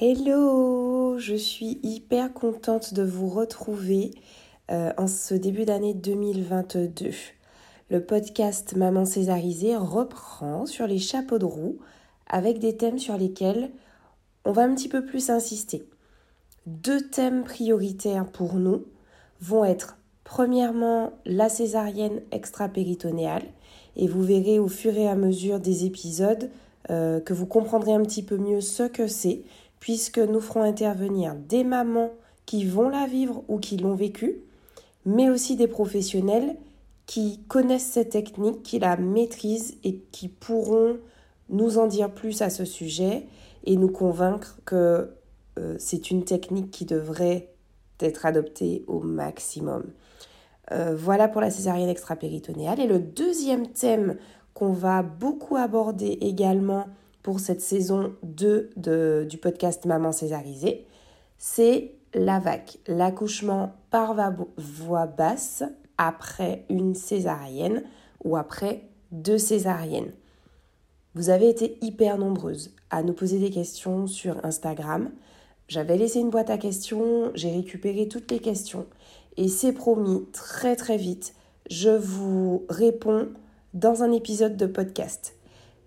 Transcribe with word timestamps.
Hello, 0.00 1.20
je 1.20 1.36
suis 1.36 1.78
hyper 1.84 2.32
contente 2.32 2.94
de 2.94 3.04
vous 3.04 3.28
retrouver 3.28 4.10
euh, 4.72 4.92
en 4.98 5.06
ce 5.06 5.34
début 5.34 5.64
d'année 5.66 5.94
2022. 5.94 7.10
Le 7.90 8.04
podcast 8.04 8.74
Maman 8.74 9.04
Césarisée 9.04 9.76
reprend 9.76 10.66
sur 10.66 10.88
les 10.88 10.98
chapeaux 10.98 11.38
de 11.38 11.44
roue 11.44 11.78
avec 12.26 12.58
des 12.58 12.76
thèmes 12.76 12.98
sur 12.98 13.16
lesquels 13.16 13.70
on 14.44 14.50
va 14.50 14.62
un 14.62 14.74
petit 14.74 14.88
peu 14.88 15.04
plus 15.04 15.30
insister. 15.30 15.86
Deux 16.66 17.08
thèmes 17.10 17.44
prioritaires 17.44 18.26
pour 18.26 18.54
nous 18.54 18.86
vont 19.40 19.64
être 19.64 19.96
premièrement 20.24 21.12
la 21.24 21.48
césarienne 21.48 22.20
extra-péritonéale 22.32 23.44
et 23.94 24.08
vous 24.08 24.24
verrez 24.24 24.58
au 24.58 24.66
fur 24.66 24.96
et 24.96 25.06
à 25.06 25.14
mesure 25.14 25.60
des 25.60 25.84
épisodes 25.84 26.50
euh, 26.90 27.20
que 27.20 27.32
vous 27.32 27.46
comprendrez 27.46 27.94
un 27.94 28.02
petit 28.02 28.24
peu 28.24 28.36
mieux 28.36 28.60
ce 28.60 28.82
que 28.82 29.06
c'est 29.06 29.42
puisque 29.84 30.18
nous 30.18 30.40
ferons 30.40 30.62
intervenir 30.62 31.34
des 31.34 31.62
mamans 31.62 32.10
qui 32.46 32.64
vont 32.64 32.88
la 32.88 33.06
vivre 33.06 33.44
ou 33.48 33.58
qui 33.58 33.76
l'ont 33.76 33.94
vécue, 33.94 34.40
mais 35.04 35.28
aussi 35.28 35.56
des 35.56 35.66
professionnels 35.66 36.56
qui 37.04 37.42
connaissent 37.48 37.90
cette 37.92 38.08
technique, 38.08 38.62
qui 38.62 38.78
la 38.78 38.96
maîtrisent 38.96 39.76
et 39.84 39.96
qui 40.10 40.28
pourront 40.28 40.96
nous 41.50 41.76
en 41.76 41.86
dire 41.86 42.10
plus 42.10 42.40
à 42.40 42.48
ce 42.48 42.64
sujet 42.64 43.26
et 43.64 43.76
nous 43.76 43.90
convaincre 43.90 44.58
que 44.64 45.10
euh, 45.58 45.76
c'est 45.78 46.10
une 46.10 46.24
technique 46.24 46.70
qui 46.70 46.86
devrait 46.86 47.50
être 48.00 48.24
adoptée 48.24 48.84
au 48.86 49.00
maximum. 49.00 49.84
Euh, 50.72 50.96
voilà 50.96 51.28
pour 51.28 51.42
la 51.42 51.50
césarienne 51.50 51.90
extra-péritonéale. 51.90 52.80
Et 52.80 52.86
le 52.86 53.00
deuxième 53.00 53.66
thème 53.66 54.16
qu'on 54.54 54.72
va 54.72 55.02
beaucoup 55.02 55.56
aborder 55.56 56.16
également 56.22 56.86
pour 57.24 57.40
cette 57.40 57.62
saison 57.62 58.14
2 58.22 58.70
de, 58.76 59.26
du 59.28 59.38
podcast 59.38 59.86
Maman 59.86 60.12
césarisée, 60.12 60.86
c'est 61.38 61.94
la 62.12 62.38
VAC, 62.38 62.78
l'accouchement 62.86 63.72
par 63.90 64.14
voie 64.58 65.06
basse 65.06 65.64
après 65.96 66.66
une 66.68 66.94
césarienne 66.94 67.82
ou 68.24 68.36
après 68.36 68.82
deux 69.10 69.38
césariennes. 69.38 70.12
Vous 71.14 71.30
avez 71.30 71.48
été 71.48 71.78
hyper 71.80 72.18
nombreuses 72.18 72.74
à 72.90 73.02
nous 73.02 73.14
poser 73.14 73.38
des 73.38 73.50
questions 73.50 74.06
sur 74.06 74.44
Instagram. 74.44 75.10
J'avais 75.66 75.96
laissé 75.96 76.20
une 76.20 76.30
boîte 76.30 76.50
à 76.50 76.58
questions, 76.58 77.32
j'ai 77.34 77.52
récupéré 77.52 78.06
toutes 78.06 78.30
les 78.30 78.38
questions 78.38 78.84
et 79.38 79.48
c'est 79.48 79.72
promis 79.72 80.26
très 80.34 80.76
très 80.76 80.98
vite, 80.98 81.34
je 81.70 81.88
vous 81.88 82.66
réponds 82.68 83.28
dans 83.72 84.02
un 84.02 84.12
épisode 84.12 84.58
de 84.58 84.66
podcast. 84.66 85.36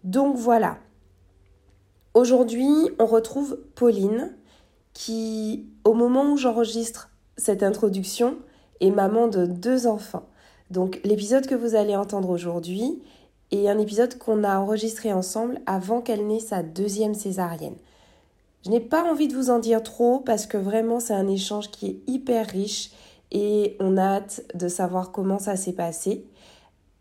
Donc 0.04 0.36
voilà. 0.36 0.80
Aujourd'hui, 2.18 2.68
on 2.98 3.06
retrouve 3.06 3.60
Pauline 3.76 4.36
qui, 4.94 5.68
au 5.84 5.94
moment 5.94 6.32
où 6.32 6.36
j'enregistre 6.36 7.12
cette 7.38 7.62
introduction, 7.62 8.38
est 8.82 8.90
maman 8.90 9.28
de 9.28 9.46
deux 9.46 9.86
enfants. 9.86 10.26
Donc 10.72 11.00
l'épisode 11.04 11.46
que 11.46 11.54
vous 11.54 11.76
allez 11.76 11.96
entendre 11.96 12.32
aujourd'hui, 12.32 13.04
et 13.52 13.70
un 13.70 13.78
épisode 13.78 14.18
qu'on 14.18 14.44
a 14.44 14.58
enregistré 14.58 15.14
ensemble 15.14 15.62
avant 15.68 16.02
qu'elle 16.02 16.26
n'ait 16.26 16.40
sa 16.40 16.64
deuxième 16.64 17.14
césarienne. 17.14 17.76
Je 18.66 18.72
n'ai 18.72 18.80
pas 18.80 19.04
envie 19.04 19.28
de 19.28 19.36
vous 19.36 19.52
en 19.52 19.60
dire 19.60 19.84
trop 19.84 20.18
parce 20.18 20.48
que 20.48 20.58
vraiment 20.58 21.00
c'est 21.00 21.14
un 21.14 21.28
échange 21.28 21.70
qui 21.70 21.86
est 21.86 22.00
hyper 22.08 22.48
riche 22.48 22.90
et 23.30 23.78
on 23.80 23.96
a 23.96 24.02
hâte 24.02 24.42
de 24.56 24.68
savoir 24.68 25.12
comment 25.12 25.38
ça 25.38 25.56
s'est 25.56 25.72
passé. 25.72 26.26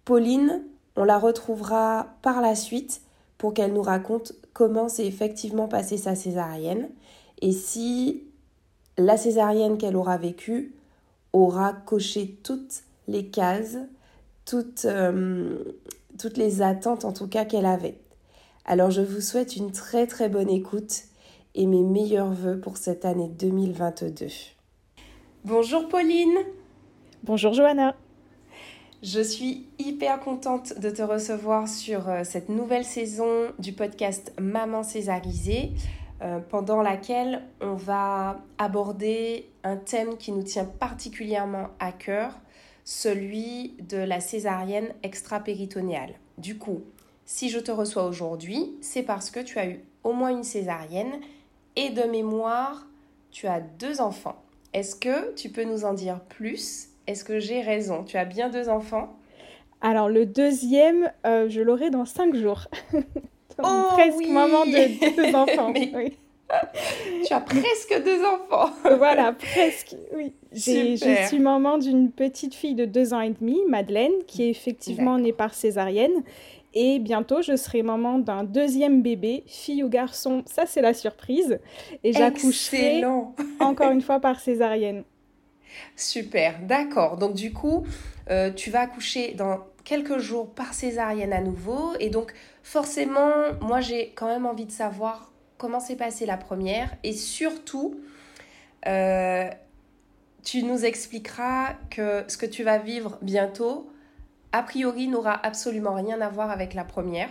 Pauline, 0.05 0.63
on 0.95 1.05
la 1.05 1.19
retrouvera 1.19 2.09
par 2.21 2.43
la 2.43 2.55
suite 2.55 3.01
pour 3.39 3.55
qu'elle 3.55 3.73
nous 3.73 3.83
raconte 3.83 4.35
comment 4.57 4.89
s'est 4.89 5.07
effectivement 5.07 5.69
passée 5.69 5.99
sa 5.99 6.15
césarienne 6.15 6.89
et 7.43 7.53
si 7.53 8.25
la 8.97 9.19
césarienne 9.19 9.77
qu'elle 9.77 9.97
aura 9.97 10.17
vécue 10.17 10.75
aura 11.35 11.75
coché 11.75 12.39
toutes 12.43 12.83
les 13.07 13.27
cases, 13.27 13.77
toutes, 14.47 14.87
euh, 14.87 15.59
toutes 16.19 16.39
les 16.39 16.63
attentes 16.63 17.05
en 17.05 17.13
tout 17.13 17.29
cas 17.29 17.45
qu'elle 17.45 17.67
avait. 17.67 17.99
Alors 18.65 18.91
je 18.91 19.03
vous 19.03 19.21
souhaite 19.21 19.57
une 19.57 19.73
très 19.73 20.07
très 20.07 20.31
bonne 20.31 20.49
écoute 20.49 21.03
et 21.55 21.67
mes 21.67 21.83
meilleurs 21.83 22.33
voeux 22.33 22.59
pour 22.59 22.79
cette 22.79 23.05
année 23.05 23.29
2022. 23.29 24.29
Bonjour 25.45 25.87
Pauline. 25.87 26.39
Bonjour 27.25 27.53
Johanna. 27.53 27.95
Je 29.03 29.21
suis 29.21 29.67
hyper 29.79 30.21
contente 30.21 30.79
de 30.81 30.89
te 30.89 31.03
recevoir 31.03 31.69
sur 31.69 32.09
euh, 32.09 32.25
cette 32.25 32.49
nouvelle 32.49 32.85
saison 32.85 33.53
du 33.59 33.75
podcast 33.75 34.33
Maman 34.41 34.83
Césarisée, 34.83 35.73
euh, 36.23 36.39
pendant 36.39 36.81
laquelle 36.81 37.43
on 37.61 37.75
va 37.75 38.41
aborder 38.57 39.51
un 39.65 39.77
thème 39.77 40.17
qui 40.17 40.33
nous 40.33 40.43
tient 40.43 40.65
particulièrement 40.65 41.69
à 41.79 41.93
cœur, 41.93 42.33
celui 42.85 43.75
de 43.87 43.99
la 43.99 44.21
césarienne 44.21 44.89
extra-péritonéale. 45.03 46.15
Du 46.39 46.57
coup, 46.57 46.81
si 47.27 47.51
je 47.51 47.59
te 47.59 47.71
reçois 47.71 48.07
aujourd'hui, 48.07 48.79
c'est 48.81 49.03
parce 49.03 49.31
que 49.31 49.41
tu 49.41 49.59
as 49.59 49.69
eu 49.69 49.81
au 50.05 50.15
moins 50.15 50.31
une 50.31 50.45
césarienne 50.45 51.21
et 51.77 51.91
de 51.91 52.05
mémoire, 52.05 52.87
tu 53.31 53.47
as 53.47 53.61
deux 53.61 54.01
enfants. 54.01 54.43
Est-ce 54.73 54.97
que 54.97 55.35
tu 55.35 55.51
peux 55.51 55.65
nous 55.65 55.85
en 55.85 55.93
dire 55.93 56.21
plus? 56.21 56.89
Est-ce 57.07 57.25
que 57.25 57.39
j'ai 57.39 57.61
raison? 57.61 58.05
Tu 58.05 58.17
as 58.17 58.25
bien 58.25 58.49
deux 58.49 58.69
enfants? 58.69 59.17
Alors 59.81 60.09
le 60.09 60.27
deuxième, 60.27 61.11
euh, 61.27 61.49
je 61.49 61.61
l'aurai 61.61 61.91
dans 61.91 62.05
cinq 62.05 62.35
jours. 62.35 62.69
oh, 63.63 63.89
presque 63.93 64.19
oui 64.19 64.31
maman 64.31 64.65
de 64.67 65.17
deux 65.17 65.35
enfants. 65.35 65.73
oui 65.75 66.17
tu 67.27 67.33
as 67.33 67.41
presque 67.41 68.03
deux 68.05 68.25
enfants. 68.25 68.71
voilà, 68.99 69.33
presque, 69.33 69.97
oui. 70.15 70.33
Je 70.53 71.27
suis 71.27 71.39
maman 71.39 71.79
d'une 71.79 72.11
petite 72.11 72.55
fille 72.55 72.75
de 72.75 72.85
deux 72.85 73.15
ans 73.15 73.21
et 73.21 73.31
demi, 73.31 73.59
Madeleine, 73.69 74.13
qui 74.27 74.45
est 74.45 74.51
effectivement 74.51 75.19
née 75.19 75.33
par 75.33 75.55
césarienne. 75.55 76.23
Et 76.75 76.99
bientôt, 76.99 77.43
je 77.43 77.57
serai 77.57 77.83
maman 77.83 78.19
d'un 78.19 78.45
deuxième 78.45 79.03
bébé, 79.03 79.45
fille 79.47 79.83
ou 79.83 79.89
garçon. 79.89 80.43
Ça, 80.47 80.67
c'est 80.67 80.83
la 80.83 80.95
surprise. 80.95 81.59
Et 82.05 82.13
j'accoucherai 82.13 83.03
encore 83.59 83.91
une 83.91 84.03
fois 84.03 84.21
par 84.21 84.41
césarienne. 84.41 85.05
Super, 85.97 86.59
d'accord. 86.61 87.17
Donc 87.17 87.35
du 87.35 87.53
coup, 87.53 87.87
euh, 88.31 88.51
tu 88.51 88.71
vas 88.71 88.81
accoucher 88.81 89.35
dans 89.35 89.61
quelques 89.85 90.19
jours 90.19 90.51
par 90.53 90.75
césarienne 90.75 91.33
à 91.33 91.41
nouveau. 91.41 91.95
Et 92.01 92.11
donc 92.11 92.33
forcément, 92.63 93.31
moi 93.61 93.81
j'ai 93.81 94.13
quand 94.15 94.27
même 94.27 94.47
envie 94.47 94.67
de 94.67 94.73
savoir 94.73 95.33
comment 95.59 95.81
s'est 95.81 95.97
passée 95.97 96.27
la 96.27 96.37
première 96.37 96.95
et 97.03 97.13
surtout, 97.13 97.99
euh, 98.87 99.49
tu 100.45 100.63
nous 100.63 100.85
expliqueras 100.85 101.75
que 101.91 102.25
ce 102.29 102.37
que 102.37 102.47
tu 102.47 102.63
vas 102.63 102.79
vivre 102.79 103.19
bientôt, 103.23 103.91
a 104.53 104.63
priori, 104.63 105.09
n'aura 105.09 105.33
absolument 105.33 105.95
rien 105.95 106.21
à 106.21 106.29
voir 106.29 106.51
avec 106.51 106.75
la 106.75 106.85
première. 106.85 107.31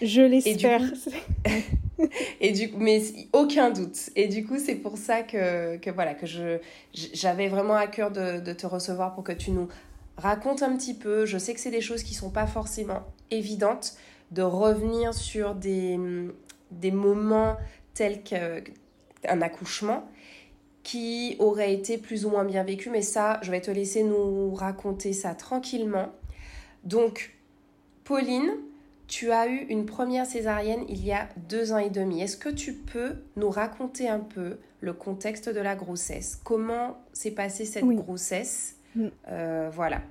Je 0.00 0.22
l'espère. 0.22 0.82
Et 2.40 2.52
du 2.52 2.70
mais 2.76 3.02
aucun 3.32 3.70
doute. 3.70 4.10
Et 4.16 4.28
du 4.28 4.46
coup, 4.46 4.58
c'est 4.58 4.76
pour 4.76 4.96
ça 4.98 5.22
que, 5.22 5.76
que 5.76 5.90
voilà 5.90 6.14
que 6.14 6.26
je 6.26 6.58
j'avais 6.92 7.48
vraiment 7.48 7.74
à 7.74 7.86
cœur 7.86 8.10
de, 8.10 8.52
te 8.52 8.66
recevoir 8.66 9.14
pour 9.14 9.24
que 9.24 9.32
tu 9.32 9.50
nous 9.50 9.68
racontes 10.16 10.62
un 10.62 10.76
petit 10.76 10.94
peu. 10.94 11.26
Je 11.26 11.38
sais 11.38 11.54
que 11.54 11.60
c'est 11.60 11.70
des 11.70 11.80
choses 11.80 12.02
qui 12.02 12.14
sont 12.14 12.30
pas 12.30 12.46
forcément 12.46 13.02
évidentes 13.30 13.94
de 14.30 14.42
revenir 14.42 15.14
sur 15.14 15.54
des 15.54 15.98
des 16.70 16.90
moments 16.90 17.56
tels 17.94 18.22
qu'un 18.22 19.42
accouchement 19.42 20.08
qui 20.82 21.36
auraient 21.38 21.74
été 21.74 21.98
plus 21.98 22.24
ou 22.24 22.30
moins 22.30 22.44
bien 22.44 22.62
vécues, 22.62 22.88
mais 22.88 23.02
ça, 23.02 23.38
je 23.42 23.50
vais 23.50 23.60
te 23.60 23.70
laisser 23.70 24.02
nous 24.02 24.54
raconter 24.54 25.12
ça 25.12 25.34
tranquillement. 25.34 26.12
Donc, 26.84 27.36
Pauline, 28.04 28.50
tu 29.08 29.32
as 29.32 29.48
eu 29.48 29.66
une 29.68 29.86
première 29.86 30.26
césarienne 30.26 30.84
il 30.88 31.04
y 31.04 31.12
a 31.12 31.28
deux 31.48 31.72
ans 31.72 31.78
et 31.78 31.90
demi. 31.90 32.20
Est-ce 32.20 32.36
que 32.36 32.50
tu 32.50 32.74
peux 32.74 33.16
nous 33.36 33.50
raconter 33.50 34.08
un 34.08 34.20
peu 34.20 34.58
le 34.80 34.92
contexte 34.92 35.48
de 35.48 35.60
la 35.60 35.74
grossesse? 35.74 36.38
Comment 36.44 36.98
s'est 37.12 37.32
passée 37.32 37.64
cette 37.64 37.84
grossesse? 37.84 38.76
Mm. 38.94 39.06
euh, 39.28 39.70
Voilà. 39.72 40.02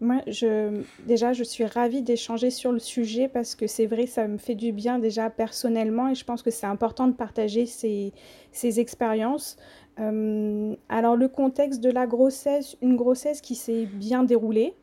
Moi, 0.00 0.22
je, 0.28 0.82
déjà, 1.06 1.32
je 1.32 1.42
suis 1.42 1.64
ravie 1.64 2.02
d'échanger 2.02 2.50
sur 2.50 2.70
le 2.70 2.78
sujet 2.78 3.26
parce 3.26 3.56
que 3.56 3.66
c'est 3.66 3.86
vrai, 3.86 4.06
ça 4.06 4.28
me 4.28 4.38
fait 4.38 4.54
du 4.54 4.70
bien 4.70 5.00
déjà 5.00 5.28
personnellement 5.28 6.08
et 6.08 6.14
je 6.14 6.24
pense 6.24 6.42
que 6.42 6.50
c'est 6.52 6.66
important 6.66 7.08
de 7.08 7.14
partager 7.14 7.66
ces, 7.66 8.12
ces 8.52 8.78
expériences. 8.78 9.56
Euh, 9.98 10.76
alors, 10.88 11.16
le 11.16 11.26
contexte 11.28 11.80
de 11.80 11.90
la 11.90 12.06
grossesse, 12.06 12.76
une 12.80 12.94
grossesse 12.94 13.40
qui 13.40 13.56
s'est 13.56 13.86
bien 13.86 14.22
déroulée, 14.22 14.74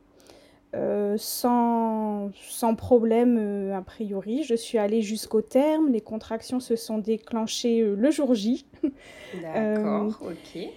euh, 0.75 1.15
sans, 1.17 2.31
sans, 2.49 2.75
problème 2.75 3.37
euh, 3.39 3.75
a 3.75 3.81
priori. 3.81 4.43
Je 4.43 4.55
suis 4.55 4.77
allée 4.77 5.01
jusqu'au 5.01 5.41
terme, 5.41 5.91
les 5.91 6.01
contractions 6.01 6.59
se 6.59 6.75
sont 6.75 6.97
déclenchées 6.97 7.81
le 7.81 8.11
jour 8.11 8.35
J. 8.35 8.65
D'accord, 9.41 10.21
ok. 10.21 10.69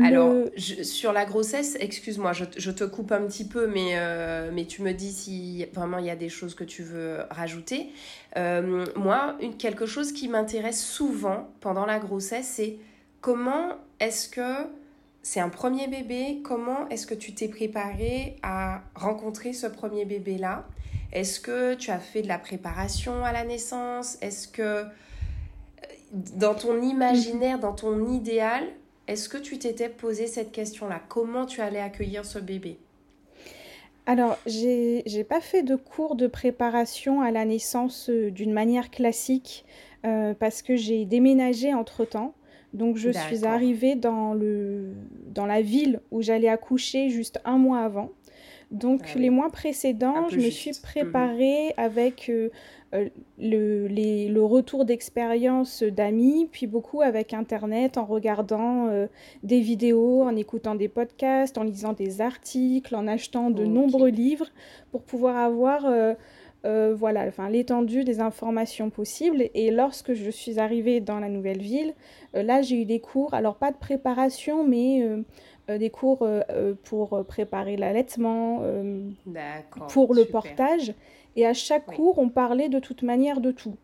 Alors, 0.00 0.46
sur 0.56 1.12
la 1.12 1.24
grossesse, 1.24 1.76
excuse-moi, 1.78 2.32
je, 2.32 2.44
je, 2.56 2.70
te 2.70 2.84
coupe 2.84 3.12
un 3.12 3.22
petit 3.26 3.46
peu, 3.46 3.66
mais, 3.66 3.92
euh, 3.96 4.50
mais 4.52 4.64
tu 4.64 4.82
me 4.82 4.92
dis 4.92 5.12
si 5.12 5.66
vraiment 5.74 5.98
il 5.98 6.06
y 6.06 6.10
a 6.10 6.16
des 6.16 6.28
choses 6.28 6.54
que 6.54 6.64
tu 6.64 6.82
veux 6.82 7.18
rajouter. 7.30 7.90
Euh, 8.36 8.86
moi, 8.96 9.36
une, 9.40 9.56
quelque 9.56 9.86
chose 9.86 10.12
qui 10.12 10.28
m'intéresse 10.28 10.82
souvent 10.82 11.50
pendant 11.60 11.84
la 11.84 11.98
grossesse, 11.98 12.46
c'est 12.54 12.78
comment 13.20 13.72
est-ce 14.00 14.28
que 14.28 14.66
c'est 15.22 15.40
un 15.40 15.48
premier 15.48 15.86
bébé, 15.86 16.40
comment 16.42 16.88
est-ce 16.88 17.06
que 17.06 17.14
tu 17.14 17.32
t'es 17.32 17.48
préparé 17.48 18.36
à 18.42 18.82
rencontrer 18.94 19.52
ce 19.52 19.66
premier 19.66 20.04
bébé-là? 20.04 20.66
Est-ce 21.12 21.38
que 21.40 21.74
tu 21.74 21.90
as 21.90 21.98
fait 21.98 22.22
de 22.22 22.28
la 22.28 22.38
préparation 22.38 23.24
à 23.24 23.32
la 23.32 23.44
naissance? 23.44 24.18
Est-ce 24.20 24.48
que 24.48 24.62
euh, 24.62 24.84
dans 26.36 26.54
ton 26.54 26.82
imaginaire, 26.82 27.60
dans 27.60 27.74
ton 27.74 28.10
idéal, 28.12 28.64
est-ce 29.06 29.28
que 29.28 29.38
tu 29.38 29.58
t'étais 29.58 29.88
posé 29.88 30.26
cette 30.26 30.52
question-là? 30.52 31.00
Comment 31.08 31.46
tu 31.46 31.60
allais 31.60 31.80
accueillir 31.80 32.24
ce 32.24 32.38
bébé? 32.38 32.78
Alors, 34.06 34.36
j'ai 34.46 35.04
n'ai 35.06 35.24
pas 35.24 35.40
fait 35.40 35.62
de 35.62 35.76
cours 35.76 36.16
de 36.16 36.26
préparation 36.26 37.20
à 37.20 37.30
la 37.30 37.44
naissance 37.44 38.10
euh, 38.10 38.30
d'une 38.30 38.52
manière 38.52 38.90
classique 38.90 39.64
euh, 40.04 40.34
parce 40.34 40.62
que 40.62 40.74
j'ai 40.74 41.04
déménagé 41.04 41.72
entre-temps. 41.72 42.34
Donc, 42.72 42.96
je 42.96 43.10
suis 43.10 43.44
arrivée 43.44 43.94
dans, 43.96 44.34
le, 44.34 44.92
dans 45.28 45.46
la 45.46 45.62
ville 45.62 46.00
où 46.10 46.22
j'allais 46.22 46.48
accoucher 46.48 47.10
juste 47.10 47.40
un 47.44 47.58
mois 47.58 47.80
avant. 47.80 48.10
Donc, 48.70 49.02
ah 49.14 49.18
les 49.18 49.28
mois 49.28 49.50
précédents, 49.50 50.30
je 50.30 50.36
me 50.38 50.48
suis 50.48 50.72
préparée 50.82 51.74
avec 51.76 52.30
euh, 52.30 52.48
euh, 52.94 53.08
le, 53.38 53.88
le, 53.88 54.44
retour 54.44 54.84
d'expérience 54.84 55.82
d'amis, 55.82 56.48
puis 56.52 56.66
beaucoup 56.66 57.00
avec 57.00 57.32
Internet, 57.32 57.96
en 57.96 58.04
regardant 58.04 58.86
euh, 58.88 59.06
des 59.42 59.60
vidéos, 59.60 60.22
en 60.22 60.36
écoutant 60.36 60.74
des 60.74 60.88
podcasts, 60.88 61.56
en 61.56 61.64
lisant 61.64 61.94
des 61.94 62.20
articles, 62.20 62.94
en 62.94 63.08
achetant 63.08 63.50
de 63.50 63.64
nombreux 63.64 64.10
livres 64.10 64.48
pour 64.90 65.02
pouvoir 65.02 65.36
avoir 65.36 65.86
euh, 65.86 66.14
voilà, 66.64 67.26
enfin, 67.26 67.48
l'étendue 67.48 68.04
des 68.04 68.20
informations 68.20 68.90
possibles. 68.90 69.48
Et 69.54 69.70
lorsque 69.70 70.14
je 70.14 70.30
suis 70.30 70.58
arrivée 70.58 71.00
dans 71.00 71.18
la 71.18 71.28
nouvelle 71.28 71.60
ville, 71.60 71.94
là, 72.34 72.62
j'ai 72.62 72.82
eu 72.82 72.84
des 72.84 73.00
cours, 73.00 73.34
alors 73.34 73.56
pas 73.56 73.70
de 73.70 73.76
préparation, 73.76 74.66
mais 74.66 75.04
des 75.68 75.90
cours 75.90 76.26
pour 76.84 77.24
préparer 77.26 77.76
l'allaitement, 77.76 78.62
pour 79.88 80.14
le 80.14 80.24
portage. 80.24 80.94
Et 81.34 81.46
à 81.46 81.54
chaque 81.54 81.86
cours, 81.86 82.18
on 82.18 82.28
parlait 82.28 82.68
de 82.68 82.78
toute 82.78 83.02
manière 83.02 83.40
de 83.40 83.52
tout. 83.52 83.76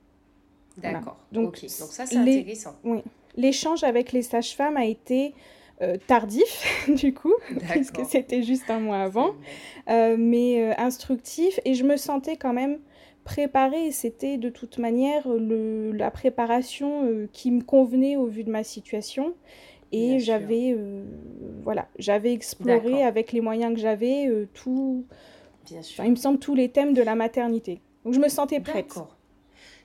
D'accord. 0.76 1.16
Donc, 1.32 1.44
Donc 1.44 1.56
ça, 1.56 2.06
c'est 2.06 2.16
intéressant. 2.16 2.74
Oui. 2.84 2.98
L'échange 3.36 3.84
avec 3.84 4.12
les 4.12 4.22
sages-femmes 4.22 4.76
a 4.76 4.84
été 4.84 5.34
euh, 5.80 5.96
tardif, 6.06 6.88
du 6.88 7.14
coup, 7.14 7.34
puisque 7.70 8.04
c'était 8.04 8.42
juste 8.42 8.68
un 8.70 8.80
mois 8.80 8.98
avant, 8.98 9.34
euh, 9.88 10.16
mais 10.18 10.62
euh, 10.62 10.74
instructif. 10.78 11.60
Et 11.64 11.74
je 11.74 11.84
me 11.84 11.96
sentais 11.96 12.36
quand 12.36 12.52
même 12.52 12.78
préparée. 13.24 13.92
C'était 13.92 14.38
de 14.38 14.48
toute 14.48 14.78
manière 14.78 15.28
le, 15.28 15.92
la 15.92 16.10
préparation 16.10 17.28
qui 17.32 17.50
me 17.50 17.62
convenait 17.62 18.16
au 18.16 18.26
vu 18.26 18.44
de 18.44 18.50
ma 18.50 18.64
situation. 18.64 19.34
Et 19.90 20.18
j'avais 20.18 20.76
voilà, 21.64 21.88
j'avais 21.98 22.32
exploré 22.32 23.04
avec 23.04 23.32
les 23.32 23.40
moyens 23.40 23.74
que 23.74 23.80
j'avais 23.80 24.28
tout 24.52 25.06
il 26.04 26.10
me 26.10 26.16
semble 26.16 26.38
tous 26.38 26.54
les 26.54 26.70
thèmes 26.70 26.94
de 26.94 27.02
la 27.02 27.14
maternité. 27.14 27.80
Donc 28.04 28.14
je 28.14 28.20
me 28.20 28.28
sentais 28.28 28.60
prête. 28.60 28.94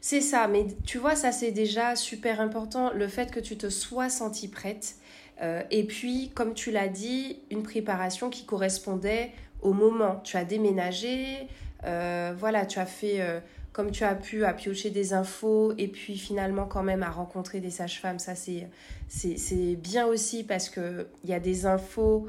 C'est 0.02 0.22
ça, 0.22 0.48
mais 0.48 0.66
tu 0.86 0.98
vois, 0.98 1.16
ça 1.16 1.32
c'est 1.32 1.52
déjà 1.52 1.96
super 1.96 2.42
important, 2.42 2.92
le 2.94 3.08
fait 3.08 3.32
que 3.32 3.40
tu 3.40 3.58
te 3.58 3.70
sois 3.70 4.10
sentie 4.10 4.50
prête. 4.50 4.96
Euh, 5.44 5.62
et 5.70 5.84
puis, 5.84 6.32
comme 6.34 6.54
tu 6.54 6.72
l'as 6.72 6.88
dit, 6.88 7.40
une 7.52 7.64
préparation 7.64 8.30
qui 8.30 8.46
correspondait 8.46 9.32
au 9.62 9.74
moment. 9.74 10.22
Tu 10.24 10.38
as 10.38 10.46
déménagé, 10.46 11.48
euh, 11.86 12.34
voilà, 12.38 12.66
tu 12.66 12.80
as 12.80 12.86
fait 12.86 13.22
euh, 13.22 13.40
comme 13.72 13.92
tu 13.92 14.04
as 14.04 14.16
pu 14.16 14.46
à 14.46 14.54
piocher 14.54 14.90
des 14.90 15.14
infos 15.14 15.74
et 15.78 15.88
puis 15.88 16.18
finalement 16.18 16.66
quand 16.66 16.84
même 16.84 17.02
à 17.04 17.10
rencontrer 17.10 17.60
des 17.60 17.72
sages-femmes. 17.72 18.20
Ça 18.20 18.36
c'est, 18.36 18.70
c'est, 19.08 19.76
bien 19.76 20.06
aussi 20.06 20.44
parce 20.44 20.70
qu'il 20.70 21.08
y 21.26 21.34
a 21.34 21.40
des 21.40 21.66
infos 21.66 22.28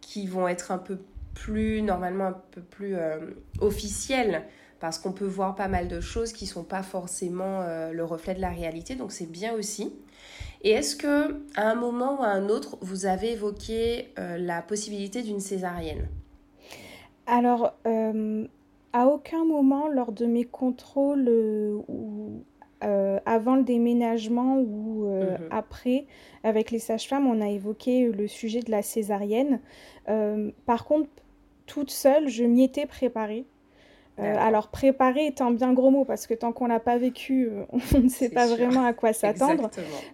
qui 0.00 0.26
vont 0.26 0.46
être 0.48 0.70
un 0.70 0.78
peu 0.78 0.98
plus, 1.34 1.80
normalement 1.82 2.26
un 2.26 2.40
peu 2.50 2.60
plus 2.60 2.96
euh, 2.96 3.18
officiel, 3.60 4.42
parce 4.78 4.98
qu'on 4.98 5.12
peut 5.12 5.26
voir 5.26 5.54
pas 5.54 5.68
mal 5.68 5.88
de 5.88 6.00
choses 6.00 6.32
qui 6.32 6.46
sont 6.46 6.64
pas 6.64 6.82
forcément 6.82 7.64
le 7.90 8.04
reflet 8.04 8.34
de 8.34 8.40
la 8.40 8.50
réalité, 8.50 8.96
donc 8.96 9.12
c'est 9.12 9.30
bien 9.30 9.54
aussi. 9.54 9.94
Et 10.64 10.70
est-ce 10.70 10.96
que 10.96 11.42
à 11.54 11.70
un 11.70 11.74
moment 11.74 12.18
ou 12.18 12.22
à 12.22 12.28
un 12.28 12.48
autre, 12.48 12.78
vous 12.80 13.06
avez 13.06 13.32
évoqué 13.32 14.08
euh, 14.18 14.38
la 14.38 14.62
possibilité 14.62 15.22
d'une 15.22 15.40
césarienne? 15.40 16.08
Alors, 17.26 17.72
à 18.92 19.06
aucun 19.06 19.44
moment 19.44 19.88
lors 19.88 20.12
de 20.12 20.26
mes 20.26 20.44
contrôles 20.44 21.28
ou 21.88 22.44
avant 23.24 23.56
le 23.56 23.62
déménagement 23.62 24.58
ou 24.58 25.06
mhm. 25.06 25.48
après, 25.50 26.04
avec 26.42 26.70
les 26.70 26.78
sages-femmes, 26.78 27.26
on 27.26 27.40
a 27.40 27.48
évoqué 27.48 28.10
le 28.12 28.28
sujet 28.28 28.60
de 28.60 28.70
la 28.70 28.82
césarienne. 28.82 29.60
par 30.66 30.84
contre, 30.84 31.08
toute 31.66 31.90
seule, 31.90 32.28
je 32.28 32.44
m'y 32.44 32.64
étais 32.64 32.84
préparée. 32.84 33.46
Euh, 34.20 34.36
alors 34.38 34.68
préparer 34.68 35.26
est 35.26 35.40
un 35.40 35.50
bien 35.50 35.72
gros 35.72 35.90
mot 35.90 36.04
parce 36.04 36.28
que 36.28 36.34
tant 36.34 36.52
qu'on 36.52 36.66
l'a 36.66 36.78
pas 36.78 36.98
vécu, 36.98 37.48
euh, 37.48 37.64
on 37.94 38.00
ne 38.00 38.08
sait 38.08 38.28
pas 38.28 38.46
vraiment 38.46 38.84
à 38.84 38.92
quoi 38.92 39.12
s'attendre. 39.12 39.70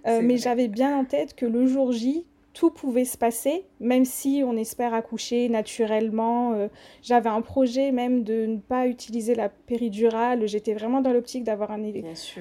Euh, 0.07 0.21
mais 0.23 0.38
j'avais 0.38 0.69
bien 0.69 0.97
en 0.97 1.04
tête 1.04 1.35
que 1.35 1.45
le 1.45 1.66
jour 1.66 1.92
J, 1.92 2.25
tout 2.54 2.71
pouvait 2.71 3.04
se 3.04 3.16
passer, 3.16 3.64
même 3.78 4.04
si 4.04 4.42
on 4.45 4.57
espère 4.57 4.92
accoucher 4.95 5.49
naturellement. 5.49 6.69
j'avais 7.00 7.28
un 7.28 7.42
projet 7.42 7.92
même 7.92 8.25
de 8.25 8.47
ne 8.47 8.57
pas 8.57 8.88
utiliser 8.88 9.37
la 9.37 9.49
péridurale. 9.49 10.49
J'étais 10.49 10.75
vraiment 10.75 11.00
dans 11.00 11.12
l'optique 11.12 11.45
d'avoir 11.45 11.71
un, 11.71 11.80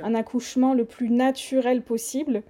un, 0.02 0.16
accouchement 0.16 0.74
le 0.74 0.86
plus 0.86 1.12
naturel 1.12 1.84
possible 1.84 2.42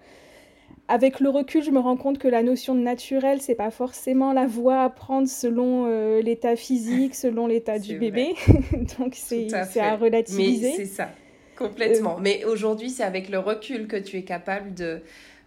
avec 0.89 1.19
le 1.19 1.29
recul, 1.29 1.63
je 1.63 1.69
me 1.69 1.79
rends 1.79 1.95
compte 1.95 2.17
que 2.17 2.27
la 2.27 2.41
notion 2.41 2.73
de 2.73 2.79
naturel, 2.79 3.41
c'est 3.41 3.55
pas 3.55 3.69
forcément 3.69 4.33
la 4.33 4.47
voie 4.47 4.81
à 4.81 4.89
prendre 4.89 5.27
selon 5.27 5.85
euh, 5.85 6.19
l'état 6.19 6.55
physique, 6.55 7.13
selon 7.25 7.45
l'état 7.45 7.77
du 7.77 7.99
bébé. 7.99 8.33
Donc 8.97 9.13
c'est 9.13 9.53
à, 9.53 9.95
relativiser. 9.95 10.69
Mais 10.69 10.75
c'est 10.75 10.85
ça, 10.85 11.09
complètement. 11.55 12.17
Euh, 12.17 12.21
Mais 12.21 12.43
aujourd'hui, 12.43 12.89
c'est 12.89 13.03
avec 13.03 13.29
le 13.29 13.37
recul 13.37 13.87
que 13.87 13.97
tu 13.97 14.17
es 14.17 14.23
capable 14.23 14.73
de, 14.73 15.01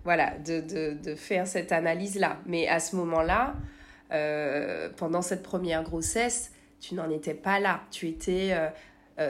voilà, 0.04 0.32
de, 0.38 0.61
de, 0.61 0.96
de 1.02 1.14
faire 1.16 1.49
cette 1.49 1.72
analyse-là. 1.72 2.38
Mais 2.46 2.68
à 2.68 2.78
ce 2.78 2.94
moment-là, 2.94 3.56
euh, 4.12 4.90
pendant 4.96 5.22
cette 5.22 5.42
première 5.42 5.82
grossesse, 5.82 6.52
tu 6.80 6.94
n'en 6.94 7.11
étais 7.11 7.34
pas 7.34 7.58
là. 7.58 7.80
Tu 7.90 8.08
étais 8.08 8.56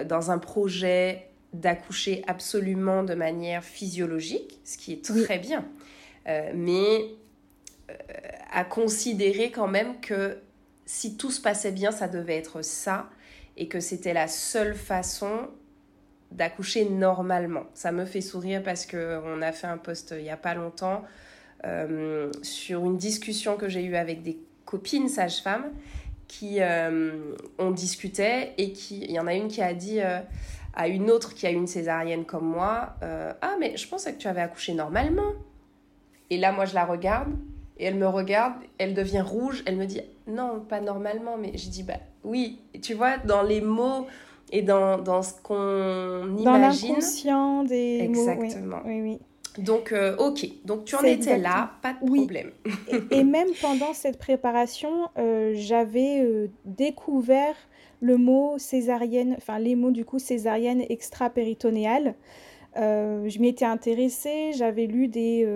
dans 0.06 0.30
un 0.30 0.38
projet 0.38 1.28
d'accoucher 1.52 2.22
absolument 2.26 3.02
de 3.02 3.14
manière 3.14 3.62
physiologique, 3.62 4.60
ce 4.64 4.78
qui 4.78 4.92
est 4.92 5.04
très 5.04 5.38
bien. 5.38 5.66
Euh, 6.28 6.52
mais 6.54 7.06
euh, 7.90 7.94
à 8.50 8.64
considérer 8.64 9.50
quand 9.50 9.68
même 9.68 10.00
que 10.00 10.38
si 10.86 11.16
tout 11.16 11.30
se 11.30 11.40
passait 11.40 11.72
bien, 11.72 11.90
ça 11.90 12.08
devait 12.08 12.36
être 12.36 12.62
ça, 12.62 13.08
et 13.56 13.68
que 13.68 13.80
c'était 13.80 14.12
la 14.12 14.28
seule 14.28 14.74
façon 14.74 15.48
d'accoucher 16.30 16.88
normalement. 16.88 17.64
Ça 17.74 17.92
me 17.92 18.04
fait 18.04 18.20
sourire 18.20 18.62
parce 18.62 18.86
qu'on 18.86 19.42
a 19.42 19.52
fait 19.52 19.66
un 19.66 19.78
post 19.78 20.14
il 20.16 20.22
n'y 20.22 20.30
a 20.30 20.36
pas 20.36 20.54
longtemps 20.54 21.04
euh, 21.66 22.30
sur 22.42 22.84
une 22.86 22.96
discussion 22.96 23.56
que 23.56 23.68
j'ai 23.68 23.84
eue 23.84 23.96
avec 23.96 24.22
des 24.22 24.38
copines 24.64 25.08
sages-femmes 25.08 25.70
qui 26.26 26.60
ont 27.58 27.70
discuté 27.72 28.52
et 28.56 28.72
qui 28.72 29.02
il 29.02 29.10
y 29.10 29.20
en 29.20 29.26
a 29.26 29.34
une 29.34 29.48
qui 29.48 29.60
a 29.60 29.74
dit 29.74 30.00
à 30.00 30.88
une 30.88 31.10
autre 31.10 31.34
qui 31.34 31.46
a 31.46 31.50
une 31.50 31.66
césarienne 31.66 32.24
comme 32.24 32.46
moi 32.46 32.96
ah 33.02 33.56
mais 33.60 33.76
je 33.76 33.86
pensais 33.86 34.14
que 34.14 34.18
tu 34.18 34.28
avais 34.28 34.40
accouché 34.40 34.72
normalement 34.72 35.34
et 36.32 36.38
là, 36.38 36.50
moi, 36.50 36.64
je 36.64 36.74
la 36.74 36.86
regarde 36.86 37.28
Et 37.78 37.84
elle 37.84 37.96
me 37.96 38.08
regarde, 38.08 38.54
elle 38.78 38.94
devient 38.94 39.20
rouge, 39.20 39.62
elle 39.66 39.76
me 39.76 39.84
dit 39.86 40.00
non, 40.26 40.60
pas 40.60 40.80
normalement, 40.80 41.36
mais 41.36 41.56
je 41.56 41.68
dis 41.68 41.82
bah 41.82 41.98
oui, 42.24 42.60
tu 42.80 42.94
vois, 42.94 43.18
dans 43.18 43.42
les 43.42 43.60
mots 43.60 44.06
et 44.50 44.62
dans, 44.62 44.98
dans 44.98 45.22
ce 45.22 45.34
qu'on 45.42 46.36
imagine. 46.38 46.44
Dans 46.44 46.56
l'inconscient 46.56 47.64
des 47.64 48.00
Exactement. 48.02 48.76
mots. 48.78 48.82
Oui, 48.86 49.00
oui. 49.02 49.18
Donc, 49.58 49.92
euh, 49.92 50.16
ok, 50.16 50.46
donc 50.64 50.86
tu 50.86 50.94
en 50.96 51.02
étais 51.02 51.36
là, 51.36 51.72
pas 51.82 51.92
de 51.92 52.06
problème. 52.06 52.52
et, 53.10 53.24
même 53.24 53.48
pendant 53.60 53.92
cette 53.92 54.18
préparation, 54.18 55.10
euh, 55.18 55.52
j'avais 55.54 56.20
euh, 56.20 56.46
découvert 56.64 57.54
le 58.00 58.16
mot 58.16 58.54
césarienne, 58.56 59.34
enfin 59.36 59.58
les 59.58 59.76
mots 59.76 59.90
du 59.90 60.06
coup 60.06 60.18
césarienne 60.18 60.82
extra-péritonéale. 60.88 62.14
Je 62.74 63.38
m'y 63.38 63.48
étais 63.48 63.64
intéressée, 63.64 64.52
j'avais 64.54 64.86
lu 64.86 65.08
des, 65.08 65.46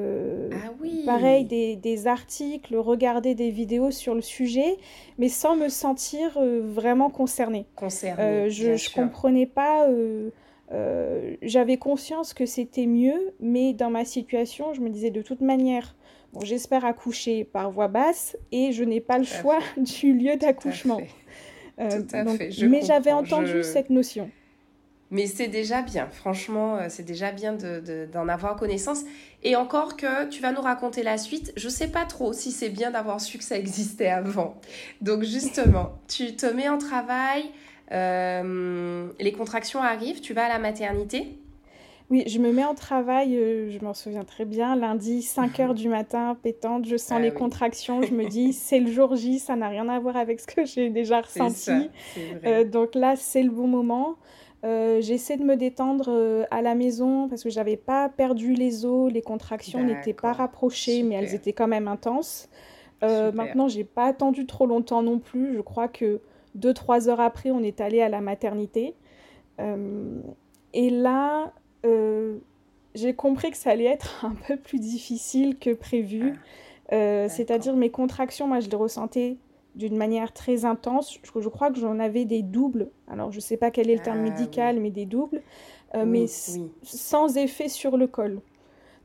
ah 0.52 0.73
oui. 0.80 1.02
pareil, 1.06 1.44
des, 1.44 1.76
des, 1.76 2.06
articles, 2.06 2.76
regardé 2.76 3.35
des 3.35 3.50
vidéos 3.50 3.90
sur 3.90 4.14
le 4.14 4.20
sujet, 4.20 4.76
mais 5.18 5.28
sans 5.28 5.56
me 5.56 5.68
sentir 5.68 6.38
vraiment 6.38 7.11
concernée. 7.11 7.66
Concernée. 7.75 8.50
je 8.50 8.73
ne 8.73 8.94
comprenais 8.94 9.46
pas 9.46 9.87
euh, 10.73 11.37
j'avais 11.42 11.76
conscience 11.76 12.35
que 12.35 12.46
c'était 12.46 12.87
mieux, 12.87 13.35
mais 13.40 13.73
dans 13.73 13.90
ma 13.90 14.04
situation, 14.04 14.75
je 14.75 14.80
me 14.80 14.90
disais 14.90 15.11
de 15.11 15.23
toute 15.23 15.40
manière, 15.40 15.94
bon, 16.32 16.40
j'espère 16.40 16.85
accoucher 16.85 17.44
par 17.44 17.70
voie 17.70 17.88
basse 17.88 18.37
et 18.50 18.73
je 18.73 18.82
n'ai 18.82 19.00
pas 19.00 19.18
le 19.18 19.25
choix 19.25 19.58
du 19.76 20.12
lieu 20.12 20.37
d'accouchement. 20.37 21.00
Euh, 21.78 22.02
mais 22.68 22.82
j'avais 22.82 23.12
entendu 23.12 23.62
cette 23.62 23.90
notion. 23.90 24.30
Mais 25.10 25.26
c'est 25.26 25.46
déjà 25.48 25.82
bien, 25.82 26.08
franchement, 26.10 26.76
euh, 26.76 26.86
c'est 26.88 27.04
déjà 27.04 27.30
bien 27.30 27.52
d'en 27.52 28.25
de, 28.25 28.30
avoir 28.30 28.56
connaissance. 28.56 29.02
Et 29.44 29.54
encore 29.54 29.96
que 29.96 30.28
tu 30.28 30.42
vas 30.42 30.52
nous 30.52 30.60
raconter 30.60 31.02
la 31.04 31.16
suite, 31.16 31.52
je 31.56 31.68
sais 31.68 31.88
pas 31.88 32.04
trop 32.04 32.32
si 32.32 32.50
c'est 32.50 32.70
bien 32.70 32.90
d'avoir 32.90 33.20
su 33.20 33.38
que 33.38 33.44
ça 33.44 33.56
existait 33.56 34.08
avant. 34.08 34.56
Donc 35.00 35.22
justement, 35.22 35.92
tu 36.08 36.34
te 36.34 36.46
mets 36.46 36.68
en 36.68 36.78
travail, 36.78 37.44
euh, 37.92 39.08
les 39.20 39.32
contractions 39.32 39.80
arrivent, 39.80 40.20
tu 40.20 40.34
vas 40.34 40.46
à 40.46 40.48
la 40.48 40.58
maternité 40.58 41.38
oui, 42.08 42.22
je 42.28 42.38
me 42.38 42.52
mets 42.52 42.64
en 42.64 42.75
travail, 42.76 43.36
euh, 43.36 43.68
je 43.72 43.84
m'en 43.84 43.92
souviens 43.92 44.22
très 44.22 44.44
bien, 44.44 44.76
lundi 44.76 45.22
5 45.22 45.58
heures 45.58 45.75
du 45.75 45.88
matin, 45.88 46.36
pétante, 46.40 46.86
je 46.86 46.96
sens 46.96 47.18
ah 47.18 47.20
les 47.20 47.32
contractions, 47.32 48.00
je 48.02 48.14
me 48.14 48.25
dis 48.28 48.52
c'est 48.52 48.78
le 48.78 48.92
jour 48.92 49.16
J, 49.16 49.40
ça 49.40 49.56
n'a 49.56 49.68
rien 49.68 49.88
à 49.88 49.98
voir 49.98 50.16
avec 50.16 50.38
ce 50.38 50.46
que 50.46 50.64
j'ai 50.64 50.88
déjà 50.88 51.20
ressenti. 51.20 51.90
Euh, 52.44 52.64
donc 52.64 52.94
là, 52.94 53.16
c'est 53.16 53.42
le 53.42 53.50
bon 53.50 53.66
moment. 53.66 54.14
J'essaie 55.00 55.37
de 55.37 55.44
me 55.44 55.56
détendre 55.56 56.46
à 56.50 56.61
la 56.61 56.75
maison 56.75 57.28
parce 57.28 57.42
que 57.42 57.50
j'avais 57.50 57.76
pas 57.76 58.08
perdu 58.08 58.54
les 58.54 58.85
os, 58.85 59.12
les 59.12 59.23
contractions 59.23 59.85
n'étaient 59.85 60.12
pas 60.12 60.32
rapprochées, 60.32 61.02
mais 61.02 61.14
elles 61.14 61.35
étaient 61.35 61.52
quand 61.52 61.68
même 61.68 61.88
intenses. 61.88 62.49
maintenant, 63.02 63.68
j'ai 63.68 63.85
pas 63.85 64.06
attendu 64.06 64.46
trop 64.46 64.66
longtemps 64.66 65.02
non 65.02 65.18
plus. 65.18 65.54
Je 65.54 65.61
crois 65.61 65.88
que 65.88 66.20
deux, 66.56 66.75
trois 66.75 67.08
heures 67.08 67.20
après, 67.20 67.50
on 67.50 67.62
est 67.62 67.80
allé 67.80 68.00
à 68.00 68.08
la 68.08 68.20
maternité. 68.20 68.94
Euh, 69.61 70.20
et 70.73 70.90
là, 70.90 71.52
euh, 71.85 72.38
j'ai 72.94 73.14
compris 73.14 73.50
que 73.50 73.56
ça 73.56 73.70
allait 73.70 73.85
être 73.85 74.25
un 74.25 74.35
peu 74.46 74.56
plus 74.56 74.80
difficile 74.80 75.58
que 75.58 75.73
prévu. 75.73 76.35
Ah, 76.35 76.94
euh, 76.94 77.28
c'est-à-dire 77.28 77.76
mes 77.76 77.90
contractions, 77.90 78.49
moi, 78.49 78.61
je 78.61 78.68
les 78.68 78.76
ressentais 78.76 79.37
d'une 79.76 79.97
manière 79.97 80.33
très 80.33 80.64
intense. 80.64 81.18
Je, 81.23 81.40
je 81.40 81.49
crois 81.49 81.71
que 81.71 81.78
j'en 81.78 81.99
avais 82.00 82.25
des 82.25 82.42
doubles. 82.42 82.90
Alors, 83.06 83.30
je 83.30 83.37
ne 83.37 83.42
sais 83.42 83.56
pas 83.56 83.71
quel 83.71 83.88
est 83.88 83.97
le 83.97 84.02
terme 84.02 84.18
ah, 84.21 84.30
médical, 84.30 84.80
mais 84.80 84.90
des 84.90 85.06
doubles. 85.06 85.42
mais 85.95 86.26
sans 86.26 87.37
effet 87.37 87.68
sur 87.68 87.97
le 87.97 88.06
col. 88.06 88.40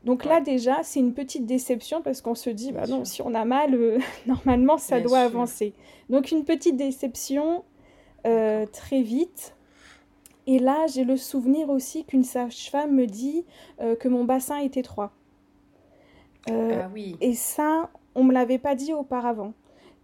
Donc 0.04 0.24
là 0.24 0.40
déjà, 0.40 0.82
c'est 0.82 0.98
une 0.98 1.14
petite 1.14 1.46
déception 1.46 2.02
parce 2.02 2.20
qu'on 2.20 2.34
se 2.34 2.50
dit, 2.50 2.72
bah 2.72 2.86
non, 2.88 3.04
si 3.04 3.22
on 3.22 3.34
a 3.34 3.44
mal, 3.44 3.74
euh, 3.74 3.98
normalement, 4.26 4.78
ça 4.78 5.00
doit 5.00 5.20
avancer. 5.20 5.74
Donc 6.10 6.30
une 6.32 6.44
petite 6.44 6.76
déception 6.76 7.64
euh, 8.26 8.66
très 8.66 9.02
vite. 9.02 9.54
Et 10.48 10.58
là, 10.58 10.86
j'ai 10.92 11.04
le 11.04 11.16
souvenir 11.16 11.70
aussi 11.70 12.04
qu'une 12.04 12.24
sage-femme 12.24 12.92
me 12.96 13.06
dit 13.06 13.44
euh, 13.80 13.94
que 13.94 14.08
mon 14.08 14.24
bassin 14.24 14.56
est 14.56 14.76
étroit. 14.76 15.12
ah 16.48 16.90
oui. 16.92 17.16
Et 17.20 17.34
ça, 17.34 17.90
on 18.16 18.24
ne 18.24 18.28
me 18.28 18.34
l'avait 18.34 18.58
pas 18.58 18.74
dit 18.74 18.92
auparavant. 18.92 19.52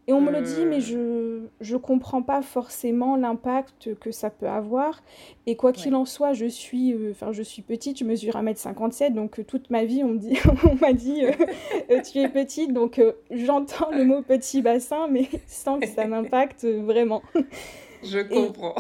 Et 0.09 0.13
on 0.15 0.23
me 0.23 0.33
le 0.33 0.41
dit, 0.41 0.65
mais 0.65 0.81
je 0.81 1.43
ne 1.61 1.77
comprends 1.77 2.23
pas 2.23 2.41
forcément 2.41 3.15
l'impact 3.17 3.95
que 4.01 4.11
ça 4.11 4.31
peut 4.31 4.49
avoir. 4.49 5.03
Et 5.45 5.55
quoi 5.55 5.71
qu'il 5.71 5.95
en 5.95 6.07
soit, 6.07 6.33
je 6.33 6.47
suis, 6.47 6.95
euh, 6.95 7.13
je 7.31 7.43
suis 7.43 7.61
petite, 7.61 7.99
je 7.99 8.05
mesure 8.05 8.37
1m57, 8.37 9.13
donc 9.13 9.39
euh, 9.39 9.45
toute 9.45 9.69
ma 9.69 9.85
vie, 9.85 10.03
on 10.03 10.09
me 10.09 10.19
dit, 10.19 10.39
on 10.65 10.77
m'a 10.77 10.95
dit, 10.95 11.27
euh, 11.27 12.01
tu 12.01 12.21
es 12.21 12.29
petite, 12.31 12.73
donc 12.73 13.03
j'entends 13.31 13.91
le 13.91 14.05
mot 14.05 14.23
petit 14.23 14.63
bassin, 14.63 15.09
mais 15.09 15.29
sans 15.47 15.79
que 15.79 15.87
ça 15.87 16.07
m'impacte 16.07 16.65
vraiment. 16.65 17.23
Je 18.03 18.21
comprends. 18.21 18.77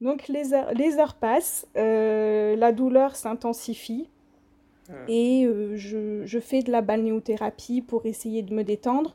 donc 0.00 0.28
les 0.28 0.54
heures, 0.54 0.72
les 0.72 0.96
heures 0.96 1.14
passent, 1.14 1.66
la 1.74 2.72
douleur 2.72 3.16
s'intensifie. 3.16 4.08
Et 5.06 5.46
je, 5.74 6.22
je, 6.24 6.38
fais 6.38 6.62
de 6.62 6.72
la 6.72 6.80
balnéothérapie 6.80 7.82
pour 7.82 8.06
essayer 8.06 8.40
de 8.40 8.54
me 8.54 8.64
détendre. 8.64 9.14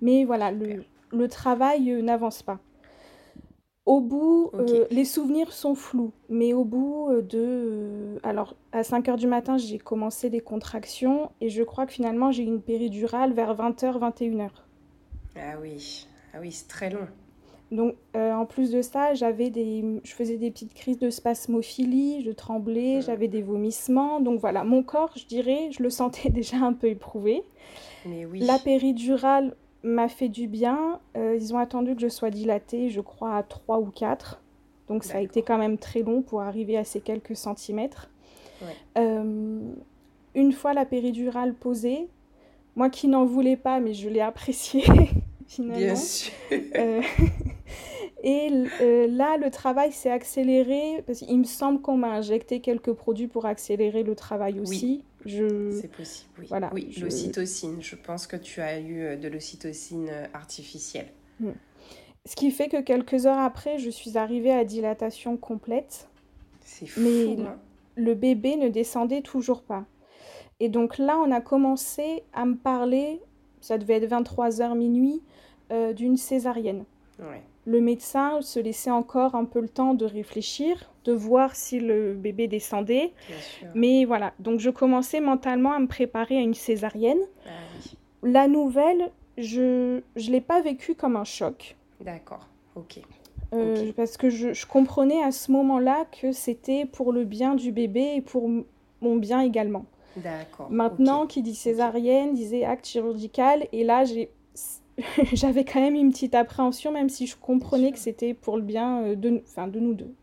Mais 0.00 0.24
voilà, 0.24 0.50
le, 0.50 1.28
travail 1.28 1.90
euh, 1.90 2.02
n'avance 2.02 2.42
pas. 2.42 2.58
Au 3.86 4.00
bout, 4.00 4.50
euh, 4.54 4.86
les 4.90 5.04
souvenirs 5.04 5.52
sont 5.52 5.74
flous, 5.74 6.12
mais 6.30 6.54
au 6.54 6.64
bout 6.64 7.08
euh, 7.10 7.20
de... 7.20 8.18
alors, 8.22 8.56
à 8.72 8.82
5 8.82 9.08
heures 9.10 9.16
du 9.16 9.26
matin, 9.26 9.58
j'ai 9.58 9.78
commencé 9.78 10.30
les 10.30 10.40
contractions 10.40 11.30
et 11.42 11.50
je 11.50 11.62
crois 11.62 11.84
que 11.84 11.92
finalement, 11.92 12.32
j'ai 12.32 12.44
eu 12.44 12.46
une 12.46 12.62
péridurale 12.62 13.34
vers 13.34 13.54
20h, 13.54 13.98
21h. 13.98 14.48
Ah 15.36 15.58
oui, 15.60 16.06
ah 16.32 16.38
oui 16.40 16.50
c'est 16.50 16.68
très 16.68 16.88
long. 16.88 17.06
Donc, 17.70 17.96
en 18.14 18.46
plus 18.46 18.70
de 18.70 18.82
ça, 18.82 19.14
j'avais 19.14 19.50
des, 19.50 20.00
je 20.04 20.14
faisais 20.14 20.36
des 20.36 20.50
petites 20.50 20.74
crises 20.74 20.98
de 20.98 21.10
spasmophilie, 21.10 22.22
je 22.24 22.30
tremblais, 22.30 23.00
j'avais 23.00 23.26
des 23.26 23.42
vomissements. 23.42 24.20
Donc 24.20 24.38
voilà, 24.38 24.62
mon 24.62 24.82
corps, 24.82 25.12
je 25.16 25.26
dirais, 25.26 25.70
je 25.72 25.82
le 25.82 25.90
sentais 25.90 26.28
déjà 26.30 26.58
un 26.58 26.72
peu 26.72 26.86
éprouvé. 26.86 27.42
Mais 28.06 28.24
oui. 28.26 28.40
La 28.40 28.58
péridurale, 28.58 29.56
m'a 29.84 30.08
fait 30.08 30.28
du 30.28 30.48
bien. 30.48 30.98
Euh, 31.16 31.36
ils 31.36 31.54
ont 31.54 31.58
attendu 31.58 31.94
que 31.94 32.00
je 32.00 32.08
sois 32.08 32.30
dilatée, 32.30 32.88
je 32.88 33.00
crois, 33.00 33.36
à 33.36 33.42
3 33.42 33.78
ou 33.78 33.90
4. 33.90 34.40
Donc 34.88 35.04
ça 35.04 35.18
a 35.18 35.20
été 35.20 35.42
quand 35.42 35.58
même 35.58 35.78
très 35.78 36.02
long 36.02 36.22
pour 36.22 36.42
arriver 36.42 36.76
à 36.76 36.84
ces 36.84 37.00
quelques 37.00 37.36
centimètres. 37.36 38.10
Euh, 38.96 39.60
une 40.34 40.52
fois 40.52 40.72
la 40.72 40.86
péridurale 40.86 41.54
posée, 41.54 42.08
moi 42.76 42.88
qui 42.88 43.08
n'en 43.08 43.24
voulais 43.24 43.56
pas, 43.56 43.78
mais 43.78 43.94
je 43.94 44.08
l'ai 44.08 44.20
appréciée 44.20 44.84
finalement. 45.46 45.78
Bien 45.78 45.96
sûr. 45.96 46.32
Euh, 46.52 47.02
et 48.22 48.50
là, 49.08 49.36
le 49.36 49.50
travail 49.50 49.92
s'est 49.92 50.10
accéléré 50.10 51.02
parce 51.06 51.20
qu'il 51.20 51.38
me 51.38 51.44
semble 51.44 51.80
qu'on 51.80 51.96
m'a 51.96 52.12
injecté 52.12 52.60
quelques 52.60 52.92
produits 52.92 53.28
pour 53.28 53.46
accélérer 53.46 54.02
le 54.02 54.14
travail 54.14 54.60
aussi. 54.60 55.02
C'est 55.26 55.90
possible, 55.90 56.30
oui. 56.38 56.46
Voilà, 56.48 56.70
oui, 56.72 56.94
l'ocytocine. 57.00 57.80
Je 57.80 57.96
pense 57.96 58.26
que 58.26 58.36
tu 58.36 58.60
as 58.60 58.78
eu 58.78 59.00
euh, 59.00 59.16
de 59.16 59.28
l'ocytocine 59.28 60.08
euh, 60.10 60.26
artificielle. 60.34 61.08
Hmm. 61.40 61.52
Ce 62.26 62.36
qui 62.36 62.50
fait 62.50 62.68
que 62.68 62.80
quelques 62.80 63.26
heures 63.26 63.38
après, 63.38 63.78
je 63.78 63.90
suis 63.90 64.16
arrivée 64.16 64.52
à 64.52 64.64
dilatation 64.64 65.36
complète. 65.36 66.08
C'est 66.60 66.86
fou. 66.86 67.00
Mais 67.00 67.42
hein. 67.42 67.56
le 67.96 68.14
bébé 68.14 68.56
ne 68.56 68.68
descendait 68.68 69.22
toujours 69.22 69.62
pas. 69.62 69.84
Et 70.60 70.68
donc 70.68 70.98
là, 70.98 71.18
on 71.18 71.30
a 71.30 71.40
commencé 71.40 72.22
à 72.32 72.46
me 72.46 72.56
parler, 72.56 73.20
ça 73.60 73.76
devait 73.76 73.94
être 73.94 74.10
23h 74.10 74.76
minuit, 74.76 75.22
euh, 75.72 75.92
d'une 75.92 76.16
césarienne. 76.16 76.84
Ouais 77.18 77.42
le 77.64 77.80
médecin 77.80 78.40
se 78.42 78.60
laissait 78.60 78.90
encore 78.90 79.34
un 79.34 79.44
peu 79.44 79.60
le 79.60 79.68
temps 79.68 79.94
de 79.94 80.04
réfléchir, 80.04 80.90
de 81.04 81.12
voir 81.12 81.54
si 81.54 81.80
le 81.80 82.14
bébé 82.14 82.48
descendait. 82.48 83.12
Mais 83.74 84.04
voilà, 84.04 84.32
donc 84.38 84.60
je 84.60 84.70
commençais 84.70 85.20
mentalement 85.20 85.72
à 85.72 85.78
me 85.78 85.86
préparer 85.86 86.36
à 86.38 86.40
une 86.40 86.54
césarienne. 86.54 87.20
Ah 87.46 87.50
La 88.22 88.48
nouvelle, 88.48 89.10
je 89.38 89.96
ne 89.98 90.30
l'ai 90.30 90.40
pas 90.40 90.60
vécue 90.60 90.94
comme 90.94 91.16
un 91.16 91.24
choc. 91.24 91.76
D'accord, 92.00 92.46
ok. 92.76 93.00
Euh, 93.52 93.92
parce 93.94 94.16
que 94.16 94.30
je, 94.30 94.52
je, 94.52 94.66
comprenais 94.66 95.22
à 95.22 95.30
ce 95.30 95.52
moment-là 95.52 96.06
que 96.20 96.32
c'était 96.32 96.86
pour 96.86 97.12
le 97.12 97.24
bien 97.24 97.54
du 97.54 97.70
bébé 97.70 98.14
et 98.16 98.20
pour 98.20 98.48
mon 99.00 99.16
bien 99.16 99.40
également. 99.40 99.84
D'accord. 100.16 100.68
Maintenant, 100.70 101.26
qui 101.26 101.42
dit 101.42 101.54
césarienne, 101.54 102.34
disait 102.34 102.64
acte 102.64 102.86
chirurgical. 102.86 103.68
Et 103.72 103.84
là, 103.84 104.04
j'ai 104.04 104.30
j'avais 105.32 105.64
quand 105.64 105.80
même 105.80 105.94
une 105.94 106.10
petite 106.10 106.34
appréhension, 106.34 106.92
même 106.92 107.08
si 107.08 107.26
je 107.26 107.36
comprenais 107.36 107.92
que 107.92 107.98
c'était 107.98 108.34
pour 108.34 108.56
le 108.56 108.62
bien 108.62 109.02
euh, 109.02 109.16
de, 109.16 109.42
enfin, 109.46 109.66
de 109.66 109.80
nous 109.80 109.94
deux. 109.94 110.14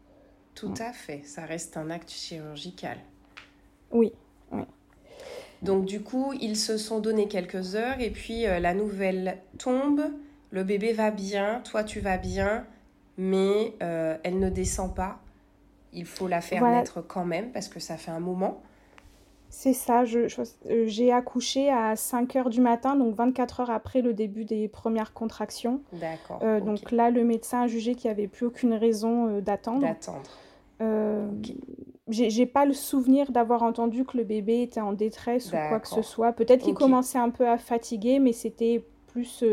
Tout 0.61 0.73
à 0.77 0.93
fait, 0.93 1.21
ça 1.25 1.43
reste 1.43 1.75
un 1.75 1.89
acte 1.89 2.11
chirurgical. 2.11 2.97
Oui, 3.91 4.13
oui. 4.51 4.61
Donc 5.63 5.85
du 5.85 6.01
coup, 6.01 6.33
ils 6.39 6.55
se 6.55 6.77
sont 6.77 6.99
donné 6.99 7.27
quelques 7.27 7.75
heures 7.75 7.99
et 7.99 8.11
puis 8.11 8.45
euh, 8.45 8.59
la 8.59 8.75
nouvelle 8.75 9.39
tombe, 9.57 10.03
le 10.51 10.63
bébé 10.63 10.93
va 10.93 11.09
bien, 11.09 11.61
toi 11.63 11.83
tu 11.83 11.99
vas 11.99 12.17
bien, 12.17 12.65
mais 13.17 13.73
euh, 13.81 14.17
elle 14.23 14.37
ne 14.37 14.49
descend 14.49 14.93
pas. 14.93 15.19
Il 15.93 16.05
faut 16.05 16.27
la 16.27 16.41
faire 16.41 16.63
naître 16.63 17.01
quand 17.01 17.25
même 17.25 17.51
parce 17.51 17.67
que 17.67 17.79
ça 17.79 17.97
fait 17.97 18.11
un 18.11 18.19
moment. 18.19 18.61
C'est 19.49 19.73
ça, 19.73 20.05
j'ai 20.05 20.29
je, 20.29 20.43
j'ai 20.85 21.11
accouché 21.11 21.71
à 21.71 21.95
5 21.95 22.35
heures 22.35 22.49
du 22.51 22.61
matin, 22.61 22.95
donc 22.95 23.15
24 23.15 23.61
heures 23.61 23.71
après 23.71 24.01
le 24.01 24.13
début 24.13 24.45
des 24.45 24.67
premières 24.67 25.11
contractions. 25.11 25.81
D'accord. 25.91 26.39
Donc 26.61 26.91
là, 26.91 27.09
le 27.09 27.23
médecin 27.25 27.63
a 27.63 27.67
jugé 27.67 27.95
qu'il 27.95 28.09
n'y 28.09 28.13
avait 28.13 28.29
plus 28.29 28.45
aucune 28.45 28.73
raison 28.73 29.39
d'attendre. 29.41 29.81
D'attendre. 29.81 30.29
Euh, 30.81 31.29
J'ai 32.09 32.45
pas 32.45 32.65
le 32.65 32.73
souvenir 32.73 33.31
d'avoir 33.31 33.63
entendu 33.63 34.03
que 34.03 34.17
le 34.17 34.23
bébé 34.23 34.63
était 34.63 34.81
en 34.81 34.93
détresse 34.93 35.47
ou 35.53 35.57
quoi 35.69 35.79
que 35.79 35.87
ce 35.87 36.01
soit. 36.01 36.33
Peut-être 36.33 36.63
qu'il 36.63 36.73
commençait 36.73 37.19
un 37.19 37.29
peu 37.29 37.47
à 37.47 37.57
fatiguer, 37.57 38.19
mais 38.19 38.33
c'était 38.33 38.83
plus 39.07 39.43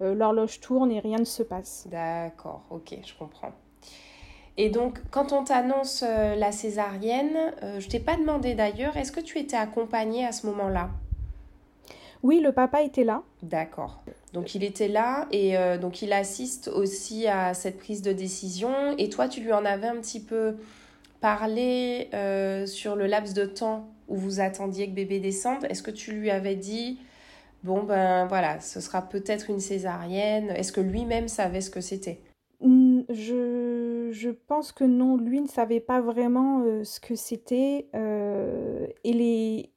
l'horloge 0.00 0.60
tourne 0.60 0.90
et 0.92 1.00
rien 1.00 1.18
ne 1.18 1.24
se 1.24 1.42
passe. 1.42 1.86
D'accord, 1.90 2.62
ok, 2.70 2.98
je 3.04 3.14
comprends. 3.18 3.52
Et 4.58 4.70
donc, 4.70 5.00
quand 5.10 5.32
on 5.32 5.44
t'annonce 5.44 6.02
euh, 6.06 6.34
la 6.34 6.50
césarienne, 6.50 7.52
euh, 7.62 7.78
je 7.78 7.88
t'ai 7.88 8.00
pas 8.00 8.16
demandé 8.16 8.54
d'ailleurs, 8.54 8.96
est-ce 8.96 9.12
que 9.12 9.20
tu 9.20 9.38
étais 9.38 9.56
accompagnée 9.56 10.24
à 10.24 10.32
ce 10.32 10.46
moment-là? 10.46 10.90
Oui, 12.26 12.40
le 12.40 12.52
papa 12.52 12.82
était 12.82 13.04
là. 13.04 13.22
D'accord. 13.42 14.02
Donc, 14.32 14.54
il 14.54 14.64
était 14.64 14.88
là 14.88 15.26
et 15.30 15.56
euh, 15.56 15.78
donc 15.78 16.02
il 16.02 16.12
assiste 16.12 16.68
aussi 16.68 17.26
à 17.26 17.54
cette 17.54 17.78
prise 17.78 18.02
de 18.02 18.12
décision. 18.12 18.70
Et 18.98 19.08
toi, 19.08 19.28
tu 19.28 19.40
lui 19.40 19.52
en 19.52 19.64
avais 19.64 19.86
un 19.86 19.96
petit 19.96 20.20
peu 20.20 20.56
parlé 21.20 22.08
sur 22.66 22.96
le 22.96 23.06
laps 23.06 23.34
de 23.34 23.46
temps 23.46 23.88
où 24.08 24.16
vous 24.16 24.40
attendiez 24.40 24.88
que 24.88 24.94
bébé 24.94 25.20
descende. 25.20 25.64
Est-ce 25.70 25.82
que 25.82 25.90
tu 25.90 26.12
lui 26.12 26.30
avais 26.30 26.56
dit, 26.56 26.98
bon, 27.64 27.82
ben 27.82 28.26
voilà, 28.26 28.60
ce 28.60 28.80
sera 28.80 29.02
peut-être 29.02 29.50
une 29.50 29.60
césarienne? 29.60 30.50
Est-ce 30.50 30.72
que 30.72 30.80
lui-même 30.80 31.28
savait 31.28 31.60
ce 31.60 31.70
que 31.70 31.80
c'était? 31.80 32.20
Je, 33.08 34.08
je 34.10 34.30
pense 34.30 34.72
que 34.72 34.84
non, 34.84 35.16
lui 35.16 35.40
ne 35.40 35.46
savait 35.46 35.80
pas 35.80 36.00
vraiment 36.00 36.62
euh, 36.64 36.82
ce 36.84 36.98
que 36.98 37.14
c'était 37.14 37.88
euh, 37.94 38.86
et 39.04 39.12
les, 39.12 39.70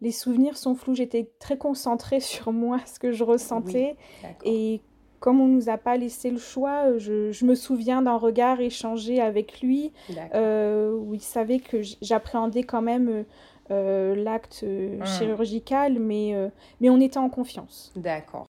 les 0.00 0.12
souvenirs 0.12 0.56
sont 0.56 0.74
flous. 0.74 0.94
J'étais 0.94 1.30
très 1.38 1.56
concentrée 1.56 2.20
sur 2.20 2.52
moi, 2.52 2.78
ce 2.86 2.98
que 2.98 3.12
je 3.12 3.24
ressentais. 3.24 3.96
et 4.44 4.80
comme 5.20 5.38
on 5.40 5.48
ne 5.48 5.54
nous 5.54 5.68
a 5.68 5.76
pas 5.76 5.98
laissé 5.98 6.30
le 6.30 6.38
choix, 6.38 6.96
je, 6.96 7.30
je 7.30 7.44
me 7.44 7.54
souviens 7.54 8.00
d'un 8.00 8.16
regard 8.16 8.58
échangé 8.60 9.20
avec 9.20 9.60
lui 9.60 9.92
euh, 10.34 10.96
où 10.96 11.12
il 11.12 11.20
savait 11.20 11.58
que 11.58 11.82
j'appréhendais 12.00 12.62
quand 12.62 12.80
même 12.80 13.26
l'acte 13.68 14.64
mmh. 14.64 15.04
chirurgical, 15.04 15.98
mais, 15.98 16.34
mais 16.80 16.88
on 16.88 16.98
était 17.00 17.18
en 17.18 17.28
confiance. 17.28 17.92
D'accord. 17.96 18.49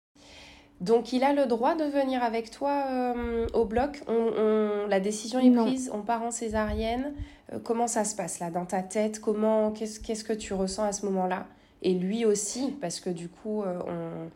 Donc 0.80 1.12
il 1.12 1.22
a 1.24 1.32
le 1.32 1.46
droit 1.46 1.74
de 1.74 1.84
venir 1.84 2.22
avec 2.22 2.50
toi 2.50 2.84
euh, 2.90 3.46
au 3.54 3.64
bloc. 3.64 4.02
On, 4.08 4.86
la 4.88 5.00
décision 5.00 5.38
est 5.38 5.50
prise, 5.50 5.90
on 5.94 6.02
part 6.02 6.22
en 6.22 6.30
césarienne. 6.30 7.14
Euh, 7.52 7.58
comment 7.62 7.86
ça 7.86 8.04
se 8.04 8.16
passe 8.16 8.40
là 8.40 8.50
dans 8.50 8.64
ta 8.64 8.82
tête? 8.82 9.20
Comment 9.20 9.70
qu'est-ce 9.70 10.24
que 10.24 10.32
tu 10.32 10.52
ressens 10.54 10.84
à 10.84 10.92
ce 10.92 11.06
moment-là? 11.06 11.46
Et 11.82 11.94
lui 11.94 12.24
aussi, 12.24 12.74
parce 12.80 13.00
que 13.00 13.10
du 13.10 13.28
coup, 13.28 13.62
euh, 13.62 13.78
on 13.86 14.30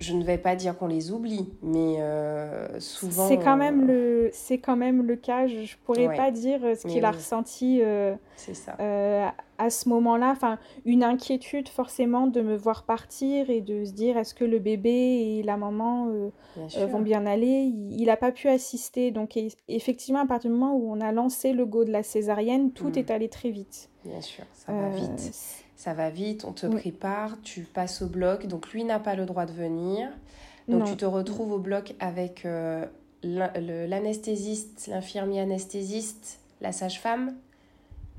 je 0.00 0.14
ne 0.14 0.24
vais 0.24 0.38
pas 0.38 0.56
dire 0.56 0.76
qu'on 0.76 0.86
les 0.86 1.12
oublie, 1.12 1.50
mais 1.62 1.98
souvent. 2.78 3.28
C'est 3.28 3.36
quand, 3.36 3.58
même 3.58 3.86
le, 3.86 4.30
c'est 4.32 4.56
quand 4.56 4.74
même 4.74 5.06
le 5.06 5.16
cas. 5.16 5.46
Je 5.46 5.58
ne 5.58 5.66
pourrais 5.84 6.16
pas 6.16 6.30
dire 6.30 6.60
ce 6.60 6.86
qu'il 6.88 7.04
a 7.04 7.10
ressenti 7.10 7.80
euh, 7.82 8.14
ça. 8.36 8.74
À 9.62 9.70
ce 9.70 9.88
moment-là. 9.88 10.30
Enfin, 10.30 10.58
une 10.84 11.02
inquiétude 11.04 11.68
forcément 11.68 12.26
de 12.26 12.40
me 12.40 12.56
voir 12.56 12.84
partir 12.84 13.50
et 13.50 13.60
de 13.60 13.84
se 13.84 13.92
dire 13.92 14.16
est-ce 14.16 14.34
que 14.34 14.44
le 14.44 14.58
bébé 14.58 14.90
et 14.90 15.42
la 15.42 15.56
maman 15.56 16.08
vont 16.56 17.00
bien 17.00 17.26
aller? 17.26 17.72
Il 17.90 18.06
n'a 18.06 18.16
pas 18.16 18.32
pu 18.32 18.48
assister. 18.48 19.10
Donc, 19.10 19.38
effectivement, 19.68 20.20
à 20.20 20.26
partir 20.26 20.50
du 20.50 20.56
moment 20.56 20.74
où 20.74 20.90
on 20.90 21.00
a 21.00 21.12
lancé 21.12 21.52
le 21.52 21.66
go 21.66 21.84
de 21.84 21.90
la 21.90 22.02
césarienne, 22.02 22.72
tout 22.72 22.88
mm. 22.88 22.98
est 22.98 23.10
allé 23.10 23.28
très 23.28 23.50
vite. 23.50 23.90
Bien 24.04 24.20
sûr, 24.20 24.44
ça 24.52 24.72
va 24.72 24.88
vite 24.88 25.32
ça 25.82 25.94
va 25.94 26.10
vite, 26.10 26.44
on 26.44 26.52
te 26.52 26.66
prépare, 26.66 27.42
tu 27.42 27.62
passes 27.62 28.02
au 28.02 28.06
bloc. 28.06 28.46
Donc 28.46 28.72
lui 28.72 28.84
n'a 28.84 29.00
pas 29.00 29.16
le 29.16 29.26
droit 29.26 29.46
de 29.46 29.52
venir. 29.52 30.08
Donc 30.68 30.84
tu 30.84 30.96
te 30.96 31.04
retrouves 31.04 31.50
au 31.50 31.58
bloc 31.58 31.96
avec 31.98 32.44
euh, 32.44 32.86
l'anesthésiste, 33.24 34.86
l'infirmier 34.86 35.40
anesthésiste, 35.40 36.38
la 36.60 36.70
sage-femme, 36.70 37.34